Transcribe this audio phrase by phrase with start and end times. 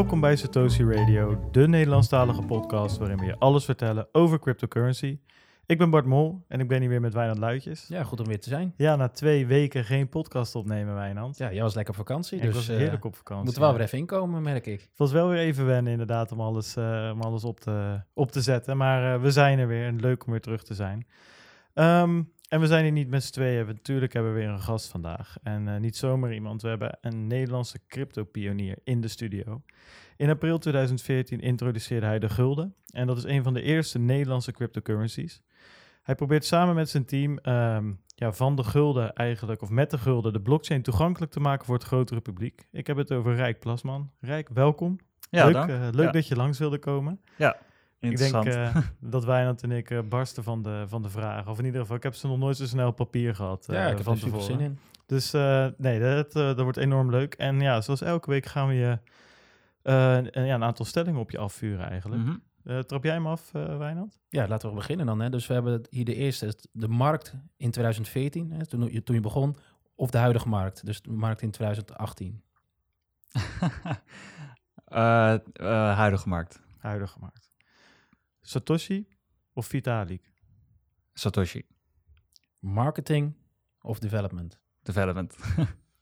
[0.00, 5.18] Welkom bij Satoshi Radio, de Nederlandstalige podcast waarin we je alles vertellen over cryptocurrency.
[5.66, 7.86] Ik ben Bart Mol en ik ben hier weer met Wijnand Luitjes.
[7.88, 8.74] Ja, goed om weer te zijn.
[8.76, 11.38] Ja, na twee weken geen podcast opnemen, Wijnand.
[11.38, 13.44] Ja, jij was lekker op vakantie, Ja, ik dus was eh, heerlijk op vakantie.
[13.44, 14.80] moet er wel weer even inkomen, merk ik.
[14.80, 18.32] Het was wel weer even wennen inderdaad om alles, eh, om alles op, te, op
[18.32, 18.76] te zetten.
[18.76, 21.06] Maar eh, we zijn er weer en leuk om weer terug te zijn.
[21.74, 23.66] Ehm, en we zijn hier niet met z'n tweeën.
[23.66, 25.36] We- Natuurlijk hebben we weer een gast vandaag.
[25.42, 26.62] En eh, niet zomaar iemand.
[26.62, 29.62] We hebben een Nederlandse crypto-pionier in de studio.
[30.16, 32.74] In april 2014 introduceerde hij de gulden.
[32.92, 35.42] En dat is een van de eerste Nederlandse cryptocurrencies.
[36.02, 39.98] Hij probeert samen met zijn team ehm, ja, van de gulden eigenlijk, of met de
[39.98, 42.66] gulden, de blockchain toegankelijk te maken voor het grotere publiek.
[42.72, 44.10] Ik heb het over Rijk Plasman.
[44.20, 44.98] Rijk, welkom.
[45.30, 45.70] Ja, leuk dank.
[45.70, 46.12] eh, leuk Ja.
[46.12, 47.20] dat je langs wilde komen.
[48.00, 51.50] Ik denk eh, dat Wijnand en ik eh, barsten van de, van de vragen.
[51.50, 53.76] Of in ieder geval, ik heb ze nog nooit zo snel op papier gehad eh,
[53.76, 54.58] ja, ik heb van er super tevoren.
[54.58, 54.78] zin in.
[55.06, 57.34] Dus eh, nee, dat, eh, dat wordt enorm leuk.
[57.34, 58.98] En ja, zoals elke week gaan we je
[59.82, 62.22] eh, een, ja, een aantal stellingen op je afvuren eigenlijk.
[62.22, 62.36] Mhm.
[62.64, 64.18] Eh, trap jij hem af, eh Wijnand?
[64.28, 65.20] Ja, laten we beginnen dan.
[65.20, 65.30] Hè.
[65.30, 69.20] Dus we hebben hier de eerste, de markt in 2014, hè, toen, je, toen je
[69.20, 69.56] begon,
[69.94, 72.42] of de huidige markt, dus de markt in 2018.
[74.84, 75.40] Eh, eh,
[75.96, 76.60] huidige markt.
[76.78, 77.49] Huidige markt.
[78.40, 79.06] Satoshi
[79.52, 80.30] of Vitalik?
[81.14, 81.62] Satoshi.
[82.58, 83.34] Marketing
[83.82, 84.58] of development?
[84.82, 85.36] Development.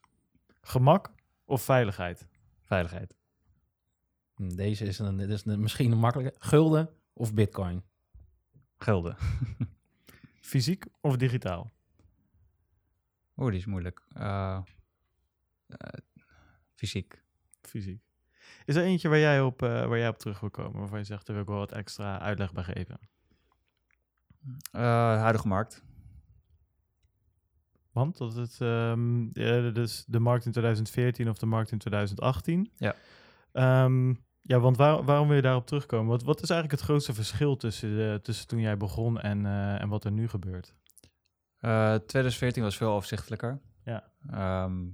[0.73, 1.11] Gemak
[1.45, 2.27] of veiligheid?
[2.61, 3.15] Veiligheid.
[4.35, 6.39] Hm, Deze is, een, dit is een, misschien een makkelijke.
[6.39, 7.83] Gulden of bitcoin?
[8.77, 9.17] Gulden.
[10.41, 11.73] Fysiek of digitaal?
[13.37, 14.03] Oeh, die is moeilijk.
[14.13, 14.61] Eh,
[15.67, 16.01] eh,
[16.75, 17.23] fysiek.
[17.63, 18.03] Fysiek.
[18.69, 20.79] Is er eentje waar jij op, eh, waar jij op terug wil komen?
[20.79, 22.99] Waarvan je zegt, daar wil ik wel wat extra uitleg bij geven.
[24.71, 24.83] Eh,
[25.21, 25.83] huidige markt.
[27.93, 32.71] Want dat het ehm, ja, dus de markt in 2014 of de markt in 2018.
[32.77, 32.95] Ja.
[33.53, 36.07] Ehm, ja, want waar, waarom wil je daarop terugkomen?
[36.07, 39.81] Wat, wat is eigenlijk het grootste verschil tussen, eh, tussen toen jij begon en, eh,
[39.81, 40.75] en wat er nu gebeurt?
[41.59, 43.61] Eh, 2014 was veel overzichtelijker.
[43.85, 44.11] Ja.
[44.31, 44.87] Ehm,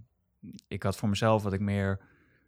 [0.69, 2.01] ik had voor mezelf wat ik meer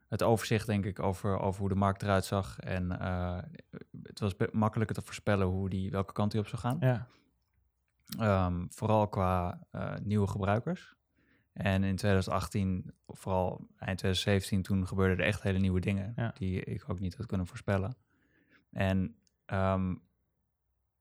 [0.08, 2.58] het overzicht, denk ik, over, over hoe de markt eruit zag.
[2.60, 3.38] En eh,
[4.02, 6.76] het was makkelijker te voorspellen hoe die, welke kant die op zou gaan.
[6.80, 7.06] Ja,
[8.18, 10.94] Ehm, vooral qua eh, nieuwe gebruikers.
[11.52, 16.32] En in 2018, vooral eind 2017, toen gebeurden er echt hele nieuwe dingen Ja.
[16.38, 17.96] die ik ook niet had kunnen voorspellen.
[18.70, 19.94] En ehm,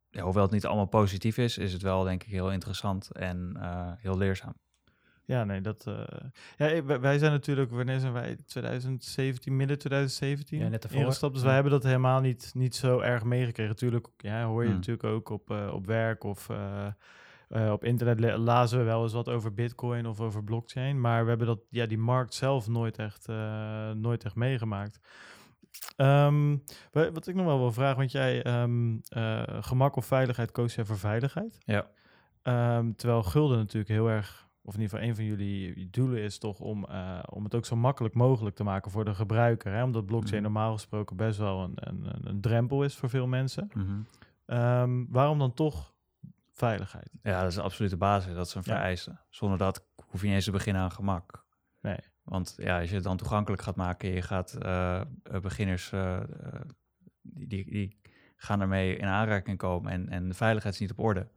[0.10, 3.58] ja, hoewel het niet allemaal positief is, is het wel denk ik heel interessant en
[3.60, 4.54] eh, heel leerzaam.
[5.26, 5.88] Ja nee, dat...
[5.88, 6.04] eh,
[6.58, 8.38] ja, wij- zijn natuurlijk, wanneer zijn wij?
[8.46, 11.00] 2017, midden 2017 Ja, net ervoor.
[11.00, 11.32] ingestapt.
[11.34, 11.46] Dus Ja.
[11.48, 13.72] wij hebben dat helemaal niet, niet zo erg meegekregen.
[13.72, 14.76] Natuurlijk ja, hoor je Hmm.
[14.78, 19.30] natuurlijk ook op, eh, op werk of eh, op internet lazen we wel eens wat
[19.30, 21.02] over bitcoin of over blockchain.
[21.02, 23.28] Maar we hebben dat, ja, die markt zelf nooit echt,
[23.94, 25.00] nooit echt meegemaakt.
[25.96, 26.58] Ehm,
[26.92, 30.76] wa- wat ik nog wel wil vragen, want jij ehm, eh, gemak of veiligheid koos
[30.76, 31.58] jij voor veiligheid.
[31.66, 31.88] Ja.
[32.44, 36.38] Ehm, terwijl gulden natuurlijk heel erg, of in ieder geval een van jullie doelen is
[36.38, 39.74] toch om, eh, om het ook zo makkelijk mogelijk te maken voor de gebruiker.
[39.74, 39.84] Hè?
[39.84, 40.52] Omdat blockchain Mhm.
[40.52, 43.70] normaal gesproken best wel een, een, een- een drempel is voor veel mensen.
[43.74, 44.00] Mhm.
[44.46, 45.94] Ehm, waarom dan toch
[46.52, 47.10] veiligheid?
[47.24, 48.34] Ja, dat is de absolute basis.
[48.34, 48.74] Dat is een Ja.
[48.76, 49.18] vereiste.
[49.30, 51.46] Zonder dat hoef je niet eens te beginnen aan gemak.
[51.82, 51.98] Nee.
[52.24, 55.06] Want ja, als je het dan toegankelijk gaat maken, je gaat eh, eh,
[55.42, 55.90] beginners,
[57.22, 57.98] die, die, die
[58.36, 61.28] gaan ermee in aanraking komen en, en de veiligheid is niet op orde.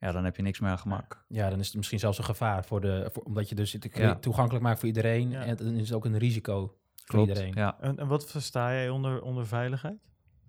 [0.00, 1.24] Ja, dan heb je niks meer aan gemak.
[1.28, 3.88] Ja, dan is het misschien zelfs een gevaar voor de, voor, omdat je dus het
[3.94, 4.14] Ja.
[4.16, 5.30] toegankelijk maakt voor iedereen.
[5.30, 5.44] Ja.
[5.44, 7.28] En dan is het ook een risico voor Klopt.
[7.28, 7.52] iedereen.
[7.54, 9.98] Ja, En, en wat versta jij onder, onder veiligheid?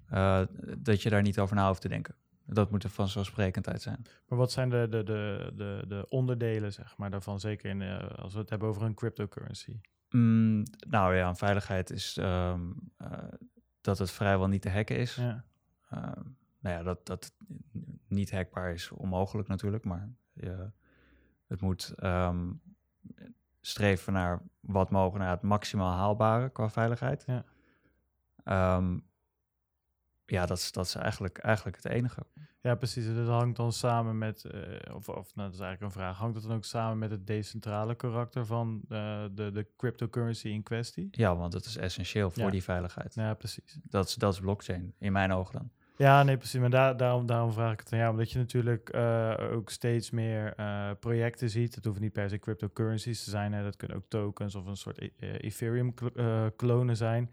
[0.07, 0.41] Eh,
[0.77, 2.15] dat je daar niet over na hoeft te denken.
[2.45, 4.05] Dat moet er vanzelfsprekendheid zijn.
[4.27, 7.39] Maar wat zijn de, de, de, de, de onderdelen, zeg maar, daarvan?
[7.39, 9.79] Zeker in, eh, als we het hebben over een cryptocurrency.
[10.09, 12.61] Mm, nou ja, een veiligheid is ehm,
[12.97, 13.07] eh,
[13.81, 15.15] dat het vrijwel niet te hacken is.
[15.15, 15.43] Ja.
[15.89, 16.21] Ehm,
[16.61, 17.33] nou ja, dat, dat
[18.07, 20.71] niet hackbaar is onmogelijk natuurlijk, maar je,
[21.47, 22.51] het moet ehm,
[23.61, 27.23] streven naar wat mogelijk, naar het maximaal haalbare qua veiligheid.
[27.27, 27.45] Ja.
[28.43, 28.99] Ehm,
[30.25, 32.25] ja, dat is, dat is eigenlijk, eigenlijk het enige.
[32.61, 33.05] Ja, precies.
[33.05, 36.17] En dat hangt dan samen met, eh, of, of nou, dat is eigenlijk een vraag,
[36.17, 40.63] hangt dat dan ook samen met het decentrale karakter van eh, de, de cryptocurrency in
[40.63, 41.07] kwestie?
[41.11, 42.49] Ja, want het is essentieel voor Ja.
[42.49, 43.13] die veiligheid.
[43.13, 43.79] Ja, precies.
[43.83, 45.71] Dat, is, dat is blockchain, in mijn ogen dan.
[45.97, 46.59] Ja, nee, precies.
[46.59, 48.11] Maar daar, daarom, daarom vraag ik het aan jou.
[48.11, 51.75] Omdat je natuurlijk eh, ook steeds meer eh, projecten ziet.
[51.75, 53.53] Het hoeven niet per se cryptocurrencies te zijn.
[53.53, 53.63] Hè.
[53.63, 57.31] Dat kunnen ook tokens of een soort e- eh, Ethereum-klonen zijn.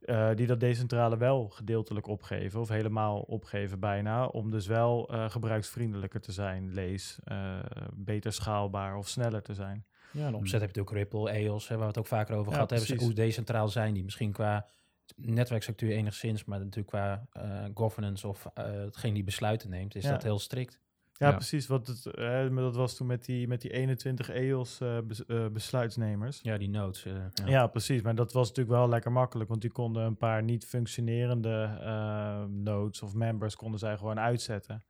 [0.00, 2.60] eh, die dat decentrale wel gedeeltelijk opgeven.
[2.60, 4.26] Of helemaal opgeven bijna.
[4.26, 6.72] Om dus wel eh, gebruiksvriendelijker te zijn.
[6.74, 7.58] Lees, eh,
[7.94, 9.84] beter schaalbaar of sneller te zijn.
[10.10, 12.46] Ja, en opzet heb je natuurlijk Ripple, EOS, hè, waar we het ook vaker over
[12.46, 12.88] Ja, gehad hebben.
[13.04, 14.04] Hoe decentraal zijn die?
[14.04, 14.66] Misschien qua
[15.16, 20.10] netwerkstructuur enigszins, maar natuurlijk qua eh, governance of eh, hetgeen die besluiten neemt, is Ja.
[20.10, 20.80] dat heel strikt.
[21.12, 21.34] Ja, Ja.
[21.34, 21.66] precies.
[21.66, 25.26] Wat het, eh, maar dat was toen met die, met die 21 EOS eh, bes-
[25.26, 26.40] eh, besluitnemers.
[26.42, 27.04] Ja, die notes.
[27.04, 27.46] eh, ja.
[27.46, 27.66] Ja.
[27.66, 28.02] precies.
[28.02, 32.44] Maar dat was natuurlijk wel lekker makkelijk, want die konden een paar niet functionerende eh,
[32.44, 34.84] nodes of members konden zij gewoon uitzetten.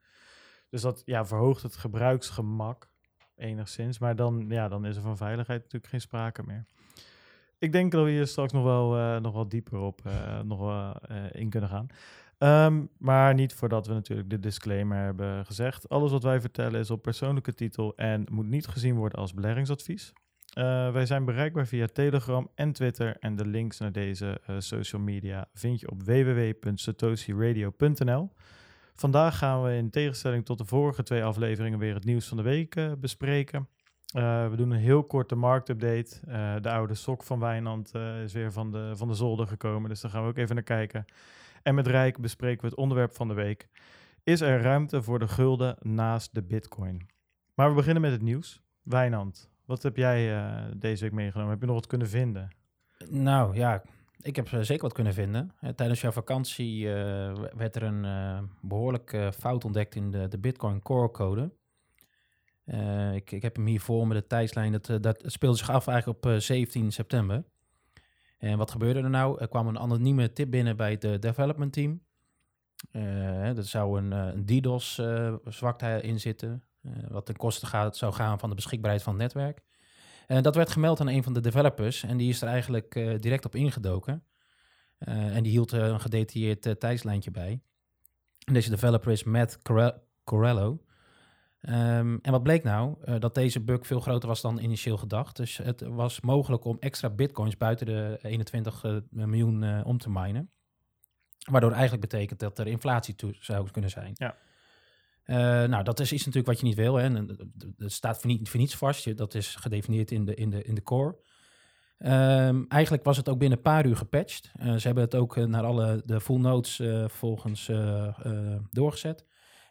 [0.71, 2.89] Dus dat ja, verhoogt het gebruiksgemak
[3.37, 3.99] enigszins.
[3.99, 6.65] Maar dan, ja, dan is er van veiligheid natuurlijk geen sprake meer.
[7.59, 10.93] Ik denk dat we hier straks nog wel, eh, nog wel dieper op eh, nog
[11.09, 11.87] eh, in kunnen gaan.
[12.39, 15.89] Ehm, maar niet voordat we natuurlijk de disclaimer hebben gezegd.
[15.89, 20.13] Alles wat wij vertellen is op persoonlijke titel en moet niet gezien worden als beleggingsadvies.
[20.93, 23.17] Wij zijn bereikbaar via Telegram en Twitter.
[23.19, 28.33] En de links naar deze social media vind je op www.satoshiradio.nl.
[28.95, 32.43] Vandaag gaan we in tegenstelling tot de vorige twee afleveringen weer het nieuws van de
[32.43, 33.69] week bespreken.
[34.09, 36.21] Eh, we doen een heel korte marktupdate.
[36.27, 39.89] Eh, de oude sok van Wijnand eh, is weer van de, van de zolder gekomen,
[39.89, 41.05] dus daar gaan we ook even naar kijken.
[41.63, 43.69] En met Rijk bespreken we het onderwerp van de week.
[44.25, 47.07] Is er ruimte voor de gulden naast de bitcoin?
[47.55, 48.63] Maar we beginnen met het nieuws.
[48.83, 51.51] Wijnand, wat heb jij deze week meegenomen?
[51.51, 52.51] Heb je nog wat kunnen vinden?
[53.11, 53.83] Nou ja,
[54.23, 55.53] ik heb zeker wat kunnen vinden.
[55.75, 56.89] Tijdens jouw vakantie
[57.57, 61.51] werd er een eh, behoorlijk eh, fout ontdekt in de, de Bitcoin Core code.
[62.69, 64.73] Eh, ik, ik heb hem hier voor me, de tijdslijn.
[64.73, 67.45] Dat, eh, dat speelde zich af eigenlijk op eh, 17 september.
[68.39, 69.41] En wat gebeurde er nou?
[69.41, 72.01] Er kwam een anonieme tip binnen bij het eh, development team.
[72.91, 76.63] Eh, er zou een, eh, een DDoS-zwakte in zitten.
[76.83, 79.61] eh, wat ten koste gaat, zou gaan van de beschikbaarheid van het netwerk.
[80.27, 83.19] En dat werd gemeld aan een van de developers en die is er eigenlijk eh,
[83.19, 84.25] direct op ingedoken.
[84.99, 87.61] Eh, en die hield eh, een gedetailleerd eh, tijdslijntje bij.
[88.45, 89.59] En deze developer is Matt
[90.25, 90.83] Corello.
[91.61, 92.97] Ehm, en wat bleek nou?
[93.05, 95.37] Eh, dat deze bug veel groter was dan initieel gedacht.
[95.37, 100.11] Dus het was mogelijk om extra bitcoins buiten de 21 eh, miljoen eh, om te
[100.11, 100.51] minen.
[101.51, 104.13] Waardoor eigenlijk betekent dat er inflatie toe zou kunnen zijn.
[104.15, 104.37] Ja.
[105.67, 106.95] Nou, dat is iets natuurlijk wat je niet wil.
[106.95, 107.03] Hè.
[107.05, 107.39] En,
[107.79, 109.05] staat voor, niet, voor niets vast.
[109.05, 111.19] Je- Dat is gedefinieerd in de, in de, in de core.
[111.99, 114.51] Ehm, eigenlijk was het ook binnen een paar uur gepatcht.
[114.63, 117.71] Ze hebben het ook naar alle de full nodes volgens
[118.71, 119.27] doorgezet.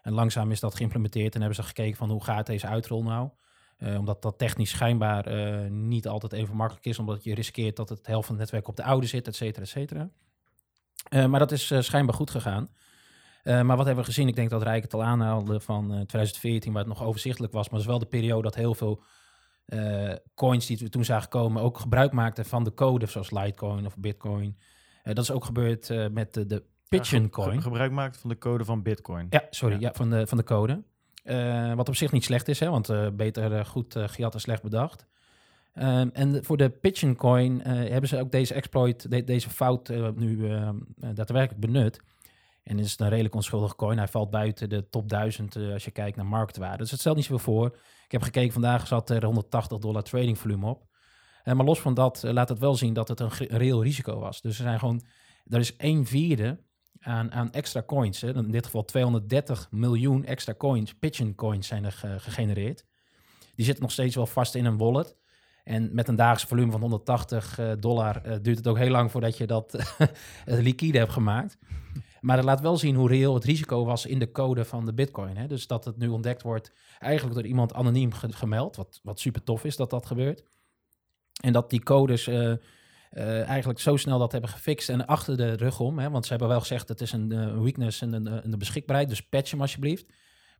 [0.08, 3.30] En langzaam is dat geïmplementeerd en hebben ze gekeken van hoe gaat deze uitrol nou.
[3.76, 7.88] Eh, omdat dat technisch schijnbaar eh, niet altijd even makkelijk is, omdat je riskeert dat
[7.88, 10.10] het helft van het netwerk op de oude zit, et cetera, et cetera.
[11.08, 12.68] Eh, maar dat is schijnbaar goed gegaan.
[13.44, 14.28] Maar wat hebben we gezien?
[14.28, 17.64] Ik denk dat Rijk het al aanhaalde van eh, 2014, waar het nog overzichtelijk was.
[17.64, 19.02] Maar het is wel de periode dat heel veel
[20.34, 23.96] coins die we toen zagen komen ook gebruik maakten van de code, zoals Litecoin of
[23.96, 24.58] Bitcoin.
[25.02, 28.82] Dat is ook gebeurd met de, de Pigeon Ge- gebruik maakt van de code van
[28.82, 29.26] bitcoin.
[29.30, 29.80] Ja, sorry, Ja.
[29.80, 29.92] ja.
[29.94, 30.82] van, de, van de code.
[31.24, 34.40] Eh, wat op zich niet slecht is, hè, want eh, beter eh, goed gejat en
[34.40, 35.06] slecht bedacht.
[35.74, 39.88] Ehm, en voor de Pigeon coin eh, hebben ze ook deze exploit, de- deze fout
[40.14, 40.48] nu
[40.96, 42.00] daadwerkelijk benut.
[42.62, 43.98] En is het een redelijk onschuldige coin.
[43.98, 46.76] Hij valt buiten de top 1000 eh, als je kijkt naar marktwaarde.
[46.78, 47.66] Dus het stelt niet zoveel voor.
[48.04, 50.86] Ik heb gekeken, vandaag zat er 180 dollar trading volume op.
[51.44, 54.40] Maar los van dat laat het wel zien dat het een, reëel risico was.
[54.40, 55.02] Dus er zijn gewoon,
[55.46, 56.58] er is een vierde
[57.00, 58.20] aan, extra coins.
[58.20, 58.34] Hè.
[58.34, 62.84] In dit geval 230 miljoen extra coins, Pigeon coins zijn er ge- gegenereerd.
[63.54, 65.16] Die zitten nog steeds wel vast in een wallet.
[65.64, 69.10] En met een dagelijks volume van 180 eh, dollar eh, duurt het ook heel lang
[69.10, 69.96] voordat je dat
[70.44, 71.58] liquide hebt gemaakt.
[72.20, 74.94] Maar het laat wel zien hoe reëel het risico was in de code van de
[74.94, 75.36] bitcoin.
[75.36, 75.46] Hè?
[75.46, 78.76] Dus dat het nu ontdekt wordt eigenlijk door iemand anoniem ge- gemeld.
[78.76, 80.42] Wat, wat super tof is dat dat gebeurt.
[81.42, 82.52] En dat die codes eh,
[83.10, 85.98] eh, eigenlijk zo snel dat hebben gefixt en achter de rug om.
[85.98, 86.10] Hè?
[86.10, 89.08] Want ze hebben wel gezegd het is een eh, weakness in de, in de beschikbaarheid.
[89.08, 90.06] Dus patch hem alsjeblieft.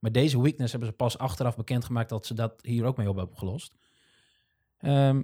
[0.01, 3.17] Maar deze weakness hebben ze pas achteraf bekendgemaakt dat ze dat hier ook mee op
[3.17, 3.75] hebben opgelost.
[4.79, 5.23] Ehm,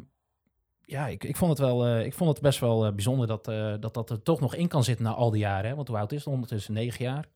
[0.86, 3.48] ja, ik, ik, vond het wel, eh, ik vond het best wel eh, bijzonder dat,
[3.48, 5.70] eh, dat dat er toch nog in kan zitten na al die jaren.
[5.70, 5.76] Hè?
[5.76, 6.34] Want hoe oud is het?
[6.34, 7.28] Ondertussen negen jaar.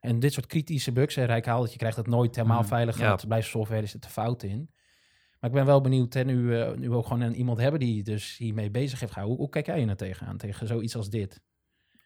[0.00, 2.98] En dit soort kritische bugs, hè, Rijk haalt, je krijgt het nooit helemaal Mm, veilig.
[2.98, 3.18] ja.
[3.26, 4.70] Blijft software, er zitten fouten in.
[5.40, 7.80] Maar ik ben wel benieuwd, hè, nu, eh, nu we ook gewoon een, iemand hebben
[7.80, 9.38] die dus hiermee bezig heeft gehouden.
[9.38, 11.40] Hoe, hoe kijk jij er tegenaan, tegen zoiets als dit?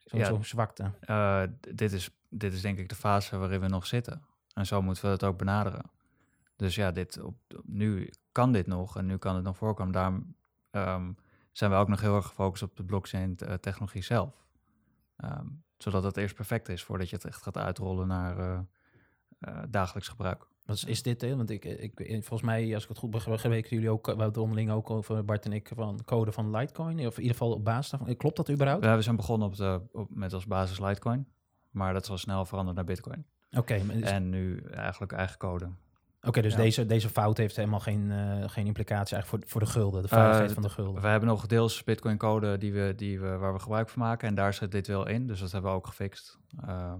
[0.04, 0.26] Zo'n Ja.
[0.26, 0.90] zo'n zwakte.
[1.00, 1.42] Eh,
[1.74, 4.22] dit, is, dit is denk ik de fase waarin we nog zitten.
[4.54, 5.90] En zo moeten we het ook benaderen.
[6.56, 9.92] Dus ja, dit, op, op- nu kan dit nog en nu kan het nog voorkomen.
[9.92, 10.36] Daarom
[10.70, 11.12] ehm,
[11.52, 14.46] zijn we ook nog heel erg gefocust op de blockchain-technologie zelf.
[15.16, 15.46] Ehm,
[15.78, 18.60] zodat het eerst perfect is voordat je het echt gaat uitrollen naar eh,
[19.38, 20.46] eh, dagelijks gebruik.
[20.64, 21.36] Wat is, is dit, hè?
[21.36, 24.10] Want ik, ik, volgens mij, als ik het goed begrepen heb, weten jullie ook, we
[24.10, 27.06] hadden het onderling ook over Bart en ik, van code van Litecoin.
[27.06, 28.16] Of in ieder geval op basis daarvan.
[28.16, 28.84] Klopt dat überhaupt?
[28.84, 31.26] Ja, we zijn begonnen op de, op, met als basis Litecoin.
[31.70, 33.24] Maar dat is al snel veranderd naar Bitcoin.
[33.56, 35.68] Oké, is- En nu eigenlijk eigen code.
[36.22, 36.58] Oké, dus Ja.
[36.58, 40.08] deze, deze fout heeft helemaal geen, eh, geen implicatie eigenlijk voor, voor de gulden, de
[40.08, 41.02] veiligheid Eh, van de gulden.
[41.02, 44.28] We hebben nog deels Bitcoin code die we, die we, waar we gebruik van maken.
[44.28, 45.26] En daar zit dit wel in.
[45.26, 46.38] Dus dat hebben we ook gefixt.
[46.66, 46.92] Eh,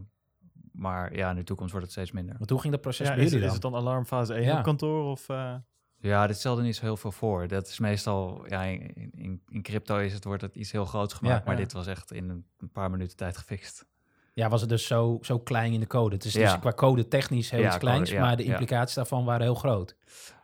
[0.75, 2.35] maar ja, in de toekomst wordt het steeds minder.
[2.38, 3.62] Want hoe ging dat proces Ja, bij is, jullie is dan?
[3.73, 4.59] het dan alarmfase 1 Ja.
[4.59, 5.11] op kantoor?
[5.11, 5.54] Of, eh,
[5.99, 7.49] Ja, dit stelde niet zo heel veel voor.
[7.49, 11.14] Dat is meestal, ja, in, in, in crypto is het, wordt het iets heel groots
[11.14, 11.38] gemaakt.
[11.38, 11.61] Ja, maar ja.
[11.61, 13.87] dit was echt in een, paar minuten tijd gefixt.
[14.33, 16.14] Ja, was het dus zo, zo klein in de code?
[16.14, 18.50] Het is dus qua code technisch heel Ja, iets kleins, code, ja, maar de ja.
[18.50, 19.97] implicaties daarvan waren heel groot.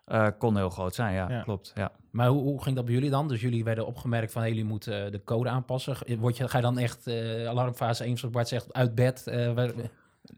[0.05, 1.43] Eh, kon heel groot zijn, ja, Ja.
[1.43, 1.73] klopt.
[1.75, 1.93] Ja.
[2.11, 3.29] Maar hoe, hoe ging dat bij jullie dan?
[3.29, 5.97] Dus jullie werden opgemerkt van hey, jullie moeten eh, de code aanpassen.
[6.19, 9.25] Word je, ga je dan echt eh, alarmfase 1, zoals Bart zegt, uit bed?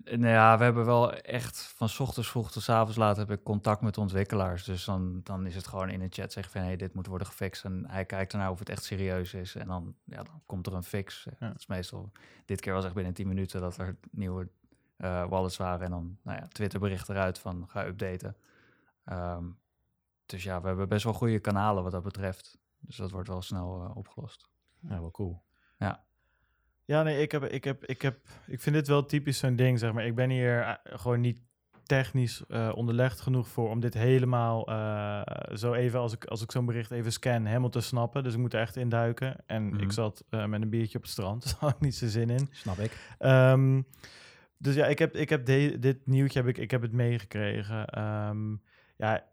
[0.04, 3.16] Eh, Nou ja, we hebben wel echt van 's ochtends vroeg tot 's avonds laat
[3.16, 4.64] heb ik contact met ontwikkelaars.
[4.64, 7.26] Dus dan, dan is het gewoon in de chat zeggen van hey, dit moet worden
[7.26, 7.64] gefixt.
[7.64, 9.54] En hij kijkt ernaar of het echt serieus is.
[9.54, 11.26] En dan, ja, dan komt er een fix.
[11.38, 11.48] Ja.
[11.48, 12.12] Dat is meestal,
[12.44, 14.48] dit keer was echt binnen 10 minuten dat er nieuwe
[14.96, 15.84] eh, wallets waren.
[15.84, 18.36] En dan, nou ja, Twitter bericht eruit van ga updaten.
[19.04, 19.44] Ehm,
[20.26, 22.58] dus ja, we hebben best wel goede kanalen wat dat betreft.
[22.78, 24.48] Dus dat wordt wel snel eh, opgelost.
[24.80, 25.42] Ja, wel cool.
[25.78, 26.04] Ja,
[26.86, 29.92] nee, ik, heb, ik, heb, ik, heb, ik vind dit wel typisch zo'n ding, zeg
[29.92, 30.06] maar.
[30.06, 31.40] Ik ben hier eh, gewoon niet
[31.82, 35.22] technisch eh, onderlegd genoeg voor om dit helemaal eh,
[35.56, 38.22] zo even, als ik, als ik zo'n bericht even scan, helemaal te snappen.
[38.22, 39.36] Dus ik moet er echt induiken.
[39.46, 39.80] En Mhm.
[39.82, 42.30] ik zat eh, met een biertje op het strand, daar had ik niet zo zin
[42.30, 42.48] in.
[42.50, 43.14] Snap ik.
[43.18, 43.82] Ehm,
[44.58, 47.86] dus ja, ik heb, ik heb de- dit nieuwtje heb ik, ik heb het meegekregen.
[47.86, 48.56] Ehm,
[48.96, 49.26] ja,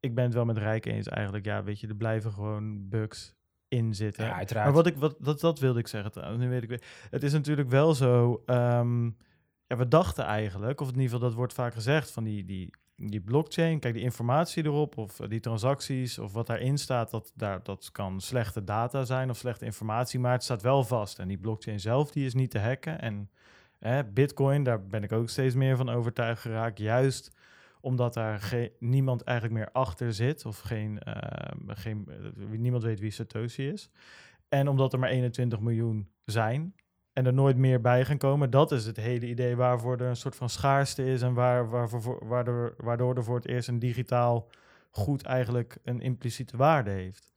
[0.00, 1.44] ik ben het wel met Rijk eens eigenlijk.
[1.44, 3.36] Ja, weet je, er blijven gewoon bugs
[3.68, 4.24] in zitten.
[4.24, 4.66] Ja, uiteraard.
[4.66, 6.42] Maar wat ik, wat, dat, dat wilde ik zeggen trouwens.
[6.42, 6.82] Nu weet ik weer.
[7.10, 8.42] Het is natuurlijk wel zo.
[8.46, 9.04] ehm,
[9.66, 12.70] ja, we dachten eigenlijk, of in ieder geval dat wordt vaak gezegd, van die, die,
[12.96, 17.32] die blockchain, kijk die informatie erop, of eh, die transacties, of wat daarin staat, dat,
[17.34, 21.18] daar, dat kan slechte data zijn of slechte informatie, maar het staat wel vast.
[21.18, 23.00] En die blockchain zelf, die is niet te hacken.
[23.00, 23.30] En
[23.78, 27.36] hè, Bitcoin, daar ben ik ook steeds meer van overtuigd geraakt, juist
[27.80, 33.00] omdat daar geen, niemand eigenlijk meer achter zit, of geen, ehm, geen, eh, niemand weet
[33.00, 33.90] wie Satoshi is.
[34.48, 36.74] En omdat er maar 21 miljoen zijn
[37.12, 40.16] en er nooit meer bij gaan komen, dat is het hele idee waarvoor er een
[40.16, 44.48] soort van schaarste is en waar, waarvoor, waardoor, waardoor er voor het eerst een digitaal
[44.90, 47.32] goed eigenlijk een impliciete waarde heeft.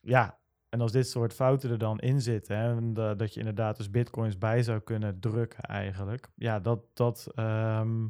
[0.00, 3.76] Ja, en als dit soort fouten er dan in zitten, en da- dat je inderdaad
[3.76, 8.06] dus bitcoins bij zou kunnen drukken eigenlijk, ja, dat, dat ehm,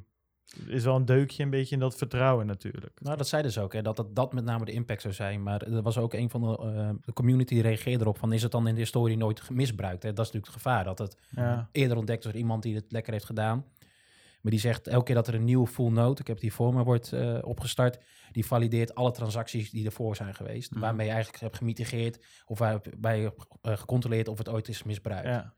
[0.66, 3.00] is wel een deukje een beetje in dat vertrouwen natuurlijk.
[3.00, 5.42] Nou, dat zeiden ze ook, hè, dat, dat dat met name de impact zou zijn.
[5.42, 8.32] Maar er was ook een van de, eh, de community die reageerde erop van...
[8.32, 10.02] is het dan in de historie nooit misbruikt?
[10.02, 10.12] Hè?
[10.12, 13.12] Dat is natuurlijk het gevaar, dat het Ja, eerder ontdekt door iemand die het lekker
[13.12, 13.64] heeft gedaan.
[14.40, 16.74] Maar die zegt elke keer dat er een nieuwe full node, ik heb die voor
[16.74, 17.98] me, wordt eh, opgestart,
[18.32, 20.70] die valideert alle transacties die ervoor zijn geweest.
[20.70, 20.80] Mhm.
[20.80, 24.82] Waarmee je eigenlijk hebt gemitigeerd of waarbij je hebt eh, gecontroleerd of het ooit is
[24.82, 25.28] misbruikt.
[25.28, 25.54] ja.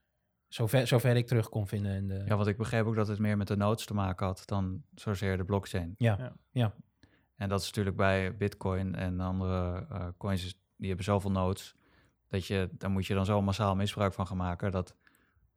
[0.55, 1.93] Zover, zover ik terug kon vinden.
[1.93, 4.27] In de, Ja, want ik begreep ook dat het meer met de nodes te maken
[4.27, 5.95] had dan zozeer de blockchain.
[5.99, 6.17] ja.
[6.19, 6.33] Ja.
[6.51, 6.75] ja.
[7.37, 11.75] En dat is natuurlijk bij Bitcoin en andere eh, coins, die hebben zoveel nodes,
[12.29, 14.97] dat je, daar moet je dan zo massaal misbruik van gaan maken, dat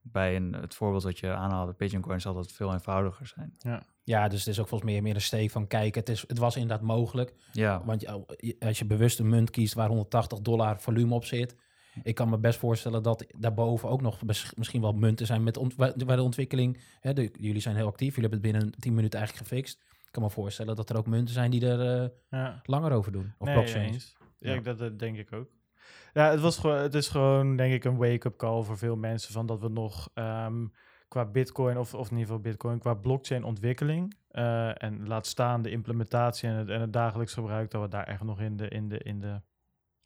[0.02, 3.56] bij een, het voorbeeld dat je aanhaalde, Pigeon Coin, zal dat veel eenvoudiger zijn.
[4.04, 6.38] Ja, dus het is ook volgens mij meer een steek van kijk, het, is, het
[6.38, 7.34] was inderdaad mogelijk.
[7.52, 11.56] Ja, Want oh, als je bewust een munt kiest waar 180 dollar volume op zit.
[12.04, 14.20] Ik kan me best voorstellen dat daarboven ook nog
[14.56, 16.78] misschien wel munten zijn met ont- waar de ontwikkeling.
[17.00, 19.82] Hè, de- jullie zijn heel actief, jullie hebben het binnen 10 minuten eigenlijk gefixt.
[20.06, 22.60] Ik kan me voorstellen dat er ook munten zijn die er eh, ja.
[22.64, 23.34] langer over doen.
[23.38, 23.94] Of Nee, blockchains.
[23.94, 24.16] eens.
[24.40, 24.58] Ja, Ja.
[24.58, 25.48] ik- dat, dat denk ik ook.
[26.14, 29.34] Ja, het, was gewoon, het is gewoon, denk ik, een wake-up call voor veel mensen
[29.34, 30.66] van dat we nog ehm,
[31.08, 35.62] qua bitcoin, of, of in ieder geval bitcoin, qua blockchain ontwikkeling eh, en laat staan
[35.62, 38.68] de implementatie en het, en het dagelijks gebruik, dat we daar echt nog in de,
[38.68, 39.42] in de, in de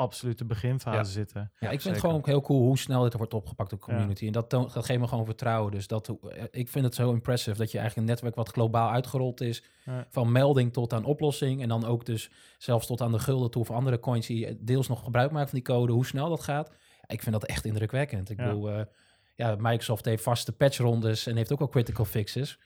[0.02, 1.04] absolute beginfase Ja.
[1.04, 1.42] zitten.
[1.42, 1.92] Ja, ik vind zeker.
[1.92, 4.26] het gewoon ook heel cool hoe snel dit wordt opgepakt door de community.
[4.26, 5.72] En dat, toont- dat geeft me gewoon vertrouwen.
[5.72, 8.90] Dus dat, eh, ik vind het zo impressive dat je eigenlijk een netwerk wat globaal
[8.92, 9.64] uitgerold is.
[9.86, 10.06] Ja.
[10.10, 11.62] Van melding tot aan oplossing.
[11.62, 14.88] En dan ook dus zelfs tot aan de gulden toe of andere coins die deels
[14.88, 15.92] nog gebruik maken van die code.
[15.94, 16.72] Hoe snel dat gaat.
[17.08, 18.30] Ik vind dat echt indrukwekkend.
[18.30, 18.46] Ik Ja.
[18.46, 18.82] bedoel, eh,
[19.36, 22.60] ja, Microsoft heeft vaste patchrondes en heeft ook al critical fixes.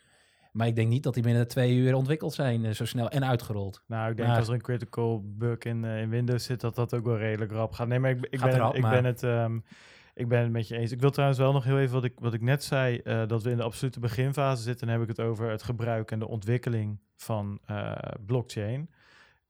[0.56, 3.26] Maar ik denk niet dat die binnen twee uur ontwikkeld zijn, eh, zo snel en
[3.26, 3.84] uitgerold.
[3.88, 6.76] Nou, ik denk Maar- als er een critical bug in, eh, in Windows zit, dat
[6.76, 7.88] dat ook wel redelijk rap gaat.
[7.88, 9.60] Nee, maar ik, ik, ben, erop, ik, maar- ben het, ehm,
[10.14, 10.92] ik ben het met je eens.
[10.92, 13.44] Ik wil trouwens wel nog heel even wat ik, wat ik net zei, eh, dat
[13.44, 14.88] we in de absolute beginfase zitten.
[14.88, 17.60] Dan heb ik het over het gebruik en de ontwikkeling van
[18.26, 18.90] blockchain.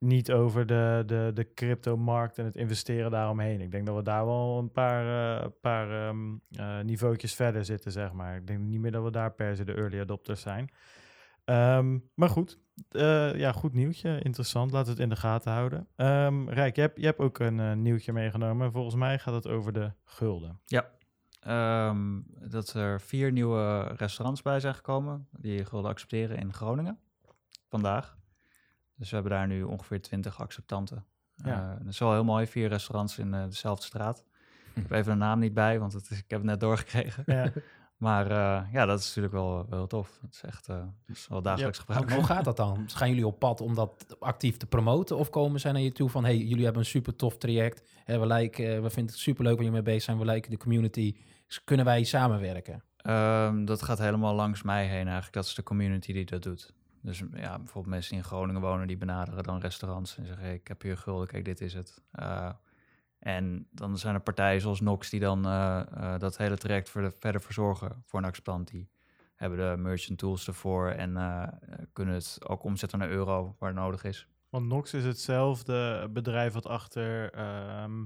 [0.05, 3.61] Niet over de, de, de crypto-markt en het investeren daaromheen.
[3.61, 7.91] Ik denk dat we daar wel een paar, eh paar ehm, eh, niveautjes verder zitten,
[7.91, 8.35] zeg maar.
[8.35, 10.69] Ik denk niet meer dat we daar per se de early adopters zijn.
[11.45, 12.59] Ehm, maar goed,
[12.89, 14.19] eh, ja, goed nieuwtje.
[14.23, 14.71] Interessant.
[14.71, 15.87] Laten we het in de gaten houden.
[15.95, 18.71] Ehm, Rijk, je hebt, je hebt ook een nieuwtje meegenomen.
[18.71, 20.59] Volgens mij gaat het over de gulden.
[21.39, 26.99] Ehm, dat er vier nieuwe restaurants bij zijn gekomen die gulden accepteren in Groningen
[27.69, 28.17] vandaag.
[28.95, 31.05] Dus we hebben daar nu ongeveer 20 acceptanten.
[31.35, 31.71] Ja.
[31.71, 34.23] Eh, dat is wel heel mooi, vier restaurants in eh, dezelfde straat.
[34.73, 37.23] Ik heb even de naam niet bij, want het is, ik heb het net doorgekregen.
[37.25, 37.51] Ja.
[37.95, 40.17] Maar eh, ja, dat is natuurlijk wel, wel tof.
[40.21, 42.11] Dat is echt dat is wel dagelijks gebruik.
[42.11, 42.85] Hoe gaat dat dan?
[42.87, 45.17] Gaan jullie op pad om dat actief te promoten?
[45.17, 46.23] Of komen zij naar je toe van...
[46.23, 47.89] hey, jullie hebben een super tof traject.
[48.03, 50.17] Hè, we, lijken, we vinden het super leuk waar jullie mee bezig zijn.
[50.17, 51.15] We lijken de community.
[51.47, 52.83] Dus kunnen wij samenwerken?
[52.97, 55.33] Ehm, dat gaat helemaal langs mij heen eigenlijk.
[55.33, 56.73] Dat is de community die dat doet.
[57.05, 60.67] Dus ja, bijvoorbeeld mensen die in Groningen wonen, die benaderen dan restaurants en zeggen: ik
[60.67, 62.01] heb hier gulden, kijk, dit is het.
[62.11, 62.49] Eh,
[63.19, 67.01] en dan zijn er partijen zoals Nox die dan eh, eh, dat hele traject voor
[67.01, 68.67] de, verder verzorgen voor een acceptant.
[68.67, 68.89] Die
[69.35, 71.13] hebben de merchant tools ervoor en
[71.93, 74.27] kunnen het ook omzetten naar euro waar nodig is.
[74.49, 77.31] Want Nox is hetzelfde bedrijf wat achter...
[77.33, 78.03] ehm,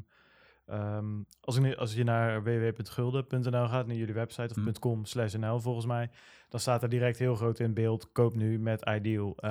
[0.70, 1.06] ehm,
[1.42, 4.72] als, ik, als je naar www.gulden.nl gaat, naar jullie website of Mhm.
[4.80, 6.10] .com slash nl volgens mij,
[6.50, 9.50] dan staat er direct heel groot in beeld, koop nu met Ideal eh,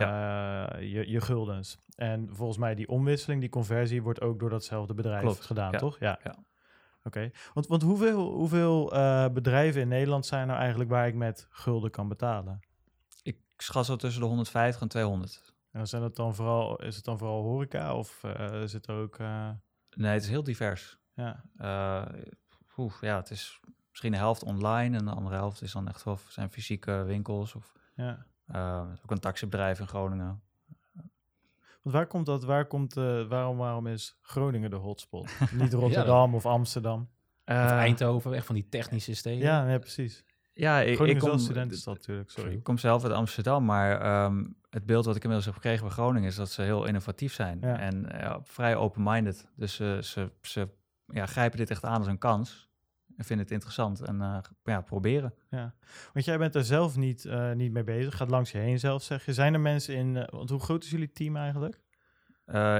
[0.80, 1.78] je, je guldens.
[1.96, 5.78] En volgens mij die omwisseling, die conversie, wordt ook door datzelfde bedrijf Klopt, gedaan, ja,
[5.78, 5.98] toch?
[5.98, 6.18] Ja.
[6.22, 6.34] ja.
[7.04, 7.30] Oké.
[7.54, 11.46] Want, want hoeveel, hoeveel eh, bedrijven in Nederland zijn er nou eigenlijk waar ik met
[11.50, 12.60] gulden kan betalen?
[13.22, 15.54] Ik schat zo tussen de 150 en 200.
[15.70, 19.18] En zijn het dan vooral, is het dan vooral horeca of eh zit er ook...
[19.96, 20.97] Nee, het is heel divers.
[21.18, 25.88] Ja, Eh, ja, het is misschien de helft online en de andere helft is dan
[25.88, 28.26] echt wel zijn fysieke winkels of ja.
[28.46, 30.40] eh, ook een taxibedrijf in Groningen.
[31.82, 35.30] Want waar komt dat, waar komt, eh, waarom, waarom is Groningen de hotspot?
[35.52, 37.00] Niet Rotterdam of Amsterdam?
[37.00, 37.08] Of
[37.44, 39.38] Eh, Eindhoven, echt van die technische steden.
[39.38, 40.24] Ja, nee, precies.
[40.52, 42.52] Ja, ik, ik kom, studentenstad natuurlijk, sorry.
[42.52, 45.92] ik kom zelf uit Amsterdam, maar ehm, het beeld wat ik inmiddels heb gekregen bij
[45.94, 47.78] Groningen is dat ze heel innovatief zijn Ja.
[47.78, 49.46] en ja, vrij open-minded.
[49.56, 50.68] Dus ze, ze, ze
[51.12, 52.68] ja, grijpen dit echt aan als een kans
[53.18, 55.34] en vinden het interessant en eh, ja, proberen.
[55.50, 55.74] Ja.
[56.12, 59.02] Want jij bent er zelf niet, eh, niet mee bezig, gaat langs je heen zelf,
[59.02, 59.32] zeg je.
[59.32, 61.86] Zijn er mensen in, eh, want hoe groot is jullie team eigenlijk?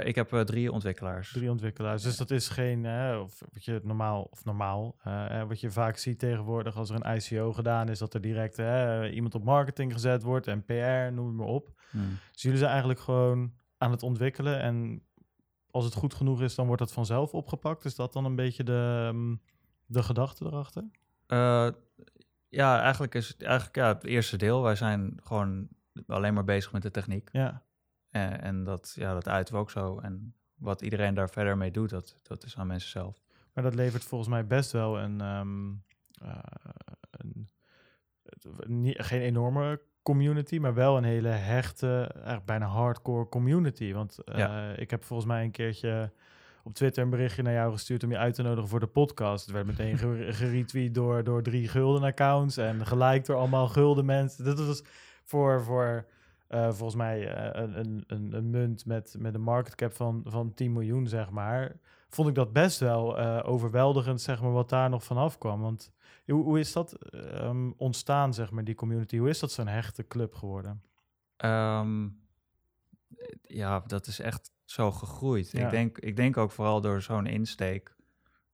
[0.05, 1.33] Ik heb drie ontwikkelaars.
[1.33, 2.03] Drie ontwikkelaars.
[2.03, 2.87] Dus dat is geen,
[3.21, 4.97] of wat je normaal, of normaal,
[5.49, 8.59] wat je vaak ziet tegenwoordig als er een ICO gedaan is, dat er direct
[9.12, 11.71] iemand op marketing gezet wordt en PR, noem het maar op.
[11.91, 12.19] Hmm.
[12.33, 15.08] Dus jullie zijn eigenlijk gewoon aan het ontwikkelen en
[15.70, 17.85] als het goed genoeg is, dan wordt het vanzelf opgepakt.
[17.85, 19.40] Is dat dan een beetje de, mm,
[19.87, 20.85] de gedachte erachter?
[21.26, 21.68] Eh,
[22.48, 24.62] ja, eigenlijk is het eigenlijk ja, het eerste deel.
[24.62, 25.68] Wij zijn gewoon
[26.07, 27.28] alleen maar bezig met de techniek.
[27.33, 27.62] Ja,
[28.11, 29.98] En, en dat, ja, dat uiten we ook zo.
[29.98, 33.22] En wat iedereen daar verder mee doet, dat, dat is aan mensen zelf.
[33.52, 35.72] maar dat levert volgens mij best wel een, ehm,
[36.28, 36.38] eh,
[37.11, 37.48] een
[38.66, 39.81] niet, geen enorme
[40.14, 43.92] community, maar wel een hele hechte, eigenlijk bijna hardcore community.
[43.92, 44.73] Want eh, Ja.
[44.77, 46.12] ik heb volgens mij een keertje
[46.64, 49.44] op Twitter een berichtje naar jou gestuurd om je uit te nodigen voor de podcast.
[49.44, 54.05] Het werd meteen ge- geretweet door, door drie gulden accounts en gelijk door allemaal gulden
[54.05, 54.44] mensen.
[54.44, 54.83] Dat was
[55.25, 56.07] voor, voor
[56.49, 60.55] eh, volgens mij eh, een, een, een, munt met, met een market cap van, van
[60.55, 61.73] 10 miljoen, zeg maar.
[62.11, 65.61] Vond ik dat best wel overweldigend, zeg maar, wat daar nog vanaf kwam.
[65.61, 65.92] Want
[66.33, 69.19] hoe, hoe is dat ehm, ontstaan, zeg maar, die community?
[69.19, 70.83] Hoe is dat zo'n hechte club geworden?
[71.37, 72.09] Ehm,
[73.43, 75.51] ja, dat is echt zo gegroeid.
[75.51, 75.64] Ja.
[75.64, 77.97] Ik, denk, ik denk ook vooral door zo'n insteek.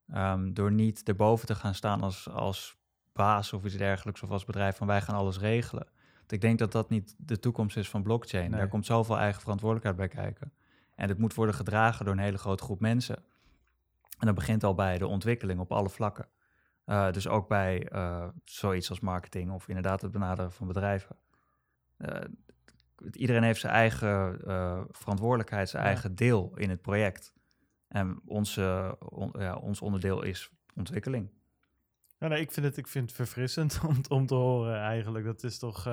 [0.09, 2.77] ehm, door niet erboven te gaan staan als, als
[3.13, 5.87] baas of iets dergelijks of als bedrijf van wij gaan alles regelen.
[6.19, 8.51] Want ik denk dat dat niet de toekomst is van blockchain.
[8.51, 8.59] Nee.
[8.59, 10.53] Daar komt zoveel eigen verantwoordelijkheid bij kijken.
[10.95, 13.17] En het moet worden gedragen door een hele grote groep mensen.
[14.19, 16.29] En dat begint al bij de ontwikkeling op alle vlakken.
[16.85, 21.17] Eh, dus ook bij eh, zoiets als marketing of inderdaad het benaderen van bedrijven.
[21.97, 22.21] Eh,
[23.13, 24.39] iedereen heeft zijn eigen
[24.91, 25.89] verantwoordelijkheid, zijn Ja.
[25.89, 27.33] eigen deel in het project.
[27.89, 31.31] En onze, on- ja, ons onderdeel is ontwikkeling.
[32.19, 35.25] Ja, nee, ik, vind het, ik vind het verfrissend om, om te horen eigenlijk.
[35.25, 35.85] Dat is toch...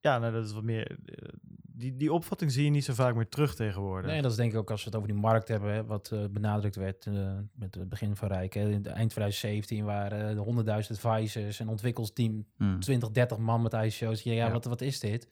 [0.00, 0.98] ja, nou, dat is wat meer...
[1.04, 1.28] eh,
[1.72, 4.10] die, die opvatting zie je niet zo vaak meer terug tegenwoordig.
[4.10, 6.10] Nee, dat is denk ik ook als we het over die markt hebben, hè, wat
[6.12, 8.54] eh, benadrukt werd eh, met het begin van Rijk.
[8.54, 8.70] Hè.
[8.70, 12.80] In de eind 2017 waren er 100.000 advisors en ontwikkelsteam Hmm.
[12.80, 14.22] 20, 30 man met ICO's.
[14.22, 14.52] Ja, ja, Ja.
[14.52, 15.28] Wat, wat is dit?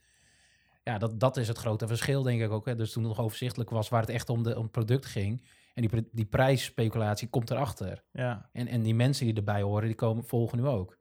[0.85, 2.67] Ja, dat, dat is het grote verschil, denk ik ook.
[2.67, 2.75] Hè.
[2.75, 5.43] Dus toen het nog overzichtelijk was waar het echt om, de, om het product ging.
[5.75, 8.03] En die, die prijsspeculatie komt erachter.
[8.13, 10.99] Ja, En, en die mensen die erbij horen, die komen, volgen nu ook.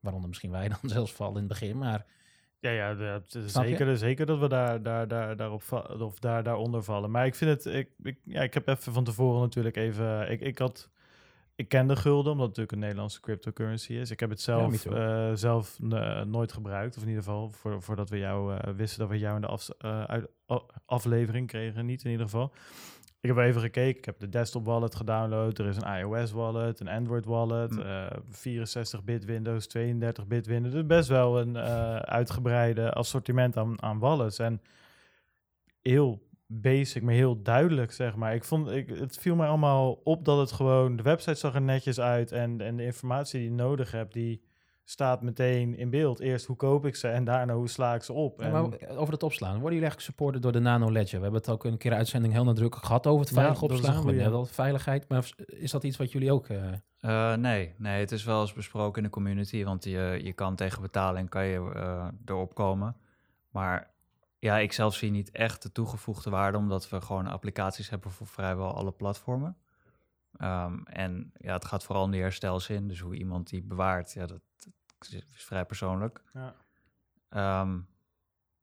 [0.00, 1.78] Waaronder misschien wij dan zelfs vallen in het begin.
[1.78, 2.06] Maar
[2.62, 5.62] ja, ja de- de- zeker, zeker dat we daar, daar, daar, daarop
[6.00, 7.10] of daar, daaronder vallen.
[7.10, 7.74] Maar ik vind het...
[7.74, 10.30] Ik, ik, ja, ik heb even van tevoren natuurlijk even...
[10.30, 10.90] Ik, ik had...
[11.54, 14.10] Ik kende gulden, omdat het natuurlijk een Nederlandse cryptocurrency is.
[14.10, 14.94] Ik heb het Ja, zelf, too.
[14.94, 15.78] eh, zelf
[16.26, 16.96] nooit gebruikt.
[16.96, 19.46] Of in ieder geval, voor, voordat we jou eh, wisten dat we jou in de
[19.46, 20.26] af, eh, uit,
[20.86, 21.86] aflevering kregen.
[21.86, 22.52] Niet in ieder geval.
[23.22, 23.98] Ik heb even gekeken.
[23.98, 25.58] Ik heb de desktop wallet gedownload.
[25.58, 27.74] Er is een iOS wallet, een Android wallet.
[27.74, 27.80] Hm.
[27.80, 28.10] eh
[29.00, 30.74] 64-bit Windows, 32-bit Windows.
[30.74, 34.38] Dus best wel een eh, uitgebreide assortiment aan, aan wallets.
[34.38, 34.62] En
[35.82, 38.34] heel basic, maar heel duidelijk, zeg maar.
[38.34, 41.62] Ik vond, ik, het viel mij allemaal op dat het gewoon, de website zag er
[41.62, 44.42] netjes uit en, en de informatie die je nodig hebt, die
[44.84, 46.20] staat meteen in beeld.
[46.20, 48.40] Eerst hoe koop ik ze en daarna hoe sla ik ze op.
[48.40, 48.62] Ja, En, maar
[48.96, 49.50] over het opslaan.
[49.60, 51.16] Worden jullie eigenlijk supported door de Nano Ledger?
[51.18, 53.70] We hebben het ook een keer uitzending heel nadrukkelijk gehad over het Ja, veilig dat
[53.70, 54.32] is een opslaan.
[54.32, 55.08] Al veiligheid.
[55.08, 56.48] Maar is dat iets wat jullie ook...
[56.48, 60.32] eh, Eh, nee, nee, het is wel eens besproken in de community, want je, je
[60.32, 62.96] kan tegen betaling kan je, eh, erop komen.
[63.50, 63.90] Maar
[64.38, 68.26] ja, ik zelf zie niet echt de toegevoegde waarde, omdat we gewoon applicaties hebben voor
[68.26, 69.56] vrijwel alle platformen.
[70.36, 74.26] Ehm, en ja, het gaat vooral om de herstelzin, dus hoe iemand die bewaart, ja,
[74.26, 74.40] dat,
[74.98, 76.22] dat is vrij persoonlijk.
[76.32, 76.54] ja.
[77.28, 77.80] Ehm,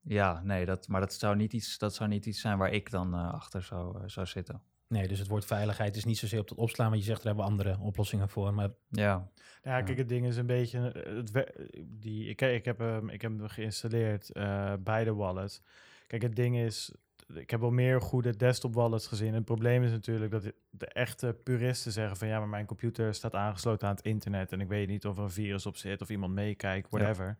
[0.01, 2.91] ja, nee, dat, maar dat zou, niet iets, dat zou niet iets zijn waar ik
[2.91, 4.61] dan eh, achter zou, eh, zou zitten.
[4.87, 6.89] nee, dus het woord veiligheid is niet zozeer op het opslaan.
[6.89, 8.53] Want je zegt, er hebben andere oplossingen voor.
[8.53, 9.31] Maar Ja,
[9.63, 10.91] Ja, kijk, het ding is een beetje.
[10.91, 11.53] eh, Het,
[11.85, 15.61] die, ik, ik, heb hem, ik heb hem geïnstalleerd, eh beide wallets.
[16.07, 16.93] Kijk, het ding is.
[17.33, 19.33] Ik heb wel meer goede desktop wallets gezien.
[19.33, 23.35] Het probleem is natuurlijk dat de echte puristen zeggen van ja, maar mijn computer staat
[23.35, 26.09] aangesloten aan het internet en ik weet niet of er een virus op zit of
[26.09, 27.37] iemand meekijkt, whatever.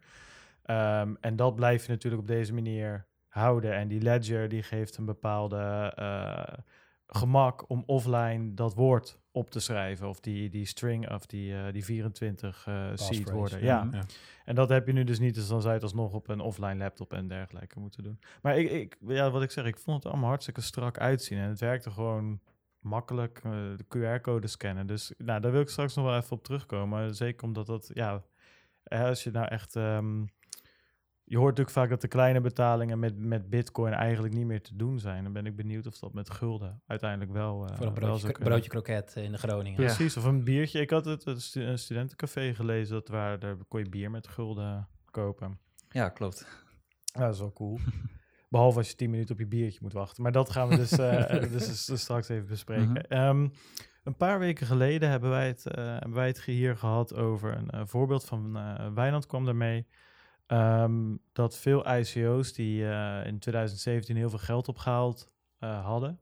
[0.64, 3.74] Ehm, en dat blijf je natuurlijk op deze manier houden.
[3.74, 6.58] En die ledger die geeft een bepaalde eh,
[7.12, 10.08] gemak om offline dat woord op te schrijven.
[10.10, 13.64] Of die, die string of die, eh, die 24 eh seed woorden.
[13.64, 13.88] Ja.
[13.92, 14.04] Ja.
[14.46, 15.36] en dat heb je nu dus niet.
[15.36, 18.20] Dus dan zou je het alsnog op een offline laptop en dergelijke moeten doen.
[18.42, 21.38] Maar ik, ik, ja, wat ik zeg, ik vond het allemaal hartstikke strak uitzien.
[21.38, 22.40] En het werkte gewoon
[22.80, 23.40] makkelijk.
[23.44, 24.88] eh, de QR-code scannen.
[24.88, 27.16] Dus nou, daar wil ik straks nog wel even op terugkomen.
[27.16, 28.24] Zeker omdat dat, ja,
[28.84, 29.76] als je nou echt...
[29.76, 30.24] ehm,
[31.30, 34.76] je hoort natuurlijk vaak dat de kleine betalingen met, met bitcoin eigenlijk niet meer te
[34.76, 35.24] doen zijn.
[35.24, 37.66] Dan ben ik benieuwd of dat met gulden uiteindelijk wel...
[37.68, 39.82] eh, Voor een wel broodje, broodje kroket in de Groningen.
[39.82, 39.86] Ja.
[39.86, 40.80] Precies, of een biertje.
[40.80, 44.28] Ik had het een stu- een studentencafé gelezen, dat waar, daar kon je bier met
[44.28, 45.60] gulden kopen.
[45.90, 46.48] ja klopt.
[47.04, 47.80] Ja, dat is wel cool.
[48.50, 50.24] Behalve als je 10 minuten op je biertje moet wachten.
[50.24, 52.88] Maar dat gaan we dus, eh, dus, dus- dus straks even bespreken.
[52.92, 52.98] Mhm.
[52.98, 53.48] Ehm,
[54.04, 57.70] een paar weken geleden hebben wij het, eh, hebben wij het hier gehad over een
[57.70, 59.88] eh, voorbeeld van eh Wijnand kwam daarmee.
[60.50, 66.22] Ehm, dat veel ICO's die eh, in 2017 heel veel geld opgehaald eh, hadden,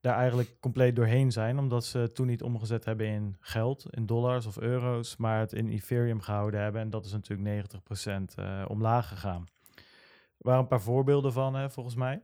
[0.00, 4.46] daar eigenlijk compleet doorheen zijn, omdat ze toen niet omgezet hebben in geld, in dollars
[4.46, 6.80] of euro's, maar het in Ethereum gehouden hebben.
[6.80, 9.46] En dat is natuurlijk 90% eh, omlaag gegaan.
[9.74, 12.22] Er waren een paar voorbeelden van, hè, volgens mij.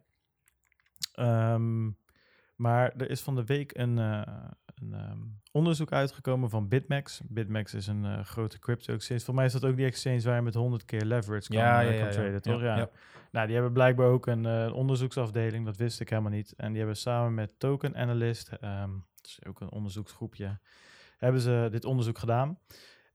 [1.13, 1.91] Ehm,
[2.57, 3.99] maar er is van de week een,
[4.83, 5.19] een ehm,
[5.53, 7.21] onderzoek uitgekomen van BitMEX.
[7.29, 9.21] BitMEX is een eh, grote crypto-exchange.
[9.21, 11.81] Voor mij is dat ook die exchange waar je met 100 keer leverage kan, Ja,
[11.81, 12.13] eh, ja, ja, kan ja.
[12.13, 12.61] traden, toch?
[12.61, 12.91] Ja.
[13.31, 15.65] Nou, die hebben blijkbaar ook een eh, onderzoeksafdeling.
[15.65, 16.55] Dat wist ik helemaal niet.
[16.57, 20.59] En die hebben samen met Token Analyst, dat is ook een onderzoeksgroepje,
[21.17, 22.59] hebben ze dit onderzoek gedaan.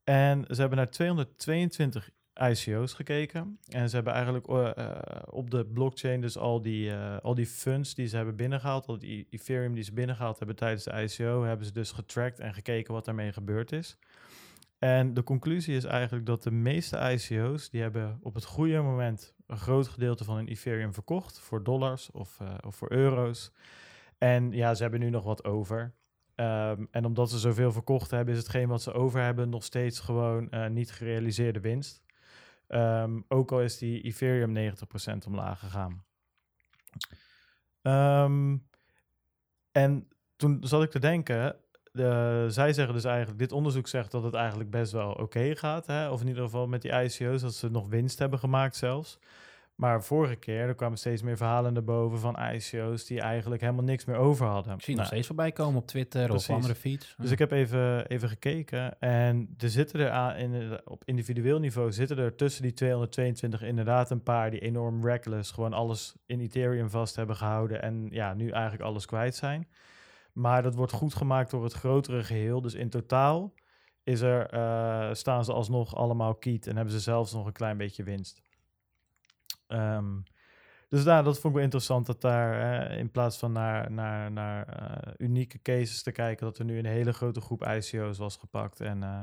[0.04, 3.60] En ze hebben naar 222 ICO's gekeken.
[3.67, 4.96] En ze hebben eigenlijk eh, eh,
[5.30, 8.98] op de blockchain dus al die, eh, al die funds die ze hebben binnengehaald, al
[8.98, 12.94] die Ethereum die ze binnengehaald hebben tijdens de ICO, hebben ze dus getracked en gekeken
[12.94, 13.98] wat daarmee gebeurd is.
[14.80, 19.34] En de conclusie is eigenlijk dat de meeste ICO's, die hebben op het goede moment
[19.48, 23.52] een groot gedeelte van hun Ethereum verkocht voor dollars of, of voor euro's.
[24.17, 25.94] En ja, ze hebben nu nog wat over.
[26.36, 30.00] Ehm, en omdat ze zoveel verkocht hebben, is hetgeen wat ze over hebben nog steeds
[30.00, 32.04] gewoon niet gerealiseerde winst.
[32.71, 36.05] Ehm, ook al is die Ethereum 90% omlaag gegaan.
[37.81, 38.57] Ehm,
[39.71, 41.55] en toen zat ik te denken,
[41.91, 45.86] de, zij zeggen dus eigenlijk, dit onderzoek zegt dat het eigenlijk best wel oké gaat.
[45.86, 46.10] Hè?
[46.10, 49.19] Of in ieder geval met die ICO's, dat ze nog winst hebben gemaakt zelfs.
[49.82, 53.84] Maar vorige keer, er kwamen steeds meer verhalen naar boven van ICO's die eigenlijk helemaal
[53.84, 54.74] niks meer over hadden.
[54.74, 56.50] Ik zie Nou, nog steeds voorbij komen op Twitter Precies.
[56.50, 57.15] of andere feeds.
[57.17, 61.91] dus ik heb even, even gekeken en er zitten er aan, in, op individueel niveau
[61.91, 66.89] zitten er tussen die 222 inderdaad een paar die enorm reckless gewoon alles in Ethereum
[66.89, 69.67] vast hebben gehouden en ja, nu eigenlijk alles kwijt zijn.
[70.34, 72.62] Maar dat wordt goed gemaakt door het grotere geheel.
[72.62, 73.54] Dus in totaal
[74.04, 77.78] is er, eh, staan ze alsnog allemaal kiet en hebben ze zelfs nog een klein
[77.78, 78.41] beetje winst.
[79.71, 80.19] Ehm,
[80.89, 84.31] dus daar, dat vond ik wel interessant dat daar eh, in plaats van naar, naar,
[84.31, 88.36] naar eh, unieke cases te kijken, dat er nu een hele grote groep ICO's was
[88.38, 88.81] gepakt.
[88.81, 89.21] En eh,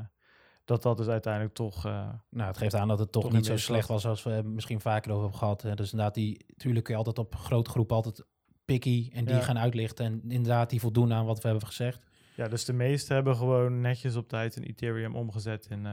[0.65, 1.83] dat dat dus uiteindelijk toch.
[1.85, 4.81] Nou, het geeft aan dat het toch, Toch niet zo slecht was als we misschien
[4.81, 5.61] vaker over hebben gehad.
[5.77, 8.25] Dus inderdaad, die, natuurlijk kun je altijd op grote groepen altijd
[8.65, 9.41] picky en die Ja.
[9.41, 10.05] gaan uitlichten.
[10.05, 12.07] En inderdaad, die voldoen aan wat we hebben gezegd.
[12.35, 15.87] ja, dus de meeste hebben gewoon netjes op tijd een Ethereum omgezet in,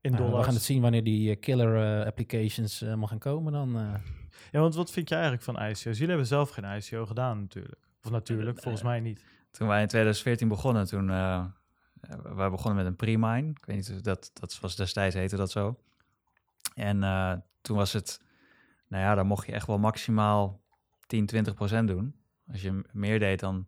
[0.00, 3.52] in Nou, we gaan het zien wanneer die eh, killer eh, applications helemaal gaan komen.
[3.52, 3.94] Dan, eh.
[4.50, 5.82] Ja, want wat vind jij eigenlijk van ICO's?
[5.82, 7.88] Jullie hebben zelf geen ICO gedaan natuurlijk.
[8.02, 9.24] Of natuurlijk, Eh, volgens mij niet.
[9.50, 11.44] Toen wij in 2014 begonnen, toen eh
[12.22, 13.48] wij begonnen met een pre-mine.
[13.50, 15.78] Ik weet niet, of dat, dat was destijds heette dat zo.
[16.74, 18.20] En eh, toen was het,
[18.88, 20.60] nou ja, dan mocht je echt wel maximaal
[21.06, 22.14] 10, 20 procent doen.
[22.52, 23.66] Als je meer deed dan,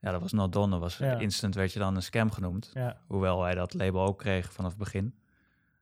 [0.00, 0.70] ja, dat was not done.
[0.70, 1.18] Dat was Ja.
[1.18, 2.70] instant werd je dan een scam genoemd.
[2.74, 5.14] Ja, Hoewel wij dat label ook kregen vanaf het begin.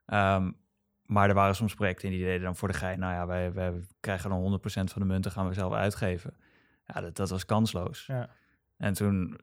[0.07, 0.51] Ehm,
[1.03, 2.99] maar er waren soms projecten die deden dan voor de gein.
[2.99, 6.35] Nou ja, wij, wij krijgen dan 100% van de munten gaan we zelf uitgeven.
[6.87, 8.07] Ja, dat, dat was kansloos.
[8.07, 8.29] ja.
[8.77, 9.39] En toen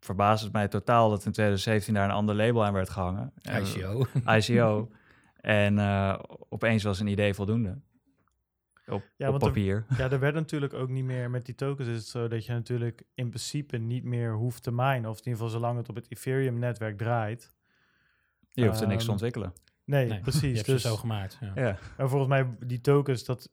[0.00, 3.32] verbaasde het mij totaal dat in 2017 daar een ander label aan werd gehangen.
[3.42, 4.06] En- ICO.
[4.36, 4.90] ICO.
[5.40, 6.18] en eh,
[6.48, 7.78] opeens was een idee voldoende.
[8.86, 9.84] Op, Ja, op want er- papier.
[9.98, 12.52] Ja, er werd natuurlijk ook niet meer met die tokens is het zo dat je
[12.52, 15.10] natuurlijk in principe niet meer hoeft te minen.
[15.10, 17.54] Of in ieder geval zolang het op het Ethereum-netwerk draait.
[18.52, 19.52] Je hoeft er niks te Ehm, ontwikkelen.
[19.90, 20.54] Nee, Nee, Je precies.
[20.54, 21.38] hebt Dus, ze zo gemaakt.
[21.40, 21.52] Ja.
[21.54, 21.78] Ja.
[21.96, 23.50] maar volgens mij die tokens dat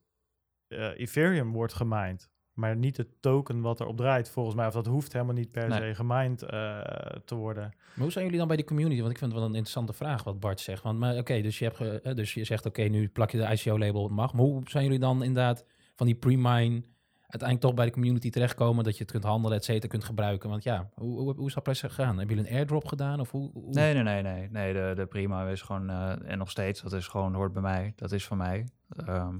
[0.67, 4.29] eh, Ethereum wordt gemined, maar niet het token wat erop draait.
[4.29, 5.79] Volgens mij, of dat hoeft helemaal niet per Nee.
[5.89, 6.79] se gemined eh,
[7.25, 7.63] te worden.
[7.63, 8.99] Maar hoe zijn jullie dan bij die community?
[8.99, 10.83] Want ik vind het wel een interessante vraag wat Bart zegt.
[10.83, 13.37] Want maar oké, dus je hebt ge- eh, dus je zegt oké, nu plak je
[13.37, 14.33] de ICO-label op mag.
[14.33, 16.83] Maar hoe zijn jullie dan inderdaad van die pre-mine
[17.27, 20.49] uiteindelijk toch bij de community terechtkomen dat je het kunt handelen, et cetera, kunt gebruiken?
[20.49, 22.17] Want ja, hoe, hoe, hoe is dat precies gegaan?
[22.17, 23.51] Hebben jullie een airdrop gedaan of hoe?
[23.53, 24.49] hoe- Nee, nee, nee, nee.
[24.49, 27.61] nee de, de prima is gewoon, eh, en nog steeds, dat is gewoon, hoort bij
[27.61, 27.93] mij.
[27.95, 28.67] Dat is van mij.
[28.89, 29.37] Ehm,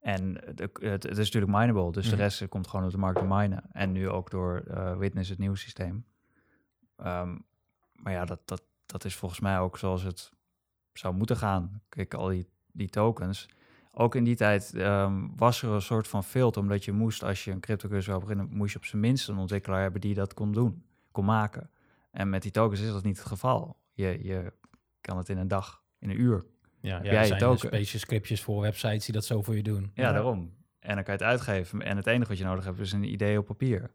[0.00, 2.16] en de, het, het is natuurlijk mineable, dus Mhm.
[2.16, 3.62] de rest komt gewoon op de markt te minen.
[3.72, 6.04] En nu ook door eh, Witness, het nieuwe systeem.
[6.96, 7.36] Ehm,
[7.92, 10.30] maar ja, dat, dat, dat is volgens mij ook zoals het
[10.92, 11.82] zou moeten gaan.
[11.88, 13.48] Kijk, al die, die tokens.
[13.92, 17.44] Ook in die tijd ehm, was er een soort van filter, omdat je moest, als
[17.44, 20.34] je een cryptocursus zou beginnen, moest je op zijn minst een ontwikkelaar hebben die dat
[20.34, 21.70] kon doen, kon maken.
[22.10, 23.76] En met die tokens is dat niet het geval.
[23.92, 24.52] Je, je
[25.00, 26.44] kan het in een dag, in een uur.
[26.80, 27.58] ja, ja, jij er zijn token?
[27.58, 29.90] speciale scriptjes voor websites die dat zo voor je doen.
[29.94, 30.12] Ja, Ja.
[30.12, 30.54] daarom.
[30.78, 31.82] En dan kan je het uitgeven.
[31.82, 33.90] En het enige wat je nodig hebt is een idee op papier.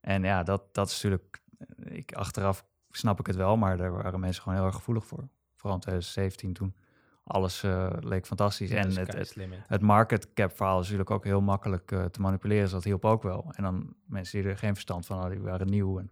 [0.00, 1.42] En ja, dat, dat is natuurlijk...
[1.84, 5.28] Ik, achteraf snap ik het wel, maar daar waren mensen gewoon heel erg gevoelig voor.
[5.54, 6.74] Vooral in 2017 toen
[7.24, 8.70] alles eh, leek fantastisch.
[8.70, 12.62] en het, het, market cap verhaal is natuurlijk ook heel makkelijk eh, te manipuleren.
[12.62, 13.52] Dus dat hielp ook wel.
[13.56, 15.98] En dan mensen die er geen verstand van hadden, die waren nieuw.
[15.98, 16.10] En,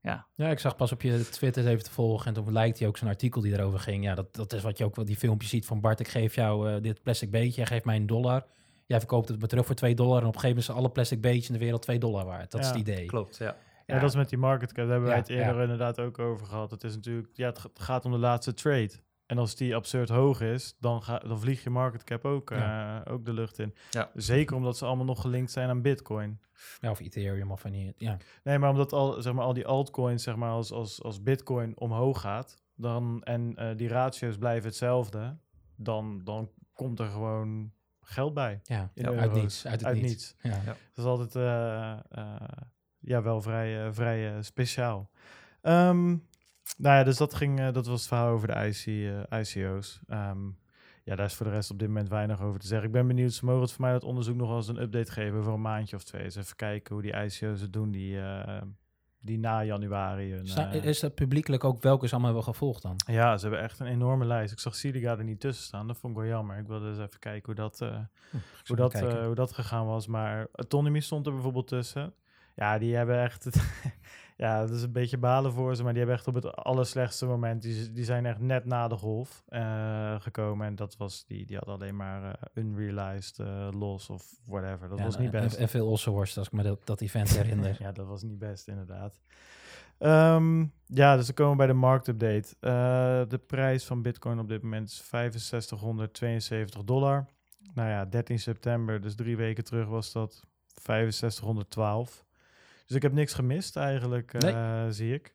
[0.00, 2.88] ja, Ja, ik zag pas op je Twitter even te volgen en toen lijkt hij
[2.88, 4.04] ook zo'n artikel die erover ging.
[4.04, 6.00] Ja, dat, dat is wat je ook wel die filmpjes ziet van Bart.
[6.00, 8.46] Ik geef jou eh, dit plastic beetje, jij geeft mij een dollar.
[8.86, 10.90] Jij verkoopt het me terug voor 2 dollar en op een gegeven moment zijn alle
[10.90, 12.50] plastic beetjes in de wereld 2 dollar waard.
[12.50, 13.06] Dat is het idee.
[13.06, 13.36] klopt.
[13.36, 13.56] Ja.
[13.86, 14.76] Ja, dat is met die market cap.
[14.76, 15.62] Daar hebben wij het eerder ja.
[15.62, 16.70] inderdaad ook over gehad.
[16.70, 18.90] Het is natuurlijk, ja, het gaat om de laatste trade.
[19.28, 23.02] En als die absurd hoog is, dan, ga, dan vliegt je market cap ook, Ja.
[23.04, 23.74] eh, ook de lucht in.
[23.90, 24.10] Ja.
[24.14, 26.40] Zeker omdat ze allemaal nog gelinkt zijn aan Bitcoin.
[26.80, 27.92] Ja, of Ethereum of wanneer.
[27.96, 28.16] Ja.
[28.42, 31.78] Nee, maar omdat al, zeg maar, al die altcoins, zeg maar, als, als, als Bitcoin
[31.78, 35.36] omhoog gaat, dan, en eh, die ratio's blijven hetzelfde,
[35.76, 38.60] dan, dan komt er gewoon geld bij.
[38.64, 39.66] Ja, uit niets.
[39.66, 40.08] Uit het Uit niets.
[40.08, 40.34] niets.
[40.42, 40.50] Ja.
[40.50, 40.64] Ja.
[40.64, 42.38] Dat is altijd eh,
[42.98, 45.10] ja, wel vrij, vrij speciaal.
[45.62, 46.16] Ehm,
[46.78, 50.00] nou ja, dus dat, ging, eh, dat was het verhaal over de IC, eh, ICO's.
[50.08, 50.38] Ehm,
[51.04, 52.86] ja, daar is voor de rest op dit moment weinig over te zeggen.
[52.86, 55.12] Ik ben benieuwd, ze mogen het voor mij dat onderzoek nog wel eens een update
[55.12, 56.22] geven voor een maandje of twee.
[56.22, 58.62] Dus even kijken hoe die ICO's het doen die, eh,
[59.20, 60.32] die na januari.
[60.32, 62.96] Hun, is dat publiekelijk ook welke ze allemaal hebben gevolgd dan?
[63.06, 64.52] ja, ze hebben echt een enorme lijst.
[64.52, 65.86] Ik zag Siliga er niet tussen staan.
[65.86, 66.58] Dat vond ik wel jammer.
[66.58, 68.36] Ik wilde eens even kijken hoe dat, Hm,
[68.66, 70.06] hoe, dat, hoe dat gegaan was.
[70.06, 72.14] Maar Autonomy stond er bijvoorbeeld tussen.
[72.54, 73.46] Ja, die hebben echt...
[74.38, 75.82] ja, dat is een beetje balen voor ze.
[75.82, 77.62] Maar die hebben echt op het allerslechtste moment...
[77.62, 80.66] Die, zijn echt net na de golf eh, gekomen.
[80.66, 81.24] En dat was...
[81.26, 82.32] Die, die hadden alleen maar eh,
[82.64, 84.88] unrealized eh, loss of whatever.
[84.88, 85.56] Dat Ja, was en- niet best.
[85.56, 87.76] En, veel Ossenworst, als ik me dat, dat event herinner.
[87.82, 89.20] Ja, dat was niet best, inderdaad.
[89.98, 92.54] Ehm, ja, dus dan komen we bij de marktupdate.
[93.28, 97.26] De prijs van Bitcoin op dit moment is 6572 dollar.
[97.74, 100.42] Nou ja, 13 september, dus drie weken terug was dat
[100.82, 102.26] 6512.
[102.88, 105.34] Dus ik heb niks gemist eigenlijk, eh, zie ik.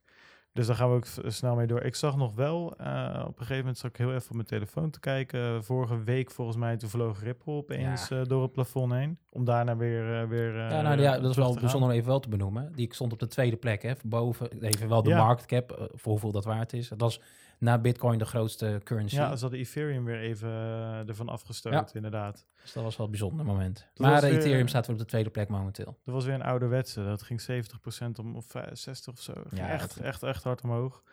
[0.54, 1.82] Dus daar gaan we ook snel mee door.
[1.82, 4.48] Ik zag nog wel, eh, op een gegeven moment zat ik heel even op mijn
[4.48, 5.64] telefoon te kijken.
[5.64, 8.20] Vorige week volgens mij, toen vloog Ripple opeens Ja.
[8.20, 9.18] eh, door het plafond heen.
[9.30, 10.28] Om daarna weer...
[10.28, 12.72] weer Ja, nou, ja, dat is wel bijzonder even wel te benoemen.
[12.76, 15.18] Die stond op de tweede plek, hè, boven even wel de Ja.
[15.18, 16.88] market cap, voor hoeveel dat waard is.
[16.90, 17.22] Dat was
[17.64, 19.16] na Bitcoin de grootste currency.
[19.16, 21.88] Ja, ze hadden Ethereum weer even eh, ervan afgestoten, Ja.
[21.94, 22.48] inderdaad.
[22.62, 23.88] Dus dat was wel een bijzonder moment.
[23.94, 25.98] Dat maar eh, weer- Ethereum staat weer op de tweede plek momenteel.
[26.06, 27.04] Dat was weer een ouderwetse.
[27.04, 29.34] Dat ging 70% om of eh, 60 of zo.
[29.50, 31.04] Ja, echt, echt, echt hard omhoog.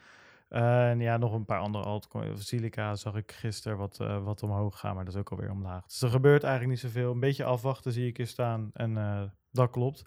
[0.49, 2.47] Eh, en ja, nog een paar andere altcoins.
[2.47, 5.87] Silica zag ik gisteren wat, eh, wat omhoog gaan, maar dat is ook alweer omlaag.
[5.87, 7.13] Dus er gebeurt eigenlijk niet zoveel.
[7.13, 8.71] Een beetje afwachten zie ik hier staan.
[8.73, 10.03] En eh, dat klopt.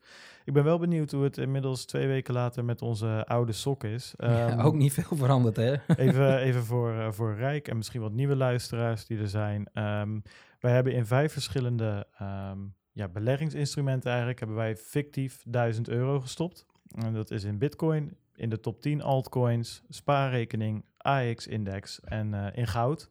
[0.45, 4.13] Ik ben wel benieuwd hoe het inmiddels twee weken later met onze oude sok is.
[4.17, 5.75] Ja, Ehm, ook niet veel veranderd, hè?
[6.05, 9.69] Even, even voor, eh, voor Rijk en misschien wat nieuwe luisteraars die er zijn.
[9.73, 10.19] Ehm,
[10.59, 12.59] wij hebben in vijf verschillende ehm,
[12.91, 14.39] ja, beleggingsinstrumenten eigenlijk...
[14.39, 16.65] hebben wij fictief 1000 euro gestopt.
[16.95, 22.67] En dat is in bitcoin, in de top 10 altcoins, spaarrekening, AX-index en eh, in
[22.67, 23.09] goud.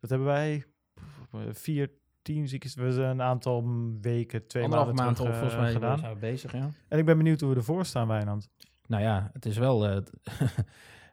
[0.00, 0.64] Dat hebben wij
[1.50, 1.90] vier,
[2.22, 2.74] 2014 zie ik het.
[2.74, 3.64] We zijn een aantal
[4.00, 6.18] weken, twee Anderhalve maanden maand terug, volgens eh, mij gedaan.
[6.18, 6.68] bezig, ja.
[6.88, 8.48] En ik ben benieuwd hoe we ervoor staan, Wijnand.
[8.86, 9.86] Nou ja, het is wel...
[9.88, 9.96] eh,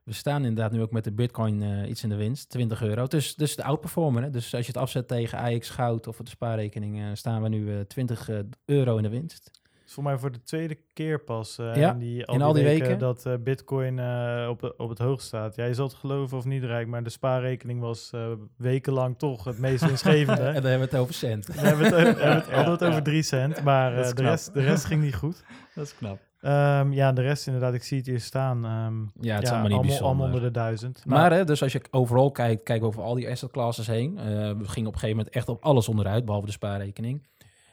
[0.07, 3.07] we staan inderdaad nu ook met de bitcoin eh, iets in de winst, 20 euro.
[3.07, 4.23] Dus, dus de outperformer.
[4.23, 4.29] Hè?
[4.29, 7.79] Dus als je het afzet tegen AX Goud of de spaarrekening, staan we nu eh
[7.79, 9.51] 20 eh, euro in de winst.
[9.87, 12.53] Het is voor mij voor de tweede keer pas eh, Ja, in, die, in al
[12.53, 12.99] die weken.
[12.99, 15.55] dat eh, bitcoin eh, op, op het hoogst staat.
[15.55, 18.11] Ja, je zult het geloven of niet, Rijk, maar de spaarrekening was
[18.57, 20.41] wekenlang toch het meest winstgevende.
[20.41, 21.45] en dan hebben we het over cent.
[21.45, 22.19] We hebben het,
[22.49, 25.43] hadden we het over 3 cent, maar de, rest, de rest ging niet goed.
[25.75, 26.19] Dat is knap.
[26.41, 28.65] Ehm, ja, de rest inderdaad, ik zie het hier staan.
[28.65, 30.05] ehm, Ja, het is ja, allemaal niet bijzonder.
[30.07, 31.03] allemaal onder de duizend.
[31.05, 34.15] Maar hè, dus als je overal kijkt, kijk over al die asset classes heen.
[34.15, 37.21] we gingen op een gegeven moment echt op alles onderuit, behalve de spaarrekening.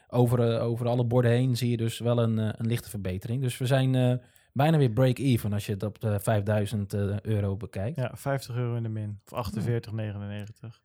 [0.09, 3.41] Over, eh, over alle borden heen zie je dus wel een, eh, een lichte verbetering.
[3.41, 4.13] Dus we zijn eh,
[4.55, 7.95] bijna weer break-even als je het op de 5000 eh, euro bekijkt.
[7.95, 9.19] Ja, 50 euro in de min.
[9.25, 10.81] Of 48,99.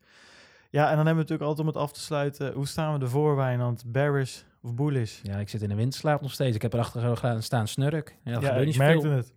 [0.71, 2.53] Ja, en dan hebben we natuurlijk altijd om het af te sluiten.
[2.53, 3.85] Hoe staan we ervoor, Wijnand?
[3.87, 5.21] Bearish of bullish?
[5.23, 6.57] Ja, ik zit in de windslaap nog steeds.
[6.57, 8.17] Ik heb erachter gaan staan snurk.
[8.25, 9.35] Ja, dat ja, ik merkte het.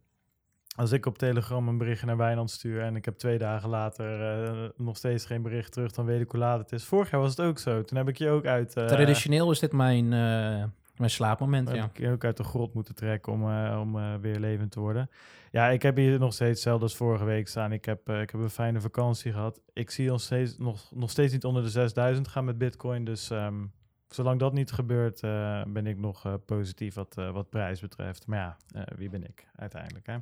[0.75, 4.21] Als ik op Telegram een berichtje naar Wijnand stuur en ik heb twee dagen later
[4.21, 6.85] eh, nog steeds geen bericht terug, dan weet ik hoe laat het is.
[6.85, 7.83] Vorig jaar was het ook zo.
[7.83, 10.63] Toen heb ik je ook uit, eh, Traditioneel is dit mijn, eh,
[10.97, 11.83] mijn slaapmoment, heb ja.
[11.83, 13.43] ik je ook uit de grot moeten trekken om,
[13.77, 15.09] om weer levend te worden.
[15.51, 17.71] Ja, ik heb hier nog steeds hetzelfde als vorige week staan.
[17.71, 19.61] Ik heb, ik heb een fijne vakantie gehad.
[19.73, 23.05] Ik zie ons steeds, nog, nog steeds niet onder de 6000 gaan met Bitcoin.
[23.05, 23.65] Dus ehm,
[24.07, 25.21] zolang dat niet gebeurt,
[25.67, 28.27] ben ik nog positief wat, wat prijs betreft.
[28.27, 30.05] Maar ja, wie ben ik uiteindelijk?
[30.05, 30.17] Hè?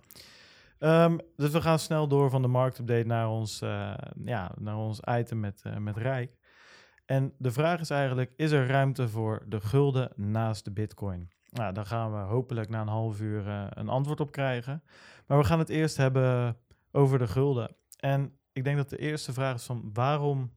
[0.81, 4.99] Ehm, dus we gaan snel door van de marktupdate naar ons, eh, ja, naar ons
[4.99, 6.37] item met, eh, met Rijk.
[7.05, 11.31] En de vraag is eigenlijk, is er ruimte voor de gulden naast de bitcoin?
[11.49, 14.83] Nou, daar gaan we hopelijk na een half uur eh, een antwoord op krijgen.
[15.27, 16.57] Maar we gaan het eerst hebben
[16.91, 17.75] over de gulden.
[17.99, 20.51] En ik denk dat de eerste vraag is van waarom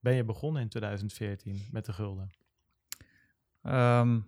[0.00, 2.30] ben je begonnen in 2014 met de gulden?
[3.62, 4.20] Ehm,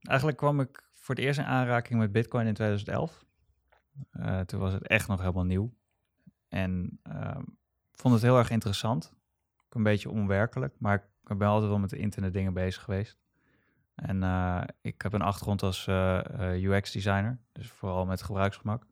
[0.00, 3.24] eigenlijk kwam ik voor het eerst in aanraking met Bitcoin in 2011.
[4.10, 5.72] Eh, toen was het echt nog helemaal nieuw.
[6.48, 7.00] En
[7.92, 9.14] ik vond het heel erg interessant.
[9.64, 13.18] Ook een beetje onwerkelijk, maar ik ben altijd wel met de internet dingen bezig geweest.
[13.94, 18.86] En eh, ik heb een achtergrond als eh, UX-designer, dus vooral met gebruiksgemak.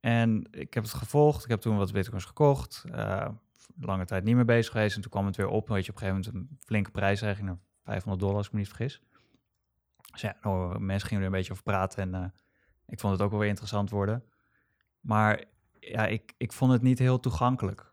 [0.00, 1.44] En ik heb het gevolgd.
[1.44, 2.84] Ik heb toen wat bitcoins gekocht.
[3.80, 4.96] lange tijd niet meer bezig geweest.
[4.96, 5.68] En toen kwam het weer op.
[5.68, 7.00] Weet je, op een gegeven moment een flinke
[7.42, 9.02] naar 500 dollar, als ik me niet vergis.
[10.12, 12.14] Dus ja, nou, mensen gingen er een beetje over praten.
[12.14, 12.32] En
[12.88, 14.24] ik vond het ook wel weer interessant worden.
[15.00, 15.44] Maar
[15.80, 17.92] ja, ik, ik vond het niet heel toegankelijk.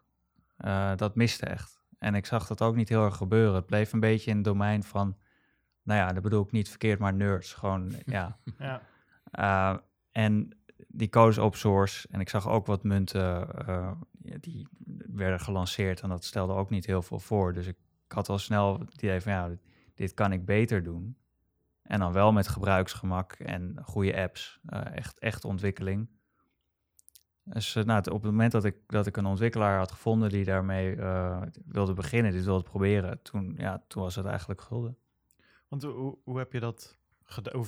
[0.58, 1.82] Eh, dat miste echt.
[1.98, 3.56] En ik zag dat ook niet heel erg gebeuren.
[3.56, 5.18] Het bleef een beetje in het domein van...
[5.84, 7.54] Nou ja, dat bedoel ik niet verkeerd, maar nerds.
[7.54, 8.38] Gewoon, ja...
[8.58, 8.82] Ja,
[9.40, 9.78] Uh,
[10.12, 12.08] en die koos open source.
[12.12, 14.68] En ik zag ook wat munten uh, ja, die
[15.08, 16.02] werden gelanceerd.
[16.02, 17.54] En dat stelde ook niet heel veel voor.
[17.54, 19.60] Dus ik, ik had al snel het idee van ja, dit,
[19.94, 21.18] dit kan ik beter doen.
[21.86, 24.60] En dan wel met gebruiksgemak en goede apps.
[24.70, 26.10] Uh, echt, echt ontwikkeling.
[27.44, 30.46] Dus uh, nou, op het moment dat ik, dat ik een ontwikkelaar had gevonden die
[30.46, 34.98] daarmee uh, wilde beginnen, dit wilde proberen, toen, ja, toen was het eigenlijk gulden.
[35.68, 36.98] Want hoe, hoe heb je dat
[37.52, 37.66] hoe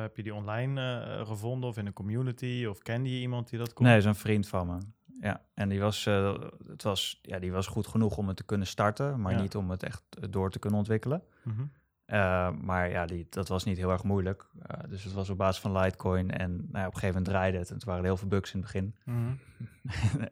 [0.00, 0.80] heb je die online
[1.18, 2.66] uh, gevonden of in een community?
[2.68, 3.86] Of kende je iemand die dat kon?
[3.86, 4.78] Nee, is een vriend van me.
[5.20, 6.34] Ja, en die was, uh,
[6.66, 9.40] het was, ja, die was goed genoeg om het te kunnen starten, maar ja.
[9.40, 11.22] niet om het echt door te kunnen ontwikkelen.
[11.42, 11.72] Mm -hmm.
[12.12, 14.46] Uh, maar ja, die, dat was niet heel erg moeilijk.
[14.56, 17.24] Uh, dus het was op basis van Litecoin en nou ja, op een gegeven moment
[17.24, 17.68] draaide het.
[17.68, 18.94] En het waren heel veel bugs in het begin.
[19.04, 19.38] Mm -hmm.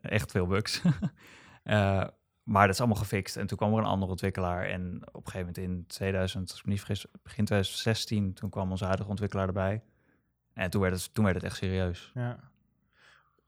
[0.02, 0.82] echt veel bugs.
[1.64, 2.04] Uh,
[2.52, 3.36] maar dat is allemaal gefixt.
[3.36, 4.66] En toen kwam er een andere ontwikkelaar.
[4.66, 8.50] En op een gegeven moment in 2000, als ik me niet vergis, begin 2016, toen
[8.50, 9.82] kwam onze huidige ontwikkelaar erbij.
[10.52, 12.10] En toen werd het, toen werd het echt serieus.
[12.14, 12.49] Ja.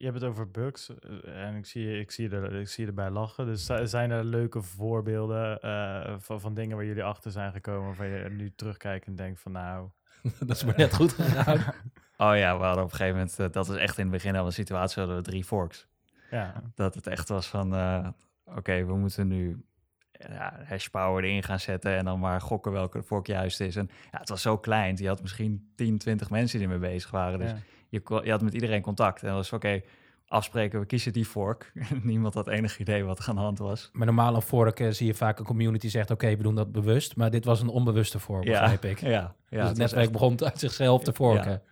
[0.02, 3.10] Je hebt het over bugs uh, en ik zie, ik, zie er, ik zie erbij
[3.10, 3.46] lachen.
[3.46, 7.84] Dus zijn er leuke voorbeelden uh, van, van dingen waar jullie achter zijn gekomen...
[7.86, 9.88] waarvan je nu terugkijkt en denkt van nou...
[10.46, 11.58] dat is maar net goed gegaan.
[12.26, 13.38] oh ja, we hadden op een gegeven moment...
[13.38, 15.86] Uh, dat is echt in het begin van de situatie hadden we drie forks.
[16.30, 16.62] Ja.
[16.74, 17.74] Dat het echt was van...
[17.74, 18.08] uh,
[18.44, 19.64] oké, okay, we moeten nu
[20.12, 23.76] ja, hashpower erin gaan zetten en dan maar gokken welke vork juist is.
[23.76, 24.96] En ja, het was zo klein.
[24.96, 27.38] Je had misschien 10, 20 mensen die ermee bezig waren.
[27.38, 27.58] Dus Ja.
[27.92, 29.20] Je, je had met iedereen contact.
[29.20, 29.80] En dan was oké,
[30.26, 31.72] afspreken, we kiezen die fork.
[32.02, 33.90] Niemand had enig idee wat er aan de hand was.
[33.92, 36.10] Maar normaal een uh, zie je vaak een community zegt...
[36.10, 37.16] oké, we doen dat bewust.
[37.16, 39.00] Maar dit was een onbewuste fork, Ja, begrijp ik.
[39.16, 39.58] ja, ja.
[39.60, 41.62] dus het netwerk echt- begon uit zichzelf te forken.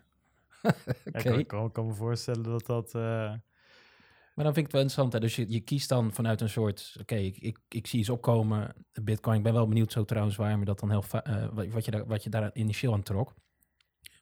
[1.12, 2.94] Ja, ik kan, kan me voorstellen dat dat...
[2.94, 3.00] eh,
[4.34, 5.12] Maar dan vind ik het wel interessant.
[5.12, 5.20] Hè?
[5.20, 6.96] Dus je, je kiest dan vanuit een soort...
[7.00, 8.74] Oké, ik, ik, ik zie iets opkomen.
[9.02, 11.04] Bitcoin, ik ben wel benieuwd zo trouwens waarom je dat dan heel...
[11.22, 13.34] eh, wat, wat, je daar, wat je daar initieel aan trok.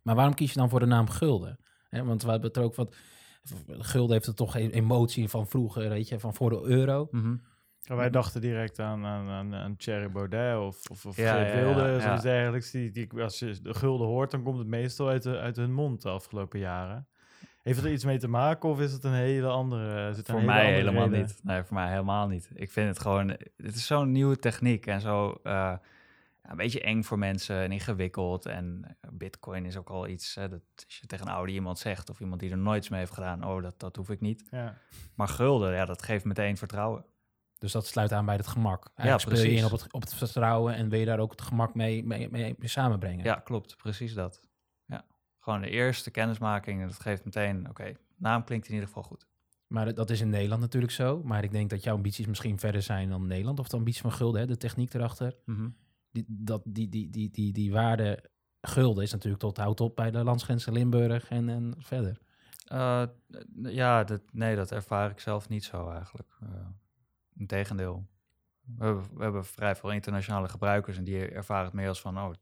[0.02, 1.58] Maar waarom kies je dan voor de naam Gulden?
[1.88, 2.96] Hè, want we hebben het er ook wat...
[3.68, 7.08] Gulden heeft er toch een emotie van vroeger, weet je, van voor de euro.
[7.10, 7.36] Mhm.
[7.80, 11.52] Ja, wij dachten direct aan, aan, aan, aan Thierry Baudet of, of, of Ja, Geert
[11.52, 12.00] ja, ja, Wilde, ja.
[12.00, 12.70] zoiets dergelijks.
[12.70, 15.72] Die, die, als je de gulden hoort, dan komt het meestal uit, de, uit hun
[15.72, 17.08] mond de afgelopen jaren.
[17.62, 20.14] Heeft het er iets mee te maken of is het een hele andere...
[20.14, 21.26] Zit er Voor een hele mij andere helemaal reden?
[21.26, 21.40] niet.
[21.44, 22.50] Nee, voor mij helemaal niet.
[22.54, 23.28] Ik vind het gewoon...
[23.56, 25.38] Het is zo'n nieuwe techniek en zo...
[25.42, 25.74] eh,
[26.50, 28.46] een beetje eng voor mensen en ingewikkeld.
[28.46, 30.34] En eh, bitcoin is ook al iets...
[30.34, 32.10] Hè, dat als je tegen een oude iemand zegt...
[32.10, 33.44] of iemand die er nooit mee heeft gedaan...
[33.44, 34.44] oh, dat, dat hoef ik niet.
[34.50, 34.74] Ja.
[35.14, 37.04] Maar gulden, ja, dat geeft meteen vertrouwen.
[37.58, 38.90] Dus dat sluit aan bij het gemak.
[38.94, 41.42] Eigenlijk speel je in op het, op het vertrouwen en wil je daar ook het
[41.42, 43.24] gemak mee, mee, mee, mee samenbrengen.
[43.24, 43.76] Ja, klopt.
[43.76, 44.40] Precies dat.
[44.86, 45.04] Ja.
[45.38, 46.80] Gewoon de eerste kennismaking.
[46.80, 47.68] En dat geeft meteen...
[47.68, 49.26] Oké, naam klinkt in ieder geval goed.
[49.66, 51.22] Maar dat- dat is in Nederland natuurlijk zo.
[51.22, 53.58] Maar ik denk dat jouw ambities misschien verder zijn dan Nederland.
[53.58, 55.36] Of de ambities van Gulden, hè, de techniek erachter.
[55.44, 55.68] Mhm.
[56.10, 58.24] Die, dat, die, die, die, die, die waarde
[58.60, 62.18] Gulden is natuurlijk tot houdt op bij de landsgrenzen Limburg en, en verder.
[62.64, 63.02] Eh,
[63.62, 66.36] ja, dat, nee, dat ervaar ik zelf niet zo eigenlijk.
[66.42, 66.48] Uh,
[67.34, 68.06] Integendeel.
[68.76, 72.18] We hebben, we hebben vrij veel internationale gebruikers en die ervaren het meer als van,
[72.18, 72.32] oh,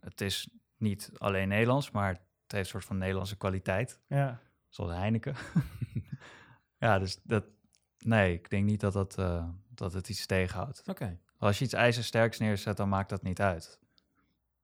[0.00, 4.40] het is niet alleen Nederlands, maar het heeft een soort van Nederlandse kwaliteit, Ja.
[4.68, 5.34] zoals Heineken.
[6.78, 7.44] ja, dus dat,
[7.98, 10.82] nee, ik denk niet dat, dat, uh, dat het iets tegenhoudt.
[10.86, 11.18] Oké.
[11.42, 13.78] Als je iets ijzersterks neerzet, dan maakt dat niet uit.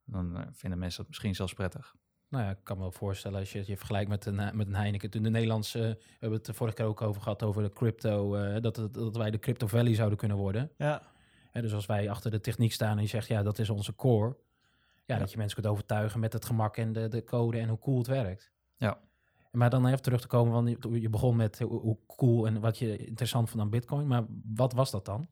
[0.04, 1.94] Dan uh, vinden mensen dat misschien zelfs prettig.
[2.28, 4.66] Nou ja, ik kan me wel voorstellen als je het je vergelijkt met een, met
[4.66, 5.10] een Heineken.
[5.10, 8.36] Toen de Nederlandse, we hebben het de vorige keer ook over gehad, over de crypto,
[8.36, 10.70] uh, dat, het, dat wij de crypto valley zouden kunnen worden.
[10.76, 11.02] Ja.
[11.50, 13.94] Hè, dus als wij achter de techniek staan en je zegt, ja, dat is onze
[13.94, 14.36] core.
[15.04, 15.18] Ja, ja.
[15.18, 17.98] dat je mensen kunt overtuigen met het gemak en de, de code en hoe cool
[17.98, 18.52] het werkt.
[18.76, 19.00] Ja.
[19.50, 20.68] Maar dan even terug te komen, want
[21.00, 24.06] je begon met hoe cool en wat je interessant vond aan Bitcoin.
[24.06, 24.24] Maar
[24.54, 25.28] wat was dat dan?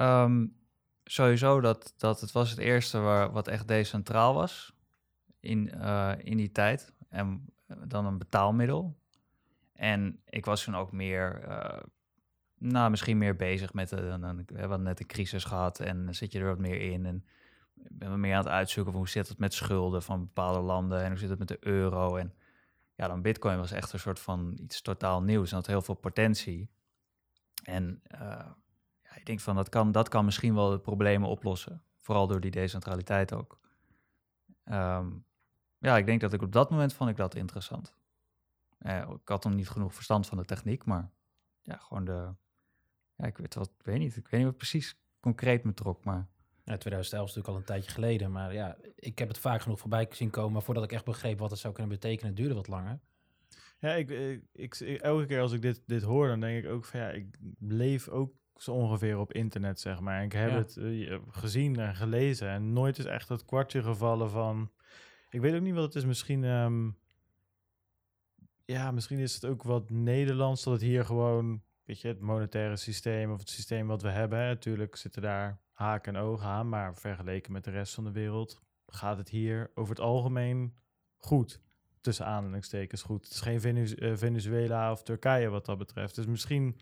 [0.00, 0.56] Um,
[1.04, 4.72] sowieso dat, dat het was het eerste waar, wat echt decentraal was
[5.40, 6.92] in, uh, in die tijd.
[7.08, 7.44] En
[7.84, 8.96] dan een betaalmiddel.
[9.72, 11.82] En ik was toen ook meer, uh,
[12.58, 16.38] nou misschien meer bezig met, dan, we hebben net een crisis gehad en zit je
[16.38, 17.06] er wat meer in.
[17.06, 17.24] En
[17.74, 21.08] ben meer aan het uitzoeken van hoe zit het met schulden van bepaalde landen en
[21.08, 22.16] hoe zit het met de euro.
[22.16, 22.34] En
[22.94, 25.94] ja, dan bitcoin was echt een soort van iets totaal nieuws en had heel veel
[25.94, 26.70] potentie.
[27.62, 28.02] En
[29.28, 31.82] denk van dat kan, dat kan misschien wel de problemen oplossen.
[31.96, 33.58] Vooral door die decentraliteit ook.
[34.64, 35.24] Um,
[35.78, 37.94] ja, ik denk dat ik op dat moment vond ik dat interessant.
[38.82, 41.10] Uh, ik had nog niet genoeg verstand van de techniek, maar
[41.62, 42.34] ja, gewoon de.
[43.16, 44.16] Ja, ik weet wat, ik weet niet.
[44.16, 46.28] Ik weet niet wat precies concreet me trok, maar.
[46.64, 49.78] Ja, 2011 is natuurlijk al een tijdje geleden, maar ja, ik heb het vaak genoeg
[49.78, 50.52] voorbij zien komen.
[50.52, 53.00] Maar voordat ik echt begreep wat het zou kunnen betekenen, duurde wat langer.
[53.78, 54.10] Ja, ik,
[54.52, 57.08] ik, ik, elke keer als ik dit, dit hoor, dan denk ik ook van ja,
[57.08, 58.32] ik leef ook
[58.62, 60.18] zo ongeveer op internet, zeg maar.
[60.18, 60.56] En ik heb Ja.
[60.56, 64.70] het uh, gezien en gelezen en nooit is echt het kwartje gevallen van...
[65.30, 66.44] Ik weet ook niet wat het is, misschien...
[66.44, 66.90] ehm,
[68.64, 72.76] ja, misschien is het ook wat Nederlands, dat het hier gewoon, weet je, het monetaire
[72.76, 74.38] systeem of het systeem wat we hebben.
[74.38, 78.62] Natuurlijk zitten daar haken en ogen aan, maar vergeleken met de rest van de wereld
[78.86, 80.74] gaat het hier over het algemeen
[81.16, 81.60] goed.
[82.00, 83.24] Tussen aanhalingstekens goed.
[83.24, 86.14] Het is geen Venez uh, Venezuela of Turkije wat dat betreft.
[86.14, 86.80] Dus misschien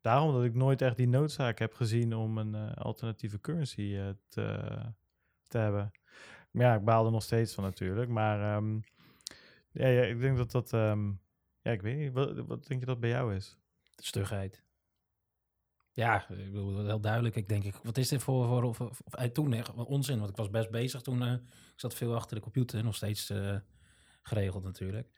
[0.00, 4.08] daarom dat ik nooit echt die noodzaak heb gezien om een uh, alternatieve currency uh,
[4.28, 4.78] te,
[5.46, 5.90] te hebben.
[6.50, 8.10] Maar ja, ik baal er nog steeds van natuurlijk.
[8.10, 8.82] Maar um,
[9.70, 10.72] ja, ja, ik denk dat dat...
[10.72, 11.20] Um,
[11.62, 12.12] ja, ik weet niet.
[12.12, 13.58] Wat, wat denk je dat bij jou is?
[13.94, 14.62] De stugheid.
[15.92, 17.36] Ja, ik bedoel, heel duidelijk.
[17.36, 20.18] Ik denk, ik, wat is dit voor, voor, voor, voor toen echt onzin?
[20.18, 21.22] Want ik was best bezig toen.
[21.22, 21.40] Uh, ik
[21.76, 23.56] zat veel achter de computer, nog steeds uh,
[24.22, 25.10] geregeld natuurlijk.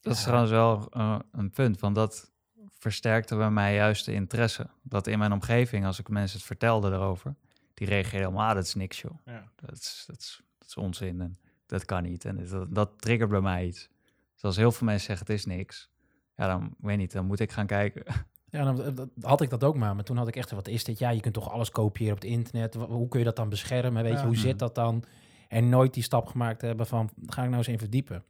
[0.00, 2.32] Dat is trouwens wel uh, een punt, want dat
[2.78, 4.66] versterkte bij mij juist de interesse.
[4.82, 7.34] Dat in mijn omgeving, als ik mensen het vertelde erover,
[7.74, 9.18] die reageerden allemaal, ah, dat is niks joh.
[9.24, 9.50] Ja.
[9.56, 12.24] Dat, is, dat, is, dat is onzin en dat kan niet.
[12.24, 13.88] En dat, dat triggert bij mij iets.
[14.34, 15.90] Dus als heel veel mensen zeggen het is niks,
[16.36, 18.04] ja dan, weet niet, dan moet ik gaan kijken.
[18.52, 19.94] Ja, dan had ik dat ook maar.
[19.94, 20.98] Maar toen had ik echt, wat is dit?
[20.98, 22.74] Ja, je kunt toch alles kopiëren op het internet.
[22.74, 24.02] Hoe kun je dat dan beschermen?
[24.02, 24.26] Weet je, Ja.
[24.26, 25.04] hoe zit dat dan?
[25.48, 28.24] En nooit die stap gemaakt hebben van, ga ik nou eens in verdiepen.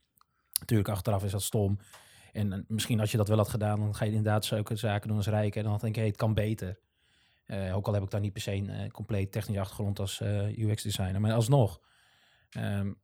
[0.60, 1.78] Natuurlijk, achteraf is dat stom.
[2.32, 5.16] En misschien als je dat wel had gedaan, dan ga je inderdaad zulke zaken doen
[5.16, 5.56] als rijk.
[5.56, 6.78] En dan denk je, het kan beter.
[7.46, 10.20] Uh, ook al heb ik daar niet per se een uh, compleet technische achtergrond als
[10.20, 11.20] uh, UX-designer.
[11.20, 11.80] Maar alsnog.
[12.58, 13.00] Um,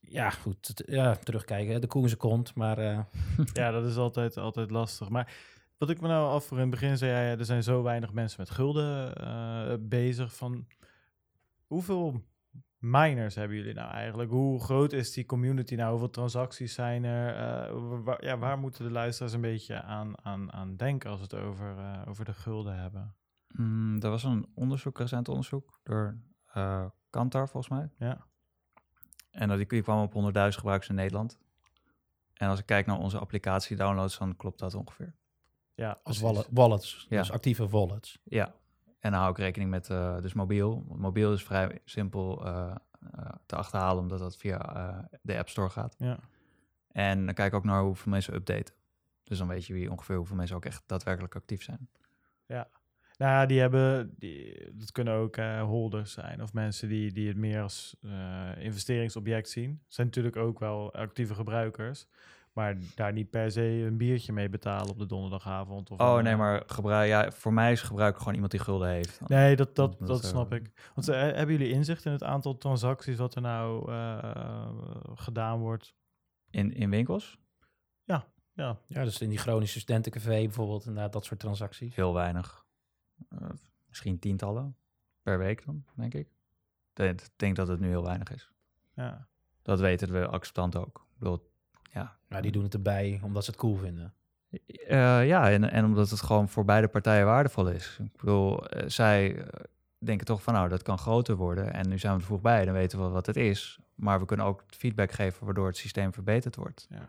[0.00, 0.82] ja, goed.
[0.86, 1.80] Ja, terugkijken.
[1.80, 2.54] De koe kont.
[2.54, 2.78] Maar
[3.52, 5.08] ja, dat is altijd, altijd lastig.
[5.08, 5.32] Maar
[5.78, 8.12] wat ik me nou af voor in het begin zei, ja, er zijn zo weinig
[8.12, 10.34] mensen met gulden bezig.
[10.34, 10.66] Van
[11.66, 12.22] hoeveel
[12.82, 14.30] miners hebben jullie nou eigenlijk?
[14.30, 15.90] Hoe groot is die community nou?
[15.90, 17.34] Hoeveel transacties zijn er?
[17.70, 21.24] Uh, waar, ja, waar moeten de luisteraars een beetje aan, aan, aan denken als we
[21.24, 23.14] het over, uh, over de gulden hebben?
[23.48, 26.18] Mm, er was een onderzoek, recent onderzoek, door
[26.56, 27.90] uh, Kantar volgens mij.
[28.08, 28.26] Ja.
[29.30, 31.38] En dat die, die kwam op 100.000 gebruikers in Nederland.
[32.34, 35.14] En als ik kijk naar onze applicatie downloads, dan klopt dat ongeveer.
[35.74, 37.18] Ja, Als wallet, wallets, Ja.
[37.18, 38.18] dus actieve wallets.
[38.24, 38.54] Ja,
[39.02, 40.84] en dan hou ik rekening met eh, dus mobiel.
[40.86, 42.74] Want mobiel is vrij simpel eh,
[43.12, 45.94] eh, te achterhalen, omdat dat via de App Store gaat.
[45.98, 46.18] Ja.
[46.92, 48.74] En dan kijk ik ook naar hoeveel mensen updaten.
[49.24, 51.88] Dus dan weet je wie ongeveer hoeveel mensen ook echt daadwerkelijk actief zijn.
[53.16, 57.36] Nou ja, die hebben, die, dat kunnen ook holders zijn of mensen die, die het
[57.36, 57.96] meer als
[58.58, 59.80] investeringsobject zien.
[59.88, 62.06] zijn natuurlijk ook wel actieve gebruikers,
[62.52, 65.90] maar daar niet per se een biertje mee betalen op de donderdagavond.
[65.90, 68.60] Of Oh een, nee, eh, maar gebruik, ja, voor mij is gebruik gewoon iemand die
[68.60, 69.28] gulden heeft.
[69.28, 70.90] Nee, dat, dat, Dat, dat eh, snap ik.
[70.94, 74.70] Want eh, hebben jullie inzicht in het aantal transacties wat er nou eh,
[75.14, 75.94] gedaan wordt?
[76.50, 77.40] In, in winkels?
[78.54, 81.94] Ja, Ja, dus in die chronische studentencafé bijvoorbeeld, inderdaad, dat soort transacties.
[81.96, 82.64] Heel weinig.
[83.28, 83.48] Eh,
[83.88, 84.76] misschien tientallen
[85.22, 86.28] per week dan, denk ik.
[86.94, 88.52] Ik denk dat het nu heel weinig is.
[88.94, 89.28] ja.
[89.62, 91.06] Dat weten we acceptant ook.
[91.12, 91.51] Ik bedoel,
[92.32, 94.14] ja, die doen het erbij omdat ze het cool vinden.
[94.86, 97.98] Eh, ja, en, en omdat het gewoon voor beide partijen waardevol is.
[98.04, 99.64] Ik bedoel, eh, zij eh,
[99.98, 101.72] denken toch van nou, dat kan groter worden.
[101.72, 103.78] En nu zijn we er vroeg bij, dan weten we wat het is.
[103.94, 106.86] Maar we kunnen ook feedback geven waardoor het systeem verbeterd wordt.
[106.90, 107.08] Ja.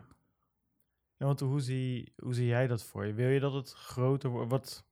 [1.16, 3.12] ja want hoe zie, hoe zie jij dat voor je?
[3.12, 4.50] Wil je dat het groter wordt?
[4.50, 4.84] Wat,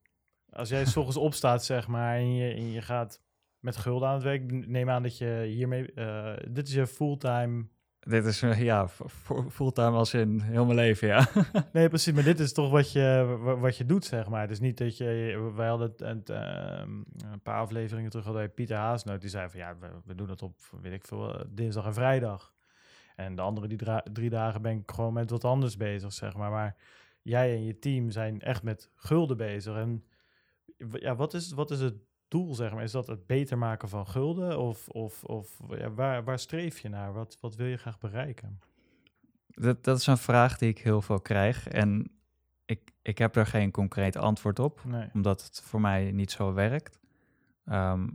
[0.51, 3.23] als jij s ochtends opstaat, zeg maar, en je, en je gaat
[3.59, 5.93] met gulden aan het werk, neem aan dat je hiermee...
[5.93, 7.67] eh, dit is je fulltime...
[8.09, 11.29] Dit is eh, ja, fu- fu- fulltime als in heel mijn leven, ja.
[11.73, 14.41] Nee, precies, maar dit is toch wat je, wa- wat je doet, zeg maar.
[14.41, 15.51] Het is niet dat je...
[15.57, 16.91] Wij hadden het, ehm,
[17.33, 19.21] een paar afleveringen terug hadden Pieter Haasnoot.
[19.21, 22.53] Die zei van, ja, we, doen het op, weet ik veel, eh, dinsdag en vrijdag.
[23.17, 23.79] En de andere die
[24.13, 26.51] drie dagen ben ik gewoon met wat anders bezig, zeg maar.
[26.51, 26.77] Maar
[27.23, 29.77] jij en je team zijn echt met gulden bezig.
[29.77, 30.05] En
[30.93, 31.95] ja, wat is, wat is het
[32.33, 32.83] doel, zeg maar?
[32.83, 34.59] Is dat het beter maken van gulden?
[34.59, 37.13] Of, of, of ja, waar, waar streef je naar?
[37.13, 38.61] Wat, wat wil je graag bereiken?
[39.47, 41.69] Dat, dat is een vraag die ik heel veel krijg.
[41.69, 42.11] En
[42.65, 44.85] ik, ik heb er geen concreet antwoord op.
[44.85, 45.09] Nee.
[45.15, 47.01] omdat het voor mij niet zo werkt.
[47.65, 48.09] Ehm,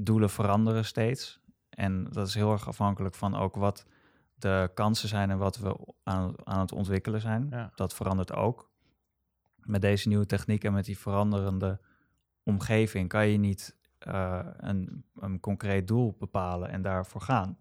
[0.00, 1.40] doelen veranderen steeds.
[1.70, 3.86] En dat is heel erg afhankelijk van ook wat
[4.34, 7.46] de kansen zijn en wat we aan, aan het ontwikkelen zijn.
[7.50, 7.72] Ja.
[7.74, 8.70] Dat verandert ook.
[9.56, 11.80] Met deze nieuwe techniek en met die veranderende
[12.42, 17.58] omgeving kan je niet eh, een, een concreet doel bepalen en daarvoor gaan.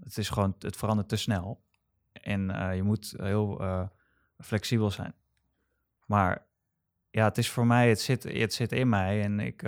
[0.00, 1.62] Het is gewoon, het verandert te snel.
[2.12, 3.86] En eh, je moet heel eh,
[4.38, 5.14] flexibel zijn.
[6.06, 6.46] Maar
[7.10, 9.62] ja, het is voor mij, het zit, het zit in mij en ik,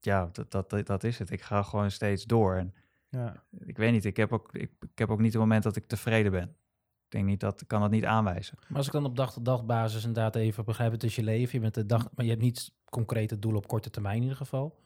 [0.00, 1.30] ja, dat, dat, dat, dat is het.
[1.30, 2.54] Ik ga gewoon steeds door.
[2.54, 2.74] En
[3.08, 3.44] Ja.
[3.58, 5.86] ik weet niet, ik heb ook, ik, ik heb ook niet het moment dat ik
[5.86, 6.56] tevreden ben.
[7.08, 8.58] Ik denk niet dat, ik kan dat niet aanwijzen.
[8.68, 11.52] Maar als ik dan op dag-tot-dag basis inderdaad even begrijp, het is je leven.
[11.54, 14.36] Je bent de dag, maar je hebt niet concrete doelen op korte termijn in ieder
[14.36, 14.78] geval.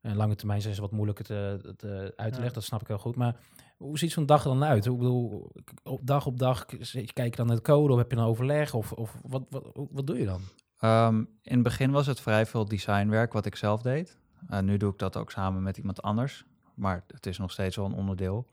[0.00, 2.28] En lange termijn zijn ze wat moeilijker te, te uit te Ja.
[2.28, 3.16] leggen, dat snap ik heel goed.
[3.16, 3.36] Maar
[3.76, 4.86] hoe ziet zo'n dag er dan uit?
[4.86, 5.50] Ik bedoel,
[5.82, 8.74] op dag op dag, kijk je dan naar het code of heb je een overleg?
[8.74, 10.40] Of, of wat, wat, wat doe je dan?
[10.78, 14.18] Ehm, in het begin was het vrij veel designwerk wat ik zelf deed.
[14.50, 16.44] Uh, nu doe ik dat ook samen met iemand anders.
[16.74, 18.46] Maar het is nog steeds wel een onderdeel.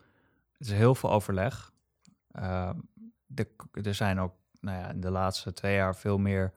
[0.58, 1.72] Het is heel veel overleg.
[2.32, 2.80] Ehm,
[3.72, 6.54] er zijn ook nou ja, in de laatste twee jaar veel meer,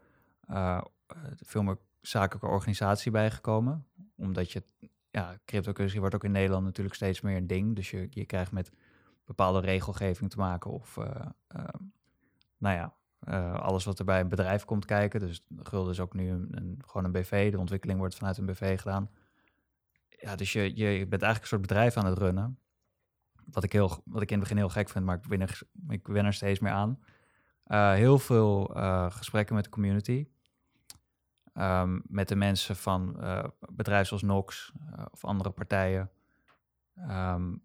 [0.46, 0.82] eh,
[1.36, 3.86] veel meer zakelijke organisatie bijgekomen.
[4.16, 4.62] Omdat je,
[5.10, 7.76] ja, cryptocurrency wordt ook in Nederland natuurlijk steeds meer een ding.
[7.76, 8.72] Dus je, je krijgt met
[9.24, 11.82] bepaalde regelgeving te maken of, eh, ehm,
[12.58, 15.20] nou ja, eh, alles wat er bij een bedrijf komt kijken.
[15.20, 17.50] Dus Gulden is ook nu een, gewoon een BV.
[17.50, 19.10] De ontwikkeling wordt vanuit een BV gedaan.
[20.08, 22.58] Ja, dus je, je bent eigenlijk een soort bedrijf aan het runnen.
[23.50, 25.60] Wat ik, heel, wat ik in het begin heel gek vind, maar ik ben er,
[25.88, 26.98] ik ben er steeds meer aan.
[27.66, 30.26] Uh, heel veel uh, gesprekken met de community.
[31.54, 34.72] Um, met de mensen van uh, bedrijven zoals Nox
[35.10, 36.10] of andere partijen.
[37.08, 37.62] Um,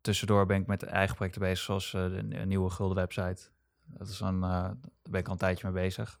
[0.00, 3.50] tussendoor ben ik met eigen projecten bezig, zoals de, nieuwe Gulden website.
[3.84, 6.18] Dat is een, daar ben ik al een tijdje mee bezig.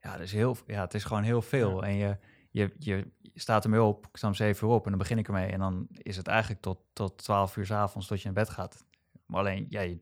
[0.00, 1.80] Ja, dus heel, ja het is gewoon heel veel.
[1.80, 1.88] Ja.
[1.88, 2.16] En je,
[2.56, 5.26] je, je, staat ermee op, ik sta om zeven uur op en dan begin ik
[5.26, 5.50] ermee.
[5.50, 8.50] En dan is het eigenlijk tot, tot 12 uur s avonds tot je in bed
[8.50, 8.84] gaat.
[9.26, 9.98] Maar alleen, ja, je,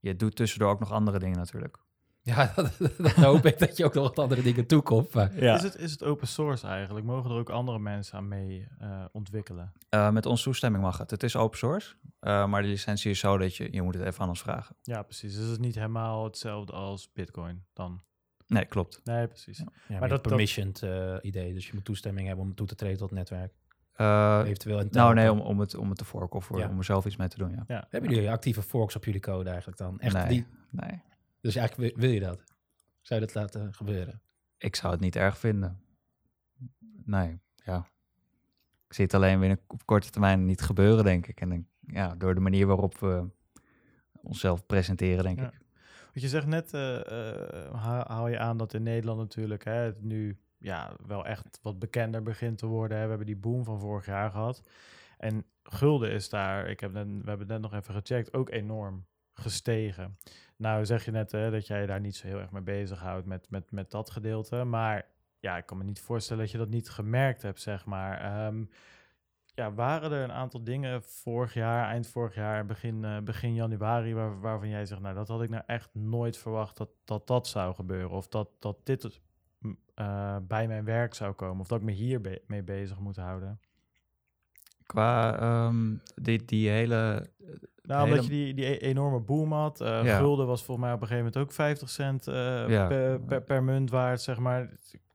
[0.00, 1.78] je doet tussendoor ook nog andere dingen natuurlijk.
[2.24, 5.12] Ja, dat, dat hoop ik dat je ook nog wat andere dingen toekomt.
[5.12, 5.54] Ja.
[5.54, 7.06] Is, het, is het open source eigenlijk?
[7.06, 9.72] Mogen er ook andere mensen aan mee uh, ontwikkelen?
[9.90, 11.10] Uh, met onze toestemming mag het.
[11.10, 14.04] Het is open source, uh, maar de licentie is zo dat je, je moet het
[14.04, 14.76] even aan ons vragen.
[14.82, 15.32] Ja, precies.
[15.34, 18.00] Dus het is niet helemaal hetzelfde als Bitcoin dan?
[18.46, 19.00] Nee, klopt.
[19.04, 19.64] Nee, precies.
[19.88, 21.24] Ja, maar dat permissioned dat...
[21.24, 23.52] idee, dus je moet toestemming hebben om toe te treden tot het netwerk.
[24.46, 26.68] Eventueel een nou nee, om, om, het, om het te forken of voor, ja.
[26.68, 27.64] om er zelf iets mee te doen, ja.
[27.66, 27.86] ja.
[27.90, 30.00] Hebben jullie actieve forks op jullie code eigenlijk dan?
[30.00, 30.46] Echt nee, die...
[30.70, 31.02] nee.
[31.40, 32.42] Dus eigenlijk wil je dat?
[33.00, 34.22] Zou je dat laten gebeuren?
[34.56, 35.80] Ik zou het niet erg vinden.
[37.04, 37.86] Nee, ja.
[38.86, 41.40] Ik zie het alleen weer op korte termijn niet gebeuren, denk ik.
[41.40, 43.30] En denk, ja, door de manier waarop we
[44.22, 45.46] onszelf presenteren, denk ja.
[45.46, 45.60] ik.
[46.12, 49.72] Want je zegt net, eh, eh, ha- haal je aan dat in Nederland natuurlijk hè,
[49.72, 52.96] het nu ja, wel echt wat bekender begint te worden.
[52.96, 53.02] Hè.
[53.02, 54.62] We hebben die boom van vorig jaar gehad.
[55.18, 58.50] En gulden is daar, ik heb net, we hebben het net nog even gecheckt, ook
[58.50, 60.18] enorm gestegen.
[60.56, 63.26] Nou zeg je net hè, dat jij je daar niet zo heel erg mee bezighoudt
[63.26, 64.64] met, met, met dat gedeelte.
[64.64, 65.06] Maar
[65.40, 68.20] ja, ik kan me niet voorstellen dat je dat niet gemerkt hebt, zeg maar.
[68.20, 68.64] Ehm,
[69.54, 74.14] ja, waren er een aantal dingen vorig jaar, eind vorig jaar, begin, eh, begin januari,
[74.14, 77.46] waar, waarvan jij zegt, nou, dat had ik nou echt nooit verwacht dat dat, dat
[77.48, 78.10] zou gebeuren.
[78.10, 79.20] Of dat, dat dit
[79.94, 81.60] eh, bij mijn werk zou komen.
[81.60, 83.60] Of dat ik me hier be- mee bezig moet houden.
[84.86, 87.26] Qua ehm, die, die hele...
[87.82, 89.80] Nou, hele- omdat je die, die e- enorme boom had.
[89.80, 90.18] eh, Ja.
[90.18, 92.86] Gulden was volgens mij op een gegeven moment ook 50 cent eh, Ja.
[92.86, 94.70] per, per, per munt waard, zeg maar.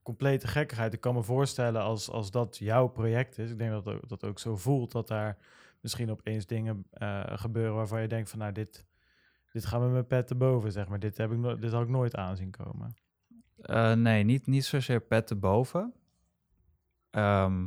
[0.08, 0.94] Complete gekkigheid.
[0.94, 3.52] Ik kan me voorstellen als, als dat jouw project is.
[3.52, 5.38] Ik denk dat ook- dat ook zo voelt dat daar
[5.82, 8.86] misschien opeens dingen eh, gebeuren waarvan je denkt van nou, dit,
[9.52, 11.00] dit gaan we met mijn pet te boven, zeg maar.
[11.00, 12.96] Dit, heb ik no- dit had ik nooit aanzien komen.
[13.58, 15.94] eh, nee, niet, niet zozeer pet erboven.
[17.10, 17.64] Ehm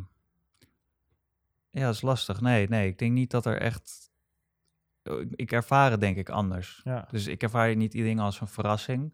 [1.71, 2.41] ja, dat is lastig.
[2.41, 4.11] Nee, nee, ik denk niet dat er echt...
[5.03, 6.81] Ik, ik ervaar het denk ik anders.
[6.85, 9.13] Ja, Dus ik ervaar niet die dingen als een verrassing.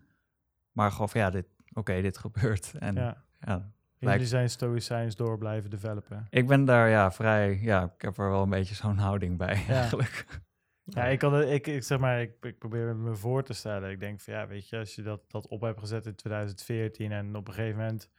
[0.73, 1.47] Maar gewoon van ja, dit,
[1.77, 2.73] oké, dit gebeurt.
[2.79, 3.25] En ja.
[3.41, 3.75] ja.
[3.99, 6.27] En jullie zijn stoïcijns door blijven developen.
[6.31, 9.65] ik ben daar ja vrij, ja, ik heb er wel een beetje zo'n houding bij
[9.67, 9.75] Ja.
[9.75, 10.45] eigenlijk.
[10.85, 13.91] Ja, ik, kan ik, ik zeg maar, ik, ik probeer me voor te stellen.
[13.91, 17.13] Ik denk van ja, weet je, als je dat, dat op hebt gezet in 2014
[17.13, 18.11] en op een gegeven moment,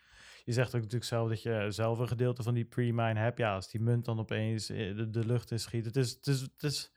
[0.43, 3.37] je zegt ook natuurlijk zelf dat je zelf een gedeelte van die pre-mine hebt.
[3.37, 5.85] Ja, als die munt dan opeens eh, de, de lucht in schiet.
[5.85, 6.91] Het is, het is, het is,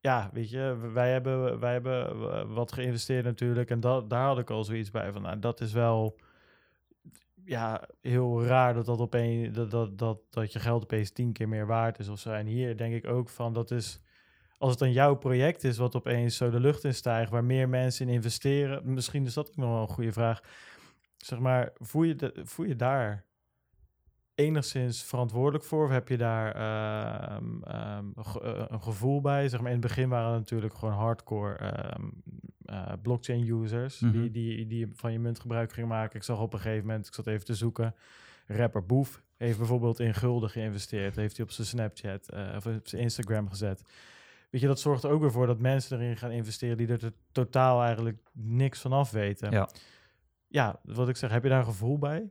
[0.00, 4.50] ja, weet je, wij hebben, wij hebben wat geïnvesteerd natuurlijk en dat, daar had ik
[4.50, 6.16] al zoiets bij van, nou, dat is wel,
[7.44, 11.48] ja, heel raar dat dat opeens, dat, dat, dat, dat je geld opeens tien keer
[11.48, 12.30] meer waard is of zo.
[12.30, 14.00] En hier denk ik ook van, dat is
[14.58, 17.68] als het dan jouw project is wat opeens zo de lucht in stijgt, waar meer
[17.68, 20.40] mensen in investeren, misschien is dat ook nog wel een goede vraag.
[21.16, 23.24] Zeg maar, voel je, voel je daar
[24.40, 25.84] enigszins verantwoordelijk voor?
[25.84, 29.48] Of heb je daar ehm, ehm, ge- eh, een gevoel bij?
[29.48, 32.08] Zeg maar, in het begin waren het natuurlijk gewoon hardcore ehm,
[32.64, 34.12] eh, blockchain users Mhm.
[34.12, 36.16] die, die, die van je munt gebruik gingen maken.
[36.16, 37.94] Ik zag op een gegeven moment, ik zat even te zoeken,
[38.46, 41.16] rapper Boef heeft bijvoorbeeld in gulden geïnvesteerd.
[41.16, 43.82] Heeft hij op zijn Snapchat eh, of op zijn Instagram gezet.
[44.50, 46.98] Weet je, dat zorgt er ook weer voor dat mensen erin gaan investeren die er
[46.98, 49.50] to- totaal eigenlijk niks van af weten.
[49.50, 49.68] Ja.
[50.46, 52.30] ja, wat ik zeg, heb je daar een gevoel bij?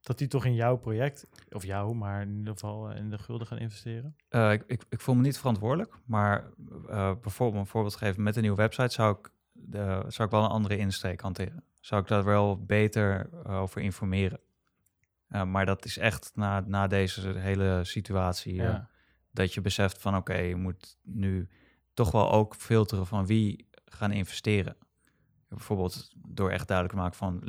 [0.00, 3.18] Dat die toch in jouw project, of jou, maar in ieder geval eh, in de
[3.18, 4.16] gulden gaan investeren?
[4.28, 6.44] Eh, ik, ik, ik voel me niet verantwoordelijk, maar
[6.88, 10.44] eh, bijvoorbeeld een voorbeeld geven met een nieuwe website zou ik, de, zou ik wel
[10.44, 11.64] een andere insteek hanteren.
[11.80, 14.40] Zou ik daar wel beter over informeren.
[15.28, 18.62] Maar dat is echt na, na deze hele situatie
[19.30, 21.48] dat je beseft van oké, je moet nu
[21.94, 24.76] toch wel ook filteren van wie gaan investeren.
[25.48, 27.40] Bijvoorbeeld door echt duidelijk te maken van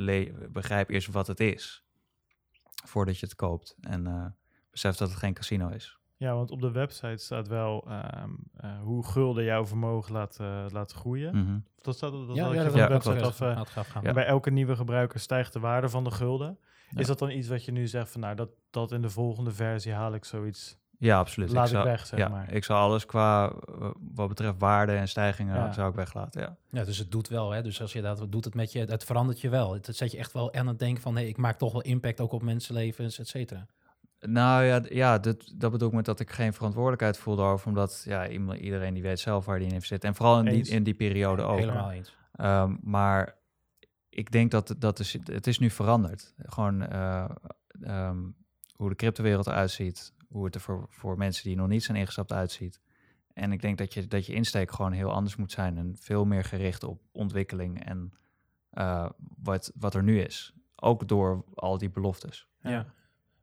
[0.52, 1.84] begrijp eerst wat het is
[2.84, 4.26] voordat je het koopt en eh,
[4.70, 5.98] besef dat het geen casino is.
[6.16, 10.64] Ja, want op de website staat wel ehm, eh, hoe gulden jouw vermogen laat, eh,
[10.68, 11.36] laat groeien.
[11.36, 11.58] Mhm.
[11.80, 13.76] Dat staat dat Ja, ja, dat van ja, de website klopt.
[13.76, 14.02] af.
[14.02, 14.12] Ja.
[14.12, 16.58] Bij elke nieuwe gebruiker stijgt de waarde van de gulden.
[16.90, 17.00] Ja.
[17.00, 19.52] Is dat dan iets wat je nu zegt van nou, dat, dat in de volgende
[19.52, 20.78] versie haal ik zoiets?
[21.00, 21.50] Ja, absoluut.
[21.52, 22.52] Laat ik zou, weg, zeg ja, maar.
[22.52, 23.52] Ik zou alles qua
[24.14, 25.72] wat betreft waarde en stijgingen Ja.
[25.72, 26.40] zou ik weglaten.
[26.40, 26.56] Ja.
[26.70, 27.50] Ja, dus het doet wel.
[27.50, 27.62] Hè?
[27.62, 29.72] Dus als je dat doet, het met je, het verandert je wel.
[29.72, 31.82] Het, het zet je echt wel aan het denken van, hé, ik maak toch wel
[31.82, 33.66] impact ook op mensenlevens, et cetera.
[34.20, 37.68] Nou ja, ja dat, dat bedoel ik met dat ik geen verantwoordelijkheid voel daarover.
[37.68, 40.04] Omdat ja, iedereen die weet zelf waar die in investeert.
[40.04, 41.58] En vooral in die, in die periode ook.
[41.58, 42.16] Helemaal eens.
[42.32, 43.36] Ehm, maar
[44.08, 46.34] ik denk dat dat is, het is nu veranderd.
[46.38, 47.24] Gewoon eh,
[47.82, 48.18] ehm,
[48.74, 50.12] hoe de cryptowereld eruit ziet.
[50.30, 52.80] Hoe het er voor, voor mensen die nog niet zijn ingestapt uitziet.
[53.32, 55.78] En ik denk dat je, dat je insteek gewoon heel anders moet zijn.
[55.78, 58.12] En veel meer gericht op ontwikkeling en
[58.70, 59.08] eh,
[59.42, 60.54] wat, wat er nu is.
[60.76, 62.48] Ook door al die beloftes.
[62.60, 62.86] Ja.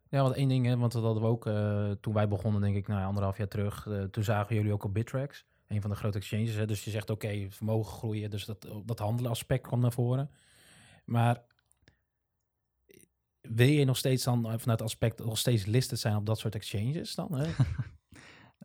[0.09, 2.75] Ja, want één ding, hè, want dat hadden we ook eh, toen wij begonnen, denk
[2.75, 3.87] ik, nou, anderhalf jaar terug.
[3.87, 6.55] eh, toen zagen jullie ook op Bittrex, een van de grote exchanges.
[6.55, 10.29] Hè, dus je zegt, oké, vermogen groeien, dus dat, dat handelen aspect kwam naar voren.
[11.05, 11.43] Maar
[13.55, 16.39] wil je nog steeds dan eh, vanuit het aspect nog steeds listed zijn op dat
[16.39, 17.35] soort exchanges dan?
[17.35, 17.49] Hè?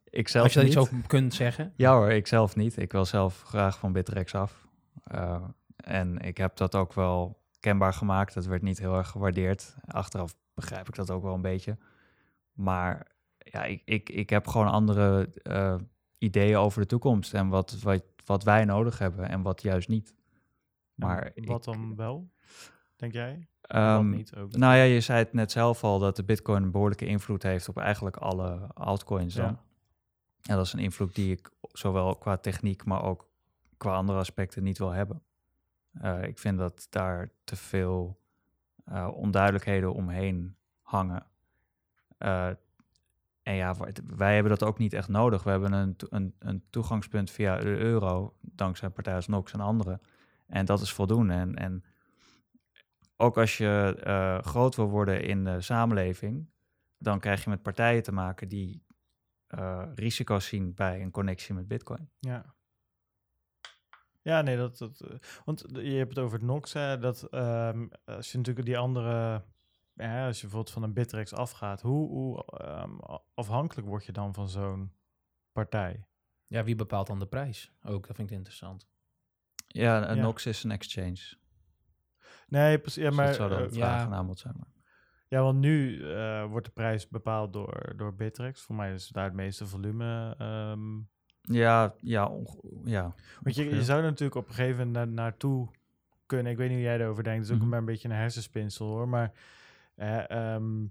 [0.04, 0.78] Ik zelf Als je daar niet.
[0.78, 1.72] iets over kunt zeggen.
[1.76, 2.76] Ja hoor, ik zelf niet.
[2.76, 4.68] Ik wil zelf graag van Bittrex af.
[5.04, 5.42] Eh,
[5.76, 8.34] en ik heb dat ook wel kenbaar gemaakt.
[8.34, 9.74] Dat werd niet heel erg gewaardeerd.
[9.86, 11.78] Achteraf begrijp ik dat ook wel een beetje.
[12.52, 13.06] Maar
[13.38, 15.74] ja, ik, ik, ik heb gewoon andere eh,
[16.18, 17.34] ideeën over de toekomst.
[17.34, 20.14] En wat, wat, wat wij nodig hebben en wat juist niet.
[20.94, 22.30] Maar En wat ik- dan wel,
[23.02, 23.46] denk jij?
[23.60, 24.56] Ehm, niet ook?
[24.56, 27.68] nou ja, je zei het net zelf al dat de Bitcoin een behoorlijke invloed heeft
[27.68, 29.34] op eigenlijk alle altcoins.
[29.34, 29.44] Dan.
[29.44, 29.62] Ja.
[30.42, 33.28] En dat is een invloed die ik zowel qua techniek, maar ook
[33.76, 35.22] qua andere aspecten niet wil hebben.
[35.92, 38.20] Eh, ik vind dat daar te veel
[38.84, 41.26] eh, onduidelijkheden omheen hangen.
[42.18, 42.50] Eh,
[43.42, 43.76] en ja,
[44.16, 45.42] wij hebben dat ook niet echt nodig.
[45.42, 50.00] We hebben een, een, een toegangspunt via de euro, dankzij partijen als Nox en anderen.
[50.46, 51.32] En dat is voldoende.
[51.32, 51.84] En, en
[53.22, 56.50] ook als je eh, groot wil worden in de samenleving,
[56.98, 58.84] dan krijg je met partijen te maken die
[59.46, 62.10] eh, risico's zien bij een connectie met Bitcoin.
[62.20, 62.54] Ja.
[64.22, 67.88] Ja, nee, dat, dat eh, want je hebt het over het NOx, hè, dat ehm,
[68.04, 69.44] als je natuurlijk die andere,
[69.94, 72.98] ja, als je bijvoorbeeld van een Bittrex afgaat, hoe, hoe ehm,
[73.34, 74.92] afhankelijk word je dan van zo'n
[75.52, 76.06] partij?
[76.46, 77.72] Ja, wie bepaalt dan de prijs?
[77.82, 78.86] Ook, dat vind ik interessant.
[79.66, 80.22] Ja, een Ja.
[80.22, 81.40] Nox is een exchange.
[82.52, 83.02] Nee, precies.
[83.02, 84.54] Ja, Dus maar, dat zou dan eh, vraag en aanbod zijn.
[84.58, 84.68] Maar.
[85.28, 88.60] ja, want nu eh, wordt de prijs bepaald door, door Bittrex.
[88.62, 90.34] Voor mij is daar het meeste volume.
[90.38, 90.96] ehm,
[91.56, 92.30] Ja, ja,
[92.84, 93.14] ja.
[93.42, 95.68] Want je, je zou er natuurlijk op een gegeven moment na, naartoe
[96.26, 96.52] kunnen.
[96.52, 97.38] Ik weet niet hoe jij erover denkt.
[97.38, 97.68] Het is ook Mhm.
[97.70, 99.08] maar een beetje een hersenspinsel hoor.
[99.08, 99.32] Maar
[99.94, 100.86] eh, ehm,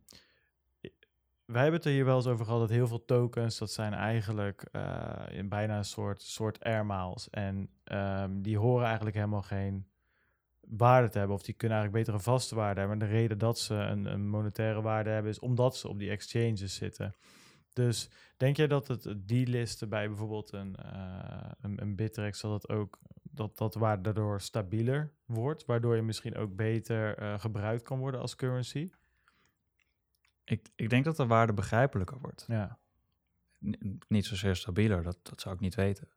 [1.46, 3.94] wij hebben het er hier wel eens over gehad dat heel veel tokens, dat zijn
[3.94, 7.30] eigenlijk eh, in bijna een soort, soort airmiles.
[7.30, 9.86] En ehm, die horen eigenlijk helemaal geen
[10.78, 11.36] waarde te hebben.
[11.36, 12.98] Of die kunnen eigenlijk beter een vaste waarde hebben.
[12.98, 16.10] Maar de reden dat ze een, een monetaire waarde hebben is omdat ze op die
[16.10, 17.16] exchanges zitten.
[17.74, 22.70] Dus denk jij dat het delisten bij bijvoorbeeld een, eh een, een Bittrex, dat het
[22.70, 28.00] ook dat dat waarde daardoor stabieler wordt, waardoor je misschien ook beter eh, gebruikt kan
[28.00, 28.90] worden als currency?
[30.44, 32.46] Ik, ik denk dat de waarde begrijpelijker wordt.
[32.48, 32.80] Ja,
[33.66, 36.08] N- niet zozeer stabieler, dat, dat zou ik niet weten.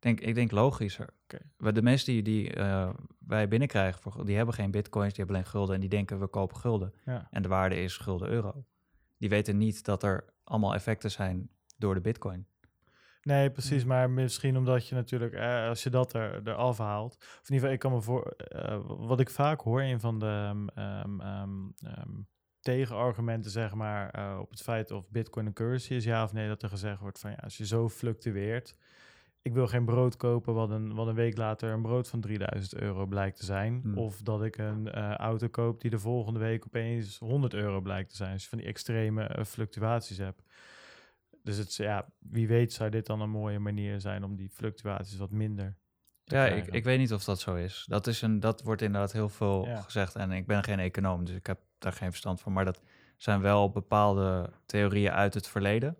[0.00, 1.08] Ik denk, ik denk logischer.
[1.56, 5.48] De mensen die, die eh, wij binnenkrijgen, voor, die hebben geen bitcoins, die hebben alleen
[5.50, 6.94] gulden en die denken we kopen gulden.
[7.04, 8.64] ja, En de waarde is gulden euro.
[9.18, 12.46] Die weten niet dat er allemaal effecten zijn door de bitcoin.
[13.22, 13.84] Nee, precies.
[13.84, 17.16] Maar misschien omdat je natuurlijk, eh, als je dat er, eraf haalt.
[17.16, 18.26] Of in ieder geval, ik kan me voor.
[18.36, 22.10] eh, wat ik vaak hoor, een van de ehm, ehm, ehm, ehm,
[22.60, 26.48] tegenargumenten, zeg maar, eh, op het feit of Bitcoin een currency is, ja of nee,
[26.48, 28.76] dat er gezegd wordt van ja, als je zo fluctueert.
[29.42, 32.80] Ik wil geen brood kopen wat een, wat een week later een brood van 3000
[32.80, 33.80] euro blijkt te zijn.
[33.82, 33.98] Hmm.
[33.98, 38.10] Of dat ik een eh, auto koop die de volgende week opeens 100 euro blijkt
[38.10, 38.32] te zijn.
[38.32, 40.42] Als je van die extreme eh, fluctuaties hebt.
[41.42, 45.16] Dus het, ja, wie weet zou dit dan een mooie manier zijn om die fluctuaties
[45.16, 45.76] wat minder
[46.24, 47.84] Ja, ik, ik weet niet of dat zo is.
[47.88, 49.80] Dat, is een, dat wordt inderdaad heel veel Ja.
[49.80, 50.14] gezegd.
[50.14, 52.52] En ik ben geen econoom, dus ik heb daar geen verstand van.
[52.52, 52.82] Maar dat
[53.16, 55.96] zijn wel bepaalde theorieën uit het verleden.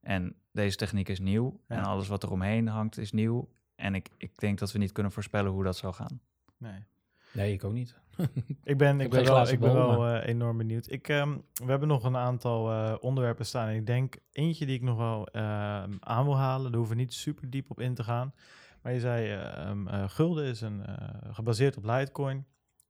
[0.00, 1.60] En deze techniek is nieuw.
[1.68, 1.76] Ja.
[1.76, 3.48] En alles wat er omheen hangt is nieuw.
[3.74, 6.20] En ik, ik denk dat we niet kunnen voorspellen hoe dat zou gaan.
[6.58, 6.84] Nee.
[7.32, 7.94] Nee, ik ook niet.
[8.64, 10.90] Ik ben, ik ben wel, ik ben wel eh, enorm benieuwd.
[10.90, 13.68] Ik, ehm, we hebben nog een aantal eh, onderwerpen staan.
[13.68, 16.66] En ik denk eentje die ik nog wel ehm, aan wil halen.
[16.70, 18.34] Daar hoeven we niet super diep op in te gaan.
[18.82, 22.44] Maar je zei, eh, ehm, eh, gulden is een, eh, gebaseerd op Litecoin.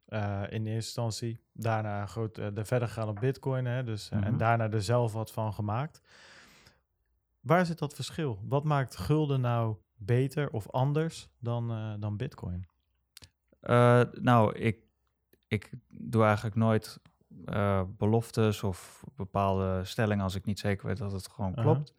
[0.05, 1.41] eh, in eerste instantie.
[1.53, 3.65] Daarna groot, er verder gegaan op Bitcoin.
[3.65, 4.37] Hè, dus, En Mhm.
[4.37, 6.01] daarna er zelf wat van gemaakt.
[7.45, 8.39] Waar zit dat verschil?
[8.49, 12.67] Wat maakt gulden nou beter of anders dan, eh, dan Bitcoin?
[13.61, 14.79] Eh, nou, ik,
[15.47, 17.01] ik doe eigenlijk nooit
[17.45, 21.95] eh, beloftes of bepaalde stellingen als ik niet zeker weet dat het gewoon klopt.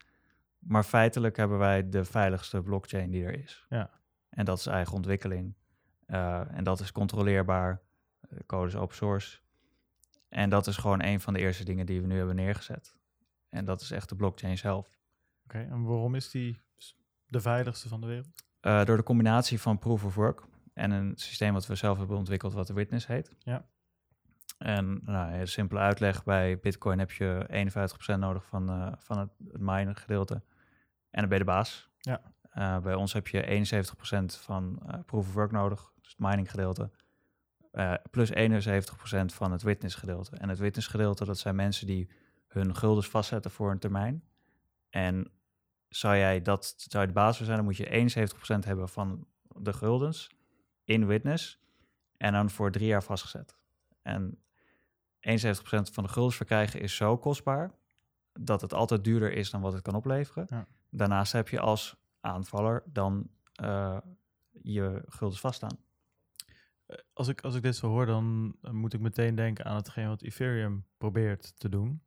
[0.60, 3.66] Maar feitelijk hebben wij de veiligste blockchain die er is.
[3.70, 3.90] Ja.
[4.30, 5.56] En dat is eigen ontwikkeling.
[6.06, 7.82] En dat is controleerbaar.
[8.30, 9.40] De code is open source.
[10.30, 12.96] En dat is gewoon een van de eerste dingen die we nu hebben neergezet.
[13.50, 14.96] En dat is echt de blockchain zelf.
[15.46, 16.60] Oké, en waarom is die
[17.26, 18.44] de veiligste van de wereld?
[18.60, 20.44] Eh, door de combinatie van proof of work
[20.74, 23.36] en een systeem wat we zelf hebben ontwikkeld, wat de Witness heet.
[23.40, 23.66] Ja.
[24.58, 29.30] En nou, een simpele uitleg, bij Bitcoin heb je 51% nodig van, eh, van het,
[29.52, 30.34] het minen gedeelte.
[31.10, 31.90] En dan ben je de baas.
[31.98, 32.22] Ja.
[32.50, 36.92] Eh, bij ons heb je 71% van proof of work nodig, dus het mining gedeelte.
[38.12, 40.36] Plus 71% van het witness gedeelte.
[40.38, 42.10] En het witness gedeelte, dat zijn mensen die
[42.48, 44.24] hun guldens vastzetten voor een termijn.
[44.96, 45.32] En
[45.88, 48.30] zou jij dat, zou je de baas willen zijn, dan moet je
[48.64, 50.30] 71% hebben van de guldens
[50.84, 51.60] in witness.
[52.18, 53.58] En dan voor drie jaar vastgezet.
[54.02, 54.40] En 71%
[55.92, 57.72] van de guldens verkrijgen is zo kostbaar
[58.34, 60.46] dat het altijd duurder is dan wat het kan opleveren.
[60.50, 60.68] Ja.
[60.90, 63.98] Daarnaast heb je als aanvaller dan eh,
[64.52, 65.78] je guldens vaststaan.
[66.86, 69.76] Eh, Als ik, als ik dit zo hoor, dan eh, moet ik meteen denken aan
[69.76, 72.04] hetgeen wat Ethereum probeert te doen.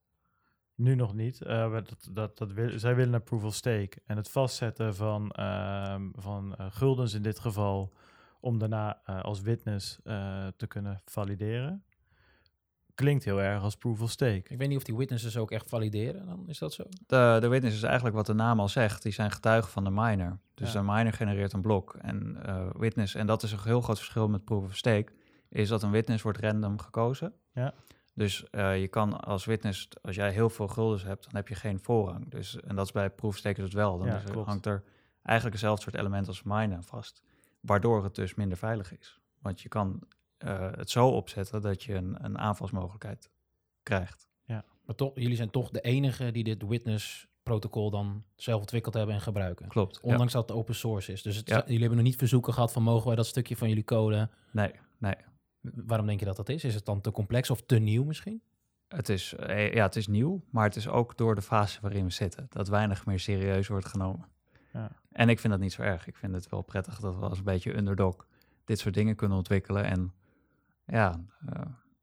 [0.79, 1.41] Nu nog niet.
[1.43, 3.91] eh, maar dat, dat, dat wil, zij willen een proof of stake.
[4.07, 7.93] En het vastzetten van, ehm, van eh, guldens in dit geval,
[8.41, 11.83] om daarna eh, als witness eh, te kunnen valideren.
[12.95, 14.43] klinkt heel erg als proof of stake.
[14.49, 16.85] Ik weet niet of die witnesses ook echt valideren, dan is dat zo.
[17.07, 19.03] De, de witness is eigenlijk wat de naam al zegt.
[19.03, 20.39] Die zijn getuigen van de miner.
[20.55, 20.79] Dus Ja.
[20.79, 21.95] een miner genereert een blok.
[22.01, 25.13] En eh, witness, en dat is een heel groot verschil met proof of stake,
[25.49, 27.33] is dat een witness wordt random gekozen.
[27.53, 27.75] Ja.
[28.19, 31.55] Dus eh, je kan als witness, als jij heel veel guldens hebt, dan heb je
[31.55, 32.31] geen voorrang.
[32.31, 33.99] Dus, en dat is bij stake het wel.
[33.99, 34.83] Dan Ja, hangt er
[35.23, 37.23] eigenlijk hetzelfde soort element als minen vast.
[37.61, 39.21] Waardoor het dus minder veilig is.
[39.39, 40.03] Want je kan
[40.39, 43.31] eh, het zo opzetten dat je een, een aanvalsmogelijkheid
[43.83, 44.27] krijgt.
[44.89, 49.21] Maar toch, jullie zijn toch de enige die dit witness-protocol dan zelf ontwikkeld hebben en
[49.21, 49.69] gebruiken.
[49.69, 49.99] Klopt.
[50.03, 50.11] ja.
[50.11, 51.23] Ondanks dat het open source is.
[51.23, 51.63] Dus het, Ja.
[51.65, 54.29] jullie hebben nog niet verzoeken gehad van mogen wij dat stukje van jullie code.
[54.53, 55.15] Nee, nee.
[55.61, 56.65] Waarom denk je dat dat is?
[56.65, 58.43] Is het dan te complex of te nieuw misschien?
[58.89, 62.05] Het is, eh, ja, het is nieuw, maar het is ook door de fase waarin
[62.05, 62.47] we zitten.
[62.49, 64.29] Dat weinig meer serieus wordt genomen.
[64.73, 64.91] Ja.
[65.13, 66.07] En ik vind dat niet zo erg.
[66.07, 68.27] Ik vind het wel prettig dat we als een beetje underdog
[68.65, 69.85] dit soort dingen kunnen ontwikkelen.
[69.85, 70.13] En
[70.87, 71.63] ja, eh,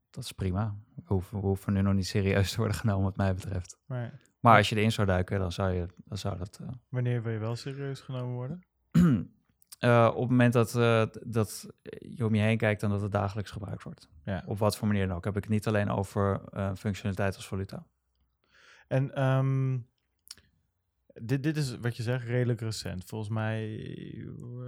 [0.09, 0.75] dat is prima.
[0.95, 3.77] We hoeven, we hoeven nu nog niet serieus te worden genomen wat mij betreft.
[3.85, 6.59] Maar Maar als je erin zou duiken, dan zou, je, dan zou dat...
[6.61, 8.61] eh, wanneer wil je wel serieus genomen worden?
[9.79, 11.67] eh, op het moment dat, eh, dat
[11.99, 14.09] je om je heen kijkt en dat het dagelijks gebruikt wordt.
[14.23, 14.43] Ja.
[14.45, 15.25] Op wat voor manier dan ook.
[15.25, 17.85] Heb ik het niet alleen over eh, functionaliteit als valuta.
[18.87, 19.77] En ehm,
[21.21, 23.05] dit, dit is wat je zegt, redelijk recent.
[23.05, 23.75] Volgens mij,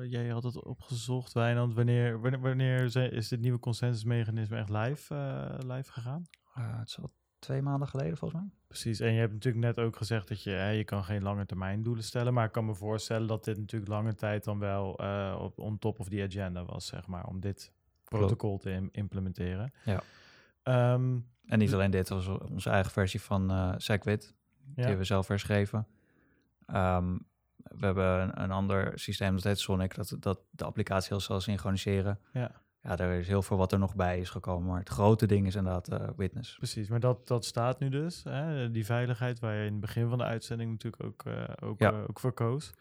[0.03, 1.73] jij had het opgezocht, Wijnand.
[1.73, 6.23] Wanneer, wanneer, wanneer is dit nieuwe consensusmechanisme echt live, eh, live gegaan?
[6.53, 8.49] Het is al twee maanden geleden volgens mij.
[8.67, 11.45] Precies, en je hebt natuurlijk net ook gezegd dat je, hè, je kan geen lange
[11.45, 14.97] termijn doelen stellen, maar ik kan me voorstellen dat dit natuurlijk lange tijd dan wel
[14.99, 17.71] eh, op on top of the agenda was, zeg maar, om dit
[18.03, 19.73] protocol te im- implementeren.
[19.85, 20.01] Ja.
[20.63, 24.81] Ehm, En niet alleen dit, was onze eigen versie van eh SegWit, die ja.
[24.81, 25.87] hebben we zelf herschreven.
[26.65, 27.17] Ehm,
[27.57, 31.41] we hebben een, een ander systeem, dat heet Sonic, dat, dat de applicatie heel zal
[31.41, 32.19] synchroniseren.
[32.33, 32.51] Ja.
[32.87, 35.47] Ja, er is heel veel wat er nog bij is gekomen, maar het grote ding
[35.47, 36.55] is inderdaad eh, Witness.
[36.57, 38.23] Precies, maar dat, dat staat nu dus.
[38.23, 38.71] Hè?
[38.71, 41.91] Die veiligheid waar je in het begin van de uitzending natuurlijk ook, eh, ook, Ja.
[41.91, 42.71] eh, ook voor koos.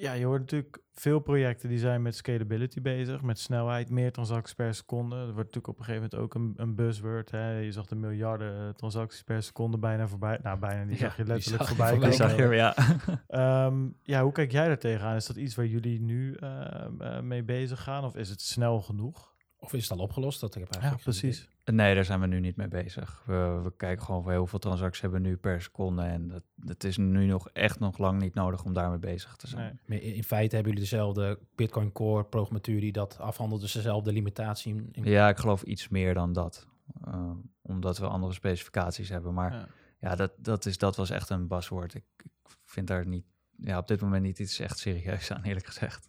[0.00, 4.54] Ja, je hoort natuurlijk veel projecten die zijn met scalability bezig, met snelheid, meer transacties
[4.54, 5.16] per seconde.
[5.16, 7.30] Dat wordt natuurlijk op een gegeven moment ook een, een buzzword.
[7.30, 7.58] Hè?
[7.58, 10.38] Je zag de miljarden eh, transacties per seconde bijna voorbij.
[10.42, 11.98] Nou, bijna, die Ja, zag je die letterlijk zag voorbij.
[11.98, 12.74] Die zag je, ja.
[13.26, 15.16] Ehm, ja, hoe kijk jij daar tegenaan?
[15.16, 18.80] Is dat iets waar jullie nu ehm, eh, mee bezig gaan of is het snel
[18.80, 19.34] genoeg?
[19.58, 20.40] Of is het al opgelost?
[20.40, 21.48] Dat ik heb Ja, eigenlijk geen precies.
[21.70, 23.22] Nee, daar zijn we nu niet mee bezig.
[23.26, 26.02] We, we kijken gewoon voor hoeveel transacties hebben we nu per seconde.
[26.02, 29.46] En dat, het is nu nog echt nog lang niet nodig om daarmee bezig te
[29.46, 29.80] zijn.
[29.86, 30.00] Nee.
[30.00, 34.74] In, feite hebben jullie dezelfde Bitcoin Core programmatuur die dat afhandelt, dus dezelfde limitatie.
[34.74, 36.66] In, in- Ja, ik geloof iets meer dan dat.
[37.04, 37.30] Eh,
[37.62, 39.34] omdat we andere specificaties hebben.
[39.34, 39.66] Maar Ja.
[40.00, 41.94] ja, dat, dat, is, dat was echt een buzzword.
[41.94, 42.30] Ik, ik
[42.64, 43.24] vind daar niet,
[43.56, 46.08] ja, op dit moment niet iets echt serieus aan, eerlijk gezegd.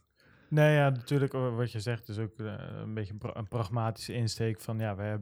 [0.50, 1.34] Nee, ja, natuurlijk.
[1.34, 4.80] eh, Wat je zegt is ook eh, een beetje een, pra- een pragmatische insteek van
[4.80, 5.22] ja, we, heb-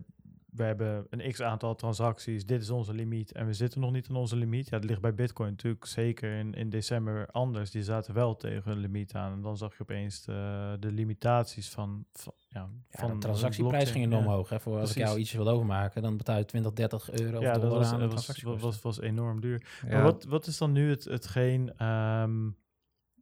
[0.52, 4.08] we hebben een x aantal transacties, dit is onze limiet en we zitten nog niet
[4.10, 4.70] aan onze limiet.
[4.70, 7.72] Ja, dat ligt bij Bitcoin natuurlijk zeker in, in december anders.
[7.72, 11.70] Die zaten wel tegen een limiet aan en dan zag je opeens de, de limitaties
[11.70, 14.12] van, van, ja, Ja, van de transactieprijs ging blockchain.
[14.12, 14.32] enorm Ja.
[14.38, 14.50] hoog.
[14.50, 14.60] Hè?
[14.60, 17.52] Voor als ik jou iets wil overmaken, dan betaal je 20, 30 euro of Ja,
[17.54, 18.66] dat dollar was, aan een dat was, transactiekosten.
[18.66, 19.66] was, was enorm duur.
[19.88, 21.74] Ja, Maar wat, wat is dan nu het, hetgeen...
[21.78, 22.50] ehm,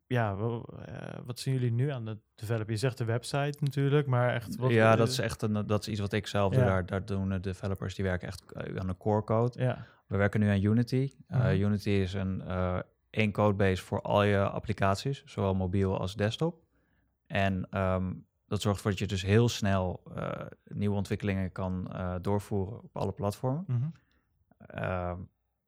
[0.07, 2.73] ja, eh, wat zien jullie nu aan het developen?
[2.73, 4.55] Je zegt de website natuurlijk, maar echt...
[4.55, 6.63] Wat, ja, dat is echt een, dat is iets wat ik zelf doe.
[6.63, 9.59] Daar, daar doen de developers die werken echt eh, aan de core code.
[9.63, 11.11] Ja, We werken nu aan Unity.
[11.27, 11.59] Eh.
[11.59, 12.79] Unity is een eh
[13.09, 16.61] één codebase voor al je applicaties, zowel mobiel als desktop.
[17.27, 18.13] En ehm,
[18.47, 20.03] dat zorgt ervoor dat je dus heel snel
[20.63, 21.91] nieuwe ontwikkelingen kan
[22.21, 23.63] doorvoeren op alle platformen.
[23.67, 23.87] mhm.
[24.57, 25.19] Ehm,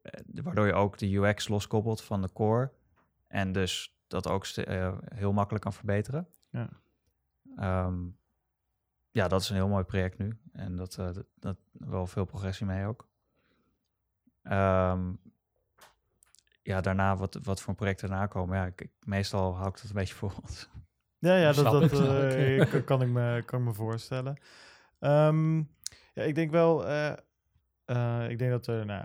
[0.02, 2.72] eh, waardoor je ook de UX loskoppelt van de core.
[3.26, 6.28] En dus dat ook eh, heel makkelijk kan verbeteren.
[6.50, 6.68] Ja.
[7.56, 7.98] Ehm,
[9.10, 10.40] ja, dat is een heel mooi project nu.
[10.52, 13.08] En dat, eh dat, dat wel veel progressie mee ook.
[14.42, 15.12] Ehm,
[16.62, 18.56] ja, daarna, wat, wat voor projecten daarna komen.
[18.56, 20.68] Ja, ik, meestal hou ik dat een beetje voor ons.
[21.18, 24.36] Ja, ja, dat, dat eh, kan- ik me, kan ik me voorstellen.
[24.98, 25.56] Ehm,
[26.14, 26.86] ja, ik denk wel...
[27.90, 29.04] eh, ik denk dat er, nou,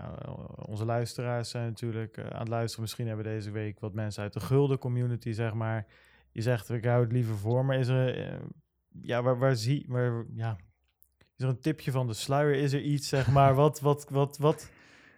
[0.66, 2.82] onze luisteraars zijn natuurlijk eh, aan het luisteren.
[2.82, 5.86] Misschien hebben deze week wat mensen uit de gulden community, zeg maar.
[6.32, 8.18] Je zegt, ik hou het liever voor, maar is er...
[8.18, 8.38] eh,
[9.02, 9.84] ja, waar, waar zie...
[9.88, 10.56] Waar, ja,
[11.36, 12.54] is er een tipje van de sluier?
[12.54, 14.70] Is er iets, zeg maar, wat, wat, wat, wat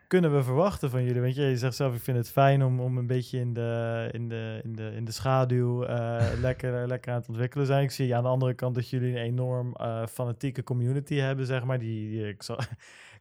[0.08, 1.20] kunnen we verwachten van jullie?
[1.22, 4.08] Want je, je zegt zelf, ik vind het fijn om, om een beetje in de,
[4.12, 5.84] in de, in de, in de schaduw
[6.40, 7.82] lekker, lekker aan het ontwikkelen zijn.
[7.82, 9.76] Ik zie aan de andere kant dat jullie een enorm
[10.08, 11.78] fanatieke community hebben, zeg maar.
[11.78, 12.58] Die, die- ik, zal,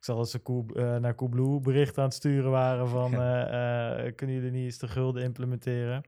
[0.08, 0.42] zal als ze
[0.76, 4.78] eh, naar Coolblue berichten aan het sturen waren van, eh, eh, kunnen jullie niet eens
[4.78, 6.04] de gulden implementeren?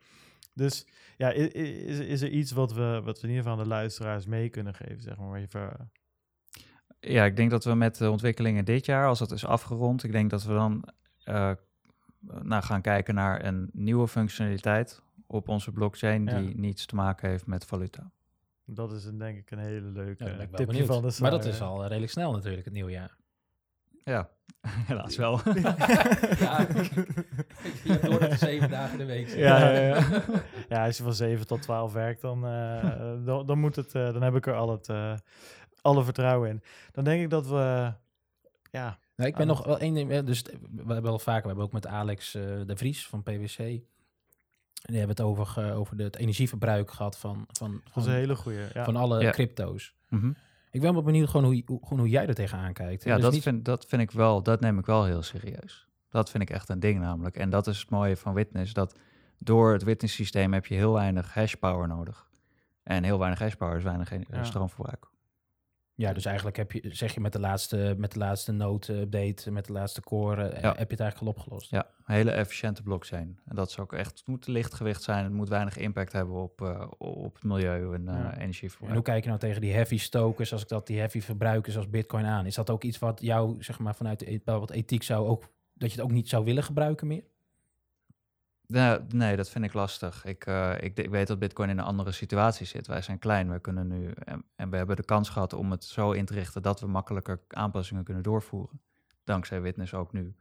[0.54, 0.88] Dus
[1.18, 4.26] ja, is, is er iets wat we, wat we in ieder geval aan de luisteraars
[4.26, 5.46] mee kunnen geven, zeg maar?
[5.48, 5.90] Ver-
[7.00, 10.12] Ja, ik denk dat we met de ontwikkelingen dit jaar, als dat is afgerond, ik
[10.12, 10.84] denk dat we dan
[11.26, 11.52] uh,
[12.42, 16.40] nou, gaan kijken naar een nieuwe functionaliteit op onze blockchain Ja.
[16.40, 18.12] die niets te maken heeft met valuta.
[18.66, 21.62] Dat is een, denk ik een hele leuke Ja, tipje van de maar dat is
[21.62, 23.19] al redelijk snel natuurlijk, het nieuwe jaar.
[24.10, 24.30] Ja,
[24.88, 25.40] helaas wel.
[25.46, 26.68] ja,
[27.84, 29.38] je hebt door dat zeven dagen in de week zit.
[29.40, 30.22] Ja, ja, ja.
[30.70, 32.90] ja, als je van 7 tot 12 werkt, dan, eh,
[33.26, 35.14] dan, dan, moet het, eh, dan heb ik er al het, eh,
[35.82, 36.64] alle vertrouwen in.
[36.92, 37.94] Dan denk ik dat we,
[38.72, 40.20] ja, Nou, ik ben nog wel één ding.
[40.20, 43.58] Dus we hebben wel vaker, we hebben ook met Alex eh, de Vries van PwC.
[43.60, 48.04] En die hebben het over, over de, het energieverbruik gehad van, van, dat is van,
[48.04, 48.60] een hele goeie.
[48.74, 48.84] Ja.
[48.84, 49.32] van alle Ja.
[49.32, 49.94] crypto's.
[50.10, 50.32] Mhm.
[50.72, 53.04] Ik ben wel benieuwd gewoon hoe, hoe, gewoon hoe jij er tegenaan kijkt.
[53.04, 55.88] Ja, Dus dat, niet- vind, dat vind ik wel, dat neem ik wel heel serieus.
[56.10, 57.38] Dat vind ik echt een ding namelijk.
[57.38, 59.00] En dat is het mooie van Witness, dat
[59.38, 62.28] door het Witness systeem heb je heel weinig hash power nodig.
[62.84, 64.44] En heel weinig hash power is weinig Ja.
[64.44, 65.06] stroomverbruik.
[66.00, 69.66] Ja, dus eigenlijk heb je, zeg je met de laatste, met de laatste node-update, met
[69.66, 70.68] de laatste core, eh, Ja.
[70.68, 71.70] heb je het eigenlijk al opgelost.
[71.72, 73.40] Ja, een hele efficiënte blockchain.
[73.46, 76.62] En dat is ook echt, het moet lichtgewicht zijn, het moet weinig impact hebben op,
[76.62, 78.38] eh, op het milieu en Ja.
[78.38, 78.90] energieverbruik.
[78.92, 81.78] En hoe kijk je nou tegen die heavy stokers, als ik dat, die heavy verbruikers
[81.78, 82.46] als bitcoin aan?
[82.46, 85.42] Is dat ook iets wat jou, zeg maar, vanuit de, e- wat ethiek zou ook,
[85.74, 87.24] dat je het ook niet zou willen gebruiken meer?
[88.74, 90.26] Nee, nee, dat vind ik lastig.
[90.26, 92.88] Ik, eh, ik, ik weet dat Bitcoin in een andere situatie zit.
[92.88, 94.12] Wij zijn klein, we kunnen nu.
[94.12, 96.88] En, en we hebben de kans gehad om het zo in te richten dat we
[96.88, 98.82] makkelijker aanpassingen kunnen doorvoeren.
[99.24, 100.36] Dankzij Witness ook nu.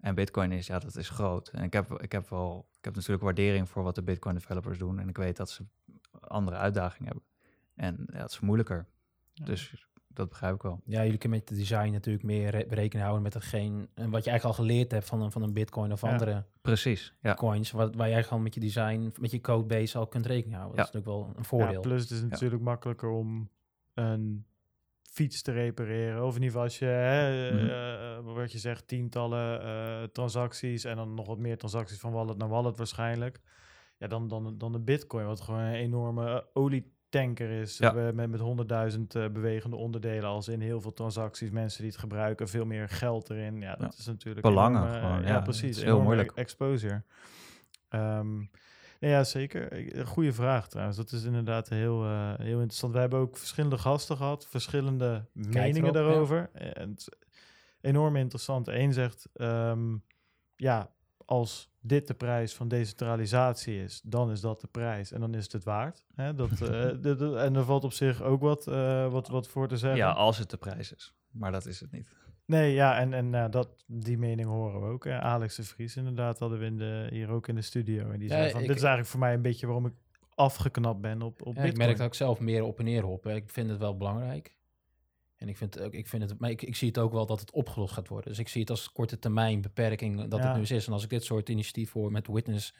[0.00, 1.48] En Bitcoin is, ja, dat is groot.
[1.48, 4.78] En ik heb, ik heb wel, ik heb natuurlijk waardering voor wat de Bitcoin developers
[4.78, 4.98] doen.
[4.98, 5.64] En ik weet dat ze
[6.20, 7.24] andere uitdagingen hebben.
[7.74, 8.86] En ja, het is moeilijker.
[9.32, 9.44] Ja.
[9.44, 9.86] Dus
[10.16, 10.80] dat begrijp ik wel.
[10.84, 14.24] Ja, jullie kunnen met het design natuurlijk meer re- rekening houden met hetgeen, en wat
[14.24, 16.10] je eigenlijk al geleerd hebt van een, van een bitcoin of Ja.
[16.10, 17.34] andere Precies, ja.
[17.34, 20.56] coins, wat, waar je eigenlijk al met je design, met je codebase al kunt rekening
[20.56, 20.76] houden.
[20.76, 21.72] Dat is natuurlijk wel een voordeel.
[21.72, 23.50] Ja, plus het is natuurlijk makkelijker om
[23.94, 24.46] een
[25.02, 26.24] fiets te repareren.
[26.24, 27.68] Of in ieder geval als je, hè, Mhm.
[28.28, 32.36] eh, wat je zegt, tientallen eh, transacties en dan nog wat meer transacties van wallet
[32.36, 33.40] naar wallet waarschijnlijk.
[33.98, 36.40] Ja, dan, dan, dan de bitcoin, wat gewoon een enorme eh,
[37.10, 37.78] olietanker is.
[37.78, 37.94] Ja.
[37.94, 41.50] We- Met, met honderdduizend eh, bewegende onderdelen als in heel veel transacties.
[41.50, 43.60] Mensen die het gebruiken, veel meer geld erin.
[43.60, 43.98] Ja, dat Ja.
[43.98, 44.46] is natuurlijk...
[44.46, 45.40] Belangen enorme, gewoon, ja, ja.
[45.40, 45.82] precies.
[45.82, 46.30] Heel moeilijk.
[46.34, 47.02] Exposure.
[47.88, 48.44] Ehm,
[49.00, 49.96] Nee, ja, zeker.
[49.98, 50.96] Een goede vraag trouwens.
[50.96, 52.92] Dat is inderdaad heel, eh, heel interessant.
[52.92, 56.50] We hebben ook verschillende gasten gehad, verschillende meningen erop, daarover.
[56.52, 56.94] En
[57.80, 58.68] enorm interessant.
[58.68, 59.96] Eén zegt, ehm,
[60.56, 60.90] ja,
[61.26, 65.42] als dit de prijs van decentralisatie is, dan is dat de prijs en dan is
[65.42, 66.04] het het waard.
[66.14, 66.34] Hè?
[66.34, 66.68] Dat, eh,
[67.00, 69.98] de- de- en er valt op zich ook wat, eh, wat, wat voor te zeggen.
[69.98, 71.14] Ja, als het de prijs is.
[71.30, 72.08] Maar dat is het niet.
[72.44, 75.04] Nee, ja, en, en nou, dat, die mening horen we ook.
[75.04, 75.20] Hè.
[75.20, 78.10] Alex de Vries inderdaad hadden we in de, hier ook in de studio.
[78.10, 79.92] En die Ja, zei van, ik- dit is eigenlijk voor mij een beetje waarom ik
[80.34, 81.68] afgeknapt ben op, op Ja, Bitcoin.
[81.72, 83.26] ik merk dat ik zelf meer op en neer hop.
[83.26, 84.56] Ik vind het wel belangrijk.
[85.36, 87.40] En ik vind, ook, ik vind het, maar ik, ik zie het ook wel dat
[87.40, 88.28] het opgelost gaat worden.
[88.28, 90.44] Dus ik zie het als korte termijn beperking dat Ja.
[90.46, 90.86] het nu eens is.
[90.86, 92.74] En als ik dit soort initiatief hoor met Witness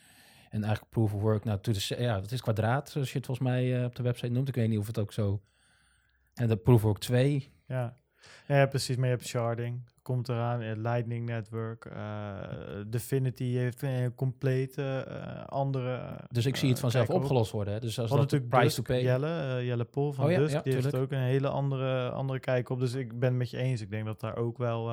[0.49, 3.47] en eigenlijk proof of work, nou, the, ja, dat is kwadraat, zoals je het volgens
[3.47, 4.47] mij eh, op de website noemt.
[4.47, 5.41] Ik weet niet of het ook zo.
[6.33, 7.97] En de proof of work 2, Ja.
[8.47, 8.95] Ja, precies.
[8.95, 10.61] Maar je hebt sharding, komt eraan.
[10.61, 11.85] eh, Lightning Network.
[11.85, 12.35] eh
[12.87, 16.17] Definity heeft een complete eh, andere...
[16.29, 17.73] Dus ik zie het vanzelf opgelost worden.
[17.73, 17.79] hè.
[17.79, 19.01] Dus als dat natuurlijk price to Dusk, pay.
[19.01, 22.39] Jelle, Jelle Pol van Oh ja, Dusk, ja, die heeft ook een hele andere, andere
[22.39, 22.79] kijk op.
[22.79, 23.81] Dus ik ben het met je eens.
[23.81, 24.91] Ik denk dat daar ook wel...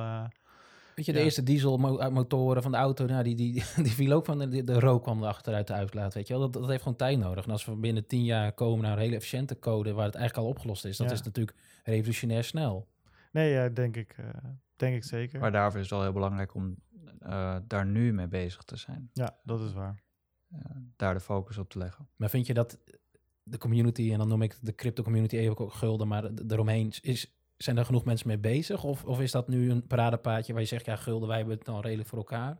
[0.95, 1.23] Weet je, de Ja.
[1.23, 5.03] eerste dieselmotoren van de auto, nou, die, die, die viel ook van, de, de rook
[5.03, 6.41] kwam er achteruit de uitlaat, weet je wel.
[6.49, 7.45] Dat, dat heeft gewoon tijd nodig.
[7.45, 10.45] En als we binnen tien jaar komen naar een hele efficiënte code waar het eigenlijk
[10.47, 11.13] al opgelost is, dat Ja.
[11.13, 12.87] is natuurlijk revolutionair snel.
[13.35, 14.27] Nee, ja, denk ik, eh,
[14.75, 15.39] denk ik zeker.
[15.39, 16.75] Maar daarvoor is het wel heel belangrijk om
[17.19, 19.09] eh, daar nu mee bezig te zijn.
[19.13, 20.03] Ja, dat is waar.
[20.49, 20.59] Eh,
[20.95, 22.07] daar de focus op te leggen.
[22.15, 22.79] Maar vind je dat
[23.43, 27.35] de community, en dan noem ik de crypto community even ook gulden, maar eromheen, is,
[27.57, 28.83] zijn er genoeg mensen mee bezig?
[28.83, 31.65] Of, of is dat nu een paradepaadje waar je zegt, ja gulden, wij hebben het
[31.65, 32.59] dan redelijk voor elkaar?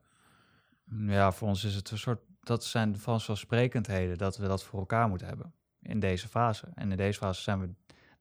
[1.07, 5.09] Ja, voor ons is het een soort, dat zijn vanzelfsprekendheden dat we dat voor elkaar
[5.09, 6.67] moeten hebben in deze fase.
[6.75, 7.69] En in deze fase zijn we,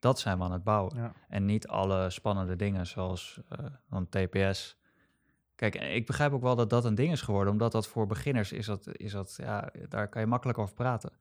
[0.05, 0.97] dat zijn we aan het bouwen.
[0.97, 1.13] Ja.
[1.29, 3.59] En niet alle spannende dingen zoals eh
[3.91, 4.77] dan TPS.
[5.55, 8.53] Kijk, ik begrijp ook wel dat dat een ding is geworden, omdat dat voor beginners
[8.53, 11.13] is dat, is dat ja, daar kan je makkelijk over praten.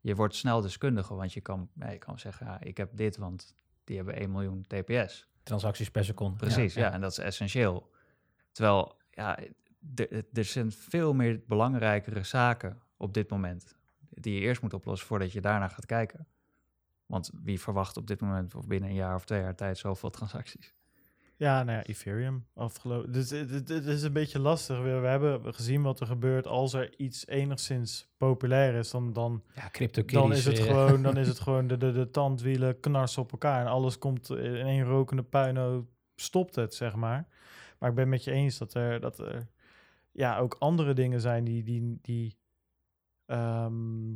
[0.00, 3.16] Je wordt snel deskundige, want je kan, ja, je kan zeggen, ja, ik heb dit,
[3.16, 5.28] want die hebben 1 miljoen TPS.
[5.42, 6.36] Transacties per seconde.
[6.36, 7.90] Precies, ja, en dat is essentieel.
[8.52, 9.38] Terwijl, ja,
[9.94, 13.76] er- er zijn veel meer belangrijkere zaken op dit moment
[14.10, 16.26] die je eerst moet oplossen voordat je daarna gaat kijken.
[17.08, 20.10] Want wie verwacht op dit moment of binnen een jaar of twee jaar tijd zoveel
[20.10, 20.74] transacties?
[21.36, 23.12] Ja, nou ja, Ethereum afgelopen.
[23.12, 24.78] Dus het, het is een beetje lastig.
[24.78, 28.90] We, we hebben gezien wat er gebeurt als er iets enigszins populair is.
[28.90, 31.92] Dan, dan, Ja, crypto dan is het eh, gewoon, dan is het gewoon de, de,
[31.92, 33.60] de tandwielen knarsen op elkaar.
[33.60, 35.88] En alles komt in één rokende puinhoop.
[36.14, 37.28] Stopt het, zeg maar.
[37.78, 39.46] Maar ik ben met je eens dat er, dat er
[40.12, 42.38] ja, ook andere dingen zijn die, die, die
[43.26, 44.14] ehm,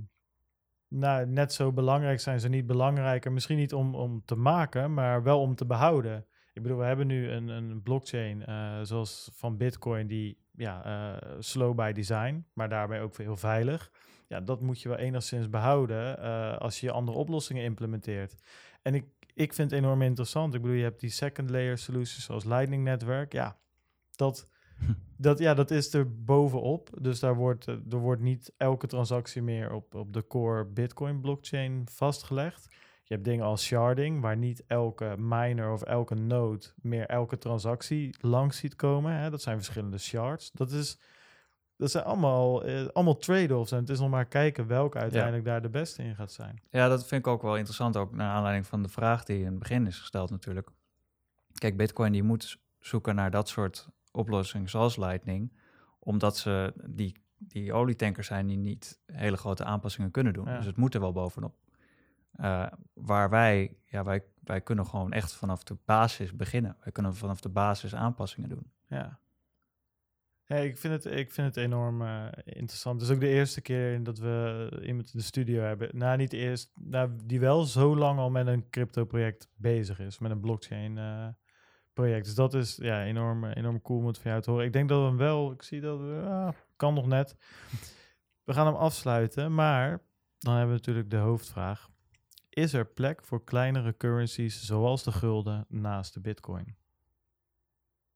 [0.93, 2.40] nou, net zo belangrijk zijn.
[2.40, 3.32] Ze niet belangrijker.
[3.32, 6.26] Misschien niet om, om te maken, maar wel om te behouden.
[6.53, 11.30] Ik bedoel, we hebben nu een, een blockchain eh, zoals van Bitcoin, die ja, eh,
[11.38, 13.90] slow by design, maar daarbij ook heel veilig.
[14.28, 18.34] Ja, dat moet je wel enigszins behouden eh, als je andere oplossingen implementeert.
[18.82, 20.55] En ik, ik vind het enorm interessant.
[20.55, 23.32] Ik bedoel, je hebt die second layer solutions zoals Lightning Network.
[23.32, 23.59] Ja,
[24.11, 24.49] dat,
[25.16, 26.91] dat, ja, dat is er bovenop.
[27.01, 31.20] Dus daar wordt, eh, er wordt niet elke transactie meer op, op de core Bitcoin
[31.20, 32.68] blockchain vastgelegd.
[33.05, 38.16] Je hebt dingen als sharding, waar niet elke miner of elke node meer elke transactie
[38.20, 39.12] langs ziet komen.
[39.12, 39.30] Hè?
[39.30, 40.51] Dat zijn verschillende shards.
[40.53, 40.99] Dat, is,
[41.76, 43.72] dat zijn allemaal, eh, allemaal trade-offs.
[43.72, 46.62] En het is nog maar kijken welke uiteindelijk daar de beste in gaat zijn.
[46.70, 49.47] Ja, dat vind ik ook wel interessant, ook naar aanleiding van de vraag die in
[49.47, 50.68] het begin is gesteld natuurlijk.
[51.59, 55.52] Kijk, Bitcoin die moet zoeken naar dat soort oplossingen zoals Lightning,
[55.98, 60.46] omdat ze die, die olietankers zijn die niet hele grote aanpassingen kunnen doen.
[60.46, 60.56] Ja.
[60.56, 61.54] Dus het moet er wel bovenop.
[62.32, 66.76] Eh, waar wij, ja, wij, wij kunnen gewoon echt vanaf de basis beginnen.
[66.82, 68.72] Wij kunnen vanaf de basis aanpassingen doen.
[68.86, 69.20] Ja.
[70.44, 73.00] Ja, ik vind het, ik vind het enorm eh, interessant.
[73.00, 75.88] Het is ook de eerste keer dat we iemand in de studio hebben.
[75.92, 80.30] Nou, niet eerst, nou, die wel zo lang al met een crypto-project bezig is, met
[80.30, 80.40] een
[81.93, 82.24] blockchain-project.
[82.24, 84.66] dus dat is ja, enorm, eh, enorm cool om het van jou te horen.
[84.66, 87.36] Ik denk dat we hem wel, ik zie dat we, ah, kan nog net.
[88.45, 90.01] We gaan hem afsluiten, maar
[90.38, 91.90] dan hebben we natuurlijk de hoofdvraag.
[92.49, 96.76] Is er plek voor kleinere currencies zoals de gulden naast de bitcoin?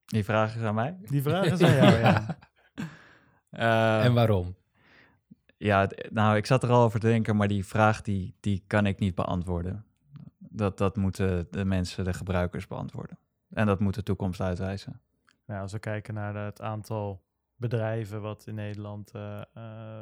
[0.05, 0.97] Die vraag is aan mij.
[1.01, 2.27] Die vraag is aan jou, ja.
[3.51, 4.57] Eh, En waarom?
[5.57, 8.87] Ja, nou, ik zat er al over te denken, maar die vraag die, die kan
[8.87, 9.85] ik niet beantwoorden.
[10.39, 13.19] Dat, dat moeten de mensen, de gebruikers beantwoorden.
[13.51, 15.01] En dat moet de toekomst uitwijzen.
[15.47, 17.23] Nou, als we kijken naar het aantal
[17.57, 19.45] bedrijven wat in Nederland eh, eh,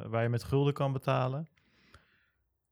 [0.07, 1.49] waar je met gulden kan betalen,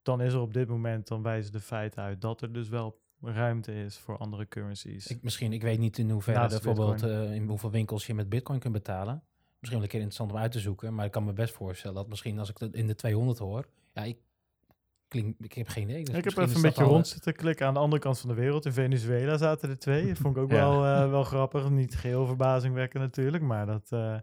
[0.03, 3.01] dan is er op dit moment, dan wijzen de feiten uit dat er dus wel
[3.21, 5.07] ruimte is voor andere currencies.
[5.07, 8.59] Ik, misschien, ik weet niet in hoeverre bijvoorbeeld eh, in hoeveel winkels je met bitcoin
[8.59, 9.23] kunt betalen.
[9.59, 10.95] Misschien wel een keer interessant om uit te zoeken.
[10.95, 13.69] Maar ik kan me best voorstellen dat misschien als ik dat in de 200 hoor.
[13.93, 14.19] Ja, ik,
[15.13, 16.05] klink, ik heb geen idee.
[16.05, 18.35] Dus ik heb even een beetje rond zitten klikken aan de andere kant van de
[18.35, 18.65] wereld.
[18.67, 20.07] In Venezuela zaten er twee.
[20.07, 20.57] Dat vond ik ook Ja.
[20.57, 21.71] wel, eh, wel grappig.
[21.71, 24.15] Niet geheel verbazingwekkend natuurlijk, maar dat, eh,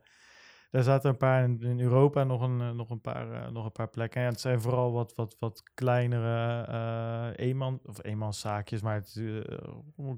[0.70, 3.66] daar zaten een paar in, in Europa nog een, eh, nog een, paar, eh, nog
[3.66, 4.20] een paar plekken.
[4.20, 9.22] En ja, het zijn vooral wat, wat, wat kleinere eh eenman, of eenmanszaakjes, maar het,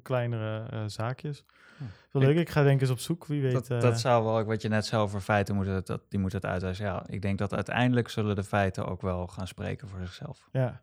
[0.02, 1.46] kleinere zaakjes.
[1.78, 2.18] Hm.
[2.18, 3.68] Leuk, ik ga denk eens op zoek, wie weet.
[3.68, 6.40] Dat, dat zou wel, wat je net zei over feiten, moeten het, dat, die moeten
[6.40, 6.86] het uitwijzen.
[6.86, 10.48] Ja, ik denk dat uiteindelijk zullen de feiten ook wel gaan spreken voor zichzelf.
[10.52, 10.82] Ja.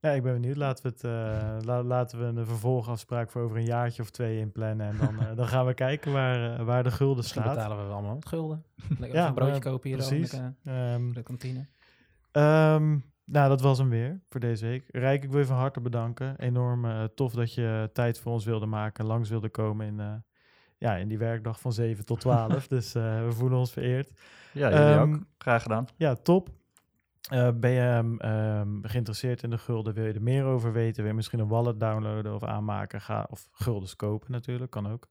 [0.00, 0.56] Ja, ik ben benieuwd.
[0.56, 4.38] Laten we, het, eh, la- laten we een vervolgafspraak voor over een jaartje of twee
[4.38, 4.86] inplannen.
[4.86, 7.54] En dan, eh, dan gaan we kijken waar, eh, waar de gulden Misschien staat.
[7.54, 8.64] betalen we allemaal met gulden.
[8.88, 10.34] Lekker Ja, even een broodje kopen hier precies.
[10.34, 11.66] ook Ehm, de kantine.
[12.32, 12.88] ehm,
[13.24, 14.84] nou, dat was hem weer voor deze week.
[14.88, 16.38] Rijk, ik wil je van harte bedanken.
[16.38, 19.04] Enorm eh, tof dat je tijd voor ons wilde maken.
[19.06, 20.12] Langs wilde komen in, eh,
[20.78, 22.66] ja, in die werkdag van 7 tot 12.
[22.68, 24.10] dus eh, we voelen ons vereerd.
[24.52, 25.18] Ja, jullie Ehm, ook.
[25.38, 25.86] Graag gedaan.
[25.96, 26.48] Ja, top.
[27.28, 29.94] Eh, ben je ehm, ehm, geïnteresseerd in de gulden?
[29.94, 31.02] Wil je er meer over weten?
[31.02, 33.00] Wil je misschien een wallet downloaden of aanmaken?
[33.00, 35.08] Ga, of guldens kopen natuurlijk, kan ook.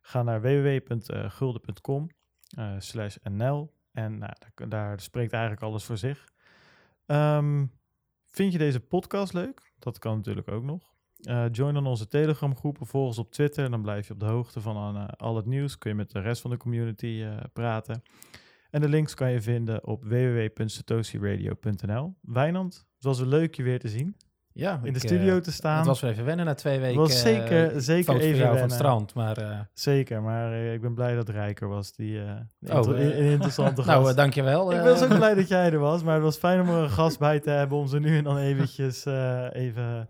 [0.00, 2.08] Ga naar www.gulden.com
[2.56, 6.28] eh, slash nl en nou, daar, daar spreekt eigenlijk alles voor zich.
[7.06, 7.66] Ehm,
[8.26, 9.72] vind je deze podcast leuk?
[9.78, 10.92] Dat kan natuurlijk ook nog.
[11.22, 13.70] Eh, join onze Telegram groep, volg ons op Twitter.
[13.70, 15.78] Dan blijf je op de hoogte van eh, al het nieuws.
[15.78, 18.02] Kun je met de rest van de community eh, praten.
[18.72, 22.14] En de links kan je vinden op www.satoshiradio.nl.
[22.20, 24.16] Wijnand, het was leuk je weer te zien.
[24.54, 25.76] Ja, In de ik, studio eh, te staan.
[25.76, 26.98] Het was weer even wennen na twee weken.
[26.98, 29.14] was zeker- eh, zeker even van het strand.
[29.14, 31.92] Maar eh, Zeker, maar ik ben blij dat Rijker was.
[31.92, 32.20] Die
[32.66, 34.10] Oh, interessante nou, gast.
[34.10, 34.72] eh, dankjewel.
[34.72, 36.90] ik ben zo blij dat jij er was, maar het was fijn om er een
[36.90, 39.04] gast bij te hebben om ze nu en dan eventjes
[39.52, 40.08] even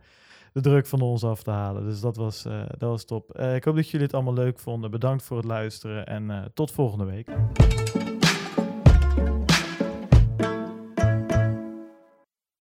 [0.52, 1.84] de druk van ons af te halen.
[1.84, 2.42] Dus dat was,
[2.78, 3.38] dat was top.
[3.38, 4.90] Ik hoop dat jullie het allemaal leuk vonden.
[4.90, 7.28] Bedankt voor het luisteren en tot volgende week.